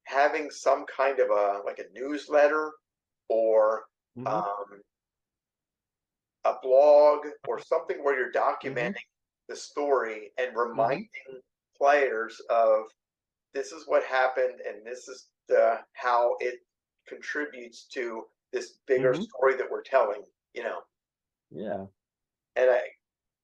[0.04, 2.72] having some kind of a like a newsletter
[3.28, 3.86] or
[4.16, 4.44] Mhm.
[4.44, 4.82] um,
[6.44, 8.32] a blog or something where you're
[8.64, 8.92] Mm-hmm.
[8.94, 9.06] documenting
[9.48, 11.08] the story and reminding
[11.76, 12.84] players of
[13.54, 16.60] this is what happened and this is the how it
[17.08, 19.14] contributes to this bigger Mhm.
[19.14, 20.22] story that we're telling
[20.54, 20.82] you know
[21.50, 21.88] Yeah.
[22.56, 22.80] and i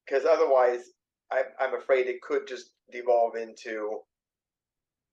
[0.07, 0.94] because otherwise
[1.35, 4.01] I, i'm afraid it could just devolve into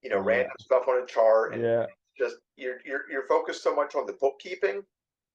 [0.02, 0.24] you know Yeah.
[0.26, 1.86] random stuff on a chart and Yeah.
[2.18, 4.84] just you're, you're you're focused so much on the bookkeeping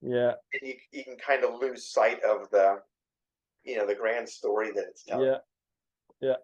[0.00, 0.34] Yeah.
[0.52, 2.80] and you, you can kind of lose sight of the
[3.64, 5.38] you know the grand story that it's telling Yeah.
[6.20, 6.36] Yeah.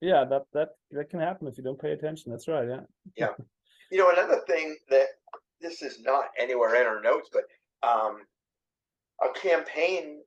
[0.00, 0.24] Yeah.
[0.24, 2.32] That that that can happen if you don't pay attention.
[2.32, 2.68] That's right.
[3.16, 3.28] Yeah.
[3.90, 5.08] you know another thing that
[5.60, 7.44] this is not anywhere in our notes but
[7.88, 8.22] um
[9.22, 10.22] a campaign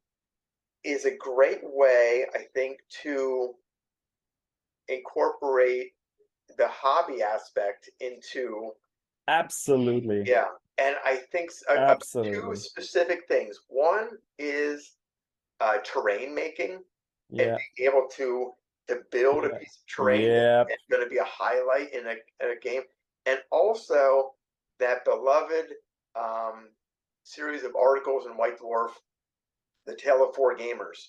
[0.87, 3.53] is a great way i think to
[4.87, 5.91] incorporate
[6.57, 8.71] the hobby aspect into
[9.27, 10.23] Absolutely.
[10.25, 10.45] yeah
[10.77, 13.59] and i think s- a- a- two specific things.
[13.67, 14.09] One
[14.39, 14.93] is
[15.59, 16.79] uh, terrain making
[17.31, 18.51] and being able to
[18.87, 20.63] to build a piece of terrain Yeah.
[20.63, 22.11] that's going to be a highlight in a,
[22.41, 22.83] in a game.
[23.25, 24.33] And also
[24.79, 25.73] that beloved
[26.15, 26.69] um,
[27.23, 28.91] series of articles in white dwarf
[29.87, 30.99] the tale of four gamers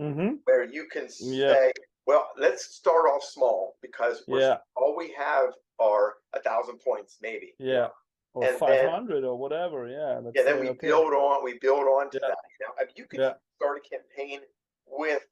[0.00, 0.36] Mm-hmm.
[0.44, 1.52] where you can Yeah.
[1.52, 1.72] say
[2.06, 4.56] well let's start off small because we're, Yeah.
[4.76, 7.88] all we have are a thousand points maybe Yeah.
[8.32, 9.88] Or And then- five hundred or whatever.
[9.88, 10.20] Yeah.
[10.34, 10.86] Yeah then we okay.
[10.88, 12.28] build on we build on to Yeah.
[12.28, 13.34] that you know I mean, you could Yeah.
[13.56, 14.40] start a campaign
[14.86, 15.22] with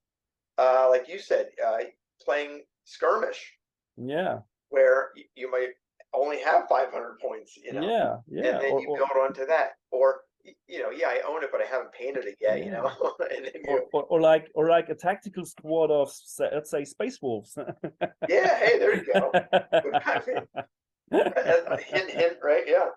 [0.59, 1.79] uh, like you said uh,
[2.21, 3.41] playing skirmish
[3.97, 4.41] Yeah.
[4.69, 5.71] where y- you might
[6.13, 8.17] only have 500 points, you know, Yeah.
[8.27, 8.49] Yeah.
[8.51, 9.73] and then Or, you or, build onto that.
[9.93, 10.23] Or,
[10.67, 12.91] you know, yeah, I own it, but I haven't painted it yet, you know,
[13.69, 17.57] or, or, or like or like a tactical squad of let's say space wolves.
[18.29, 19.33] yeah, hey, there you go.
[21.11, 22.65] Hint, hint, right?
[22.67, 22.89] Yeah.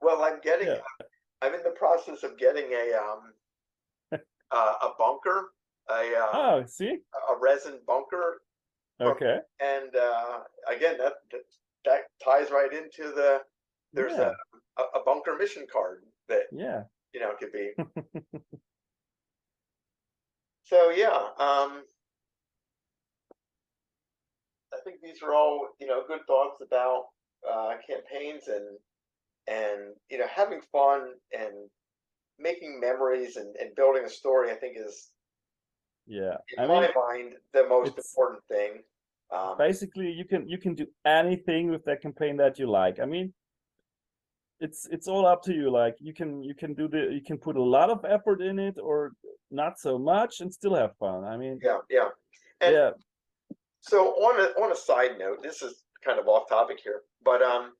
[0.00, 0.80] Well, I'm getting, Yeah.
[1.42, 4.20] I'm in the process of getting a, um,
[4.50, 5.52] uh, a bunker,
[5.90, 6.98] a, uh, oh, see?
[7.30, 8.42] a resin bunker.
[9.00, 9.38] Okay.
[9.60, 10.40] And, uh,
[10.70, 11.40] again, that, that,
[11.84, 13.40] that ties right into the,
[13.92, 14.32] there's yeah.
[14.78, 16.82] a, a bunker mission card that yeah.
[17.12, 17.72] you know, could be.
[20.64, 21.08] so yeah,
[21.38, 21.82] um,
[24.72, 27.06] I think these are all you know good thoughts about
[27.50, 28.78] uh, campaigns and
[29.48, 31.68] and you know having fun and
[32.38, 34.50] making memories and, and building a story.
[34.50, 35.10] I think is
[36.06, 36.36] Yeah.
[36.56, 38.82] in I my mean, mind the most important thing.
[39.32, 43.06] Um, basically you can you can do anything with that campaign that you like i
[43.06, 43.32] mean
[44.60, 47.38] it's it's all up to you like you can you can do the you can
[47.38, 49.12] put a lot of effort in it or
[49.50, 52.08] not so much and still have fun i mean yeah, yeah.
[52.60, 52.90] And yeah
[53.80, 57.42] So on a on a side note, this is kind of off topic here, but
[57.42, 57.72] um,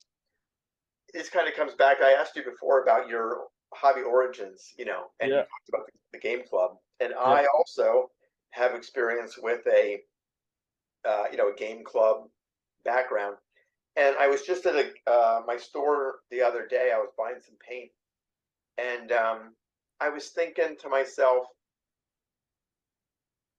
[1.13, 1.99] this kind of comes back.
[2.03, 3.45] I asked you before about your
[3.75, 8.11] hobby origins, you know, and you talked about the, the game club, and I also
[8.53, 10.01] have experience with a,
[11.09, 12.29] uh, you know, a game club
[12.85, 13.37] background,
[13.97, 16.93] and I was just at a uh, my store the other day.
[16.95, 17.91] I was buying some paint,
[18.79, 19.57] and um,
[20.01, 21.47] I was thinking to myself,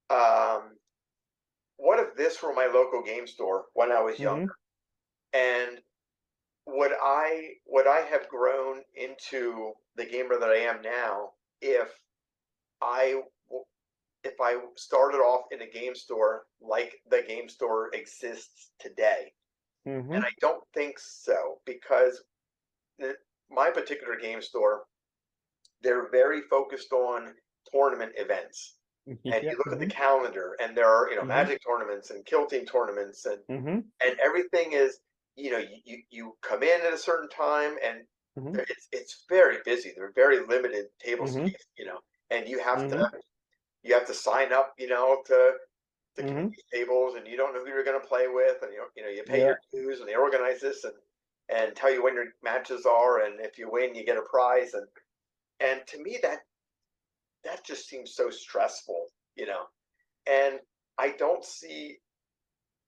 [0.09, 0.77] um,
[1.77, 4.21] what if this were my local game store when I was Mhm.
[4.21, 4.55] younger?
[5.33, 5.81] And
[6.67, 11.93] would I would I have grown into the gamer that I am now if
[12.81, 13.23] I
[14.23, 19.33] if I started off in a game store like the game store exists today?
[19.85, 22.23] Mhm, And I don't think so because
[22.99, 23.15] the,
[23.49, 24.85] my particular game store,
[25.81, 27.35] they're very focused on
[27.71, 28.77] tournament events.
[29.31, 29.51] and Yeah.
[29.51, 31.27] you look at the mhm, calendar, and there are you know Mhm.
[31.27, 34.99] magic tournaments and kill team tournaments, and mhm, and everything is
[35.35, 38.05] you know you you, come in at a certain time, and
[38.35, 39.93] mhm, it's it's very busy.
[39.95, 41.99] There are very limited table space, you know,
[42.31, 42.97] and you have to
[43.83, 45.53] you have to sign up, you know, to
[46.17, 46.55] to Mhm.
[46.73, 49.09] tables, and you don't know who you're going to play with, and you you know
[49.09, 49.45] you pay Yeah.
[49.45, 50.95] your dues, and they organize this and
[51.49, 54.73] and tell you when your matches are, and if you win, you get a prize,
[54.73, 54.87] and
[55.61, 56.41] and to me that
[57.43, 59.65] that just seems so stressful, you know,
[60.27, 60.59] and
[60.97, 61.99] I don't see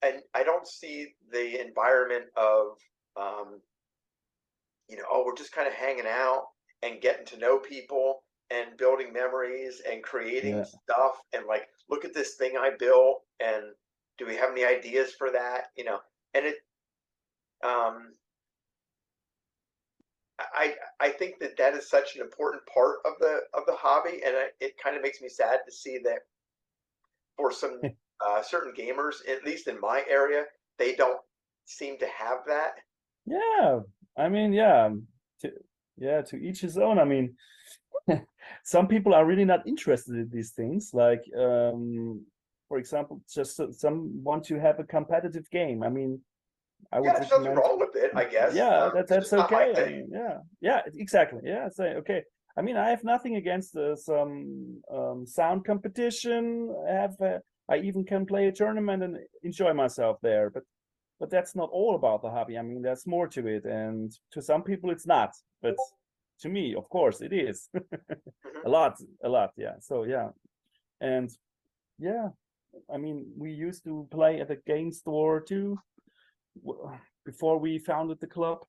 [0.02, 2.78] and I don't see the environment of
[3.16, 3.62] um,
[4.90, 6.48] you know, oh, we're just kind of hanging out
[6.82, 8.23] and getting to know people
[8.54, 10.64] and building memories and creating Yeah.
[10.64, 13.74] stuff and like look at this thing I built and
[14.18, 15.68] do we have any ideas for that?
[15.76, 16.00] You know,
[16.34, 16.58] and it
[17.64, 18.16] um
[20.40, 24.22] I I think that that is such an important part of the of the hobby,
[24.24, 26.22] and it, it kind of makes me sad to see that
[27.38, 27.82] for some
[28.26, 30.46] uh, certain gamers, at least in my area,
[30.78, 31.22] they don't
[31.66, 32.74] seem to have that.
[33.26, 33.82] Yeah,
[34.18, 34.90] I mean, yeah,
[35.42, 35.52] to,
[35.98, 37.00] yeah, to each his own.
[37.00, 37.36] I mean,
[38.64, 40.92] some people are really not interested in these things.
[40.94, 42.26] Like, um,
[42.70, 45.84] for example, just some want to have a competitive game.
[45.84, 46.22] I mean,
[46.92, 48.56] I would Yeah, there's nothing wrong with it, I guess.
[48.56, 49.84] Yeah, Um, that, that's just not my okay.
[49.84, 51.42] I mean, yeah, yeah, exactly.
[51.44, 52.24] Yeah, say okay.
[52.56, 56.74] I mean, I have nothing against uh, some um, sound competition.
[56.88, 60.52] I have, uh, I even can play a tournament and enjoy myself there.
[60.52, 60.64] But,
[61.20, 62.58] but that's not all about the hobby.
[62.58, 65.32] I mean, there's more to it, and to some people it's not.
[65.62, 65.76] But
[66.42, 67.70] to me, of course, it is.
[68.46, 68.66] Mhm.
[68.66, 68.94] a lot,
[69.24, 69.52] a lot.
[69.58, 69.76] Yeah.
[69.80, 70.30] So yeah,
[71.02, 71.30] and
[72.00, 72.30] yeah,
[72.94, 75.78] I mean, we used to play at the game store too
[77.26, 78.60] before we founded the club.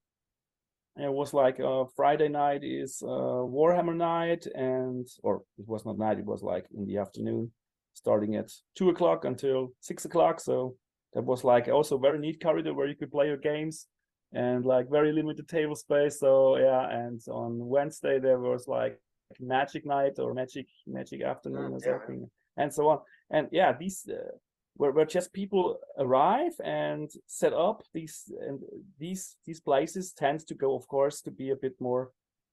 [0.97, 5.99] It was like uh, Friday night is uh, Warhammer night, and or it was not
[5.99, 7.51] night; it was like in the afternoon,
[7.95, 10.39] starting at two o'clock until six o'clock.
[10.41, 10.77] So
[11.13, 13.89] that was like also very neat corridor where you could play your games,
[14.35, 16.21] and like very limited table space.
[16.21, 19.01] So yeah, and on Wednesday there was like
[19.41, 21.99] Magic night or Magic Magic afternoon Mm, or yeah.
[21.99, 22.99] something, and so on.
[23.31, 24.37] And yeah, these uh,
[24.77, 28.61] where, where just people arrive and set up these and
[28.99, 32.11] these these places tend to go of course to be a bit more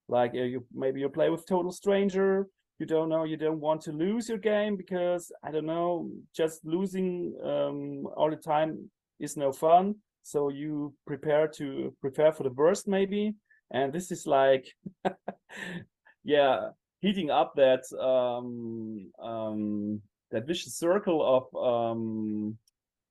[0.08, 2.46] like uh, you maybe you play with total stranger
[2.78, 6.64] you don't know you don't want to lose your game because i don't know just
[6.64, 8.90] losing um all the time
[9.20, 13.34] is no fun so you prepare to prepare for the worst maybe
[13.72, 14.66] and this is like
[16.24, 16.68] yeah
[17.00, 20.00] heating up that um um
[20.30, 22.56] that vicious circle of um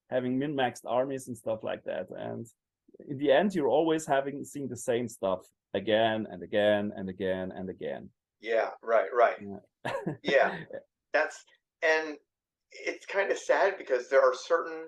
[0.10, 2.48] having min-maxed armies and stuff like that and
[3.08, 5.42] in the end you're always having seeing the same stuff
[5.74, 8.10] again and again and again and again
[8.42, 9.38] Yeah, right, right.
[9.42, 9.92] yeah
[10.24, 10.58] Yeah.
[11.14, 11.44] That's
[11.84, 12.18] and
[12.72, 14.88] it's kind of sad because there are certain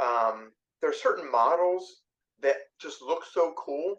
[0.00, 0.50] um
[0.84, 2.02] there are certain models
[2.42, 3.94] that just look so cool,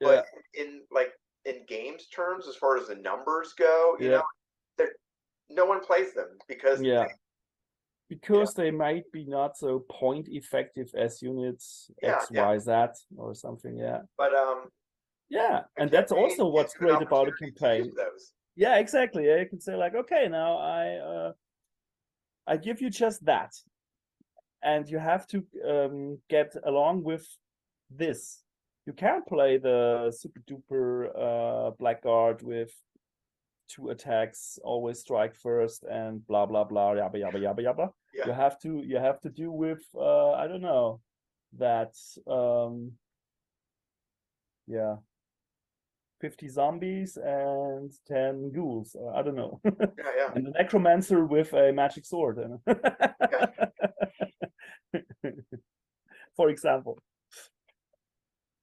[0.00, 0.06] yeah.
[0.06, 1.10] but in like
[1.46, 4.18] in games terms, as far as the numbers go, you Yeah.
[4.18, 4.22] know,
[4.76, 4.92] there
[5.50, 7.06] no one plays them because yeah.
[8.08, 12.46] because they might be not so point effective as units Yeah, X, yeah.
[12.46, 12.72] Y, Z
[13.16, 14.02] or something yeah.
[14.16, 14.68] But um
[15.28, 17.90] yeah and that's also what's great about a campaign.
[18.54, 21.32] yeah exactly yeah, you can say like okay now i uh
[22.46, 23.52] i give you just that
[24.62, 27.26] and you have to um get along with
[27.90, 28.42] this.
[28.86, 32.72] You can't play the super duper uh blackguard with
[33.68, 37.88] two attacks always strike first and blah blah blah yabba yabba yabba yabba.
[38.26, 41.00] You have to you have to do with uh i don't know
[41.58, 41.94] that
[42.26, 42.92] um
[44.66, 44.96] yeah
[46.20, 49.60] 50 zombies and 10 ghouls uh, i don't know.
[49.64, 50.30] Yeah, yeah.
[50.34, 52.38] and the necromancer with a magic sword.
[52.38, 52.58] And
[56.36, 56.98] for example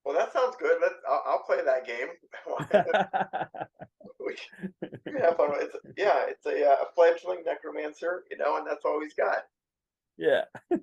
[0.05, 0.77] Well, that sounds good.
[0.81, 2.09] Let I'll, I'll play that game.
[4.25, 4.73] we can
[5.05, 5.49] we can have fun.
[5.49, 5.71] with it.
[5.73, 9.41] It's yeah, it's a, uh, a fledgling necromancer, you know, and that's all he's got.
[10.17, 10.43] yeah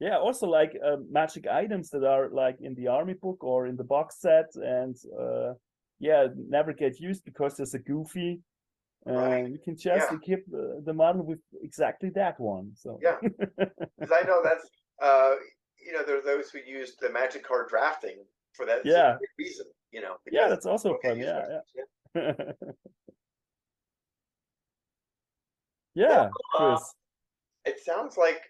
[0.00, 3.76] yeah also like uh, magic items that are like in the army book or in
[3.76, 5.52] the box set and uh
[5.98, 8.40] yeah never get used because there's a goofy
[9.06, 9.38] Right.
[9.38, 10.16] and you can just Yeah.
[10.16, 13.16] equip the, the model with exactly that one so Yeah.
[13.22, 14.68] Because I know that's
[15.00, 15.34] uh,
[15.84, 19.16] you know, there are those who use the magic card drafting for that Yeah.
[19.38, 19.66] reason.
[19.92, 21.60] You know, yeah that's also okay, fun yeah
[22.14, 22.44] those.
[25.94, 26.78] yeah yeah uh,
[27.64, 28.42] It sounds like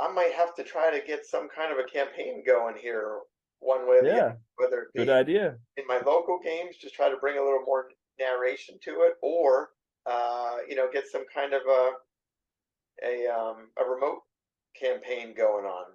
[0.00, 3.20] I might have to try to get some kind of a campaign going here,
[3.60, 4.38] one way or the yeah other.
[4.56, 7.62] Whether it be good idea in my local games, just try to bring a little
[7.64, 7.88] more
[8.18, 9.70] narration to it, or
[10.06, 11.92] uh, you know, get some kind of a
[13.04, 14.20] a um, a remote
[14.78, 15.86] campaign going on.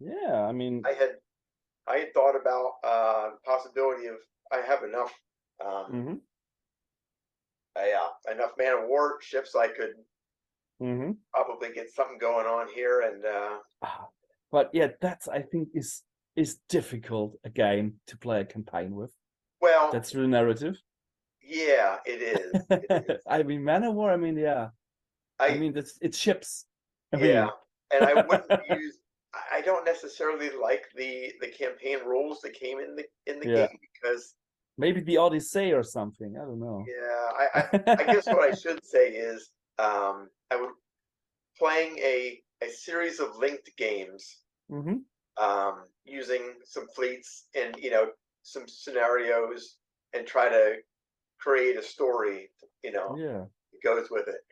[0.00, 1.16] Yeah, I mean, I had
[1.86, 4.16] I had thought about uh, possibility of
[4.52, 5.12] I have enough
[5.64, 6.20] um, mhm,
[7.76, 9.94] I, uh, enough Man O' War ships I could
[10.80, 11.16] mhm.
[11.34, 14.08] probably get something going on here and uh, Ah,
[14.50, 16.02] But yeah, that's I think is
[16.36, 19.12] is difficult a game to play a campaign with.
[19.60, 20.76] well That's the narrative.
[21.48, 22.66] Yeah it is.
[22.70, 23.22] It is.
[23.26, 24.10] I mean, Man O' War.
[24.12, 24.68] I mean, yeah.
[25.40, 26.66] I, I, mean, it's it's ships.
[27.12, 27.48] I mean, yeah
[27.92, 28.98] and I wouldn't use
[29.52, 33.66] I- don't necessarily like the the campaign rules that came in the in the Yeah.
[33.68, 34.34] game because
[34.76, 36.36] maybe the Odyssey or something.
[36.36, 36.84] I don't know.
[36.86, 40.70] yeah I, I I guess what I should say is um, I would
[41.58, 44.38] playing a a series of linked games
[44.68, 44.96] hmm
[45.40, 48.10] um, using some fleets and you know
[48.42, 49.76] some scenarios
[50.14, 50.76] and try to
[51.38, 52.50] create a story
[52.82, 53.44] you know Yeah.
[53.72, 54.44] that goes with it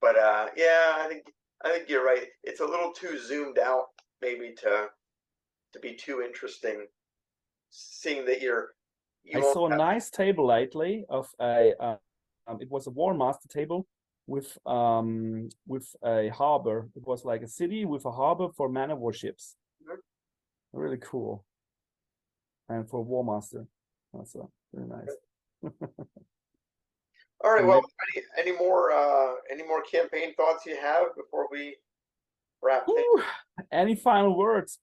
[0.00, 1.32] but uh, yeah I think
[1.64, 3.86] I think you're right it's a little too zoomed out
[4.20, 4.88] maybe to
[5.72, 6.86] to be too interesting
[7.70, 8.74] seeing that you're
[9.24, 11.96] you I saw a nice table lately of a uh,
[12.46, 13.86] um, it was a Warmaster table
[14.26, 16.88] with um with a harbor.
[16.94, 19.56] It was like a city with a harbor for Man O' War ships.
[19.82, 19.96] Mhm.
[20.72, 21.44] Really cool.
[22.68, 23.66] And for Warmaster.
[24.12, 25.16] That's uh, really nice.
[27.42, 27.82] all right well
[28.14, 31.76] any, any more uh, any more campaign thoughts you have before we
[32.62, 33.22] wrap Whew.
[33.72, 34.78] Any final words?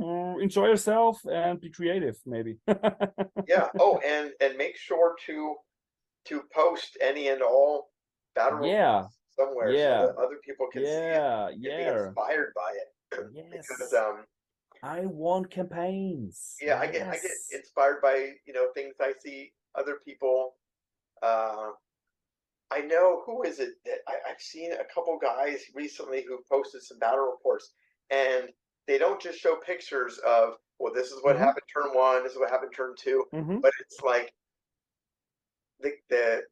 [0.00, 2.58] Mm, Enjoy yourself and be creative, maybe.
[3.48, 5.54] yeah oh and and make sure to
[6.26, 7.90] to post any and all
[8.34, 9.04] battle Yeah,
[9.38, 12.06] somewhere yeah, so that other people can see it yeah, and be yeah.
[12.06, 13.66] inspired by it Yes.
[13.68, 14.24] because um
[14.84, 16.56] I want campaigns.
[16.60, 18.16] yeah i get i get inspired by
[18.46, 20.54] you know things i see other people
[21.22, 21.72] uh
[22.70, 26.82] i know who is it that I, i've seen a couple guys recently who posted
[26.82, 27.72] some battle reports
[28.10, 28.50] and
[28.86, 31.38] they don't just show pictures of well this is what Mhm.
[31.38, 33.62] happened turn one this is what happened turn two Mhm.
[33.62, 34.32] but it's like
[35.80, 36.42] the the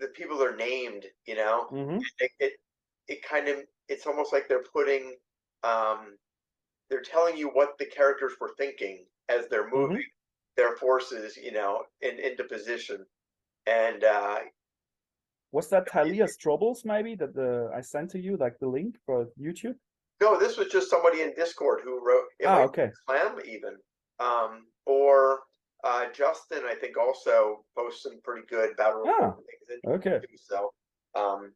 [0.00, 2.10] the people are named you know Mhm.
[2.20, 2.52] it, it
[3.08, 5.16] it kind of it's almost like they're putting
[5.64, 6.18] um
[6.90, 9.96] they're telling you what the characters were thinking as they're Mm-hmm.
[9.96, 10.04] moving
[10.56, 13.06] their forces you know in into position
[13.66, 14.38] and uh
[15.52, 19.26] Was that Talia Strobels maybe that the I sent to you, like the link for
[19.40, 19.76] YouTube?
[20.20, 22.86] no this was just somebody in discord who wrote it might okay.
[22.86, 23.74] be slam even
[24.20, 25.40] um or
[25.82, 29.36] uh justin i think also posts some pretty good battle report
[29.68, 30.20] things Okay.
[30.38, 30.70] So,
[31.16, 31.52] um,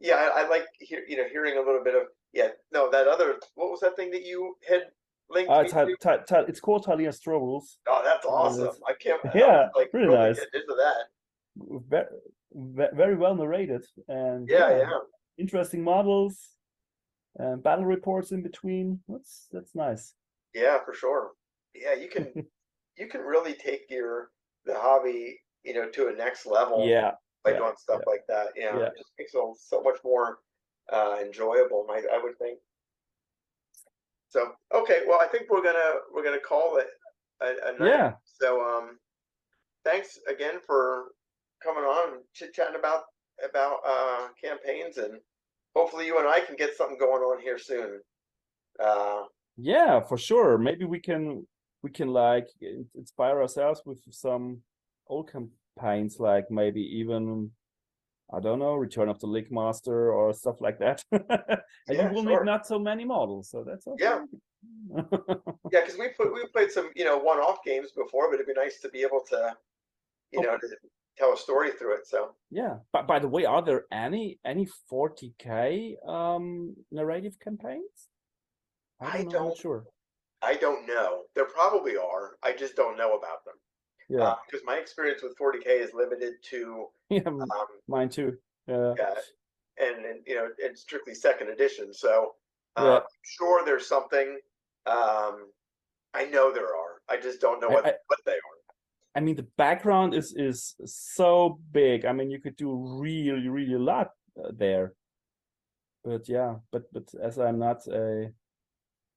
[0.00, 2.48] yeah, I, I like hear, you know hearing a little bit of yeah.
[2.72, 4.84] No, that other what was that thing that you had
[5.28, 5.96] linked Uh, me ta, to?
[6.00, 7.76] ta, ta, it's called Talia Strobels.
[7.86, 8.74] Oh, that's awesome!
[8.88, 9.20] I can't.
[9.34, 10.38] Yeah, like really nice.
[10.38, 11.04] into that.
[11.88, 12.06] Very,
[12.52, 14.90] very well narrated and Yeah, yeah,
[15.38, 16.56] interesting models
[17.36, 19.00] and battle reports in between.
[19.08, 20.14] That's that's nice.
[20.54, 21.32] yeah, for sure.
[21.74, 22.32] Yeah, you can
[22.96, 24.30] you can really take your
[24.64, 27.12] the hobby you know to a next level Yeah,
[27.44, 28.48] by yeah, doing stuff like that.
[28.56, 28.86] Yeah, yeah.
[28.86, 30.38] it just makes it so much more
[30.92, 31.86] uh, enjoyable.
[31.90, 32.58] I, I would think.
[34.28, 36.88] So okay, well, I think we're gonna we're gonna call it
[37.40, 37.88] a, a night.
[37.88, 38.12] yeah.
[38.24, 38.98] So um,
[39.84, 41.12] thanks again for
[41.62, 43.02] coming on and chit chatting about
[43.48, 45.18] about uh, campaigns, and
[45.74, 48.00] hopefully you and I can get something going on here soon.
[48.78, 49.24] Uh,
[49.56, 50.58] Yeah, for sure.
[50.58, 51.46] Maybe we can
[51.82, 52.48] we can like
[52.94, 54.62] inspire ourselves with some
[55.06, 57.50] old campaigns, like maybe even
[58.32, 61.02] I don't know, Return of the Lichemaster or stuff like that.
[61.12, 61.22] and
[61.88, 62.40] Yeah, you will sure.
[62.40, 64.20] need not so many models, so that's also Yeah.
[65.72, 68.46] yeah, because we put we played some you know one off games before, but it'd
[68.46, 69.56] be nice to be able to
[70.32, 70.42] you Oh.
[70.42, 70.68] know to
[71.18, 72.06] tell a story through it.
[72.06, 72.76] So yeah.
[72.92, 78.08] But by the way, are there any any 40k um narrative campaigns?
[79.00, 79.84] I don't I'm don't- sure.
[80.42, 81.24] I don't know.
[81.34, 82.36] There probably are.
[82.42, 83.54] I just don't know about them.
[84.08, 87.44] Yeah, because my experience with 40k is limited to yeah, um,
[87.86, 88.38] mine too.
[88.66, 88.94] Yeah.
[88.98, 89.14] yeah,
[89.86, 91.92] and, and you know it's strictly second edition.
[91.92, 92.32] So
[92.76, 92.96] uh, Yeah.
[92.96, 94.38] I'm sure there's something.
[94.86, 95.50] Um,
[96.14, 97.02] I know there are.
[97.08, 98.58] I just don't know I- what I- what they are.
[99.14, 102.04] I mean, the background is is so big.
[102.04, 102.70] I mean, you could do
[103.00, 104.94] really, really a lot uh, there.
[106.04, 108.30] But yeah, but but as I'm not a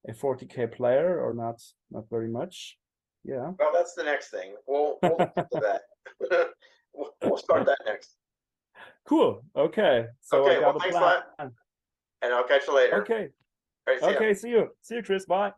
[0.07, 1.61] a 40k player or not
[1.91, 2.77] not very much,
[3.23, 3.51] yeah.
[3.59, 4.55] Well, that's the next thing.
[4.67, 5.81] We'll we'll that.
[6.93, 8.17] we'll, we'll start that next,
[9.05, 9.43] Cool.
[9.55, 10.07] Okay.
[10.21, 11.23] So Okay, I well, thanks a lot.
[11.39, 13.01] and I'll catch you later.
[13.01, 13.29] Okay.
[13.87, 14.15] All right, see ya.
[14.15, 14.33] Okay.
[14.33, 14.69] See you.
[14.81, 15.25] See you, Chris.
[15.25, 15.53] Bye.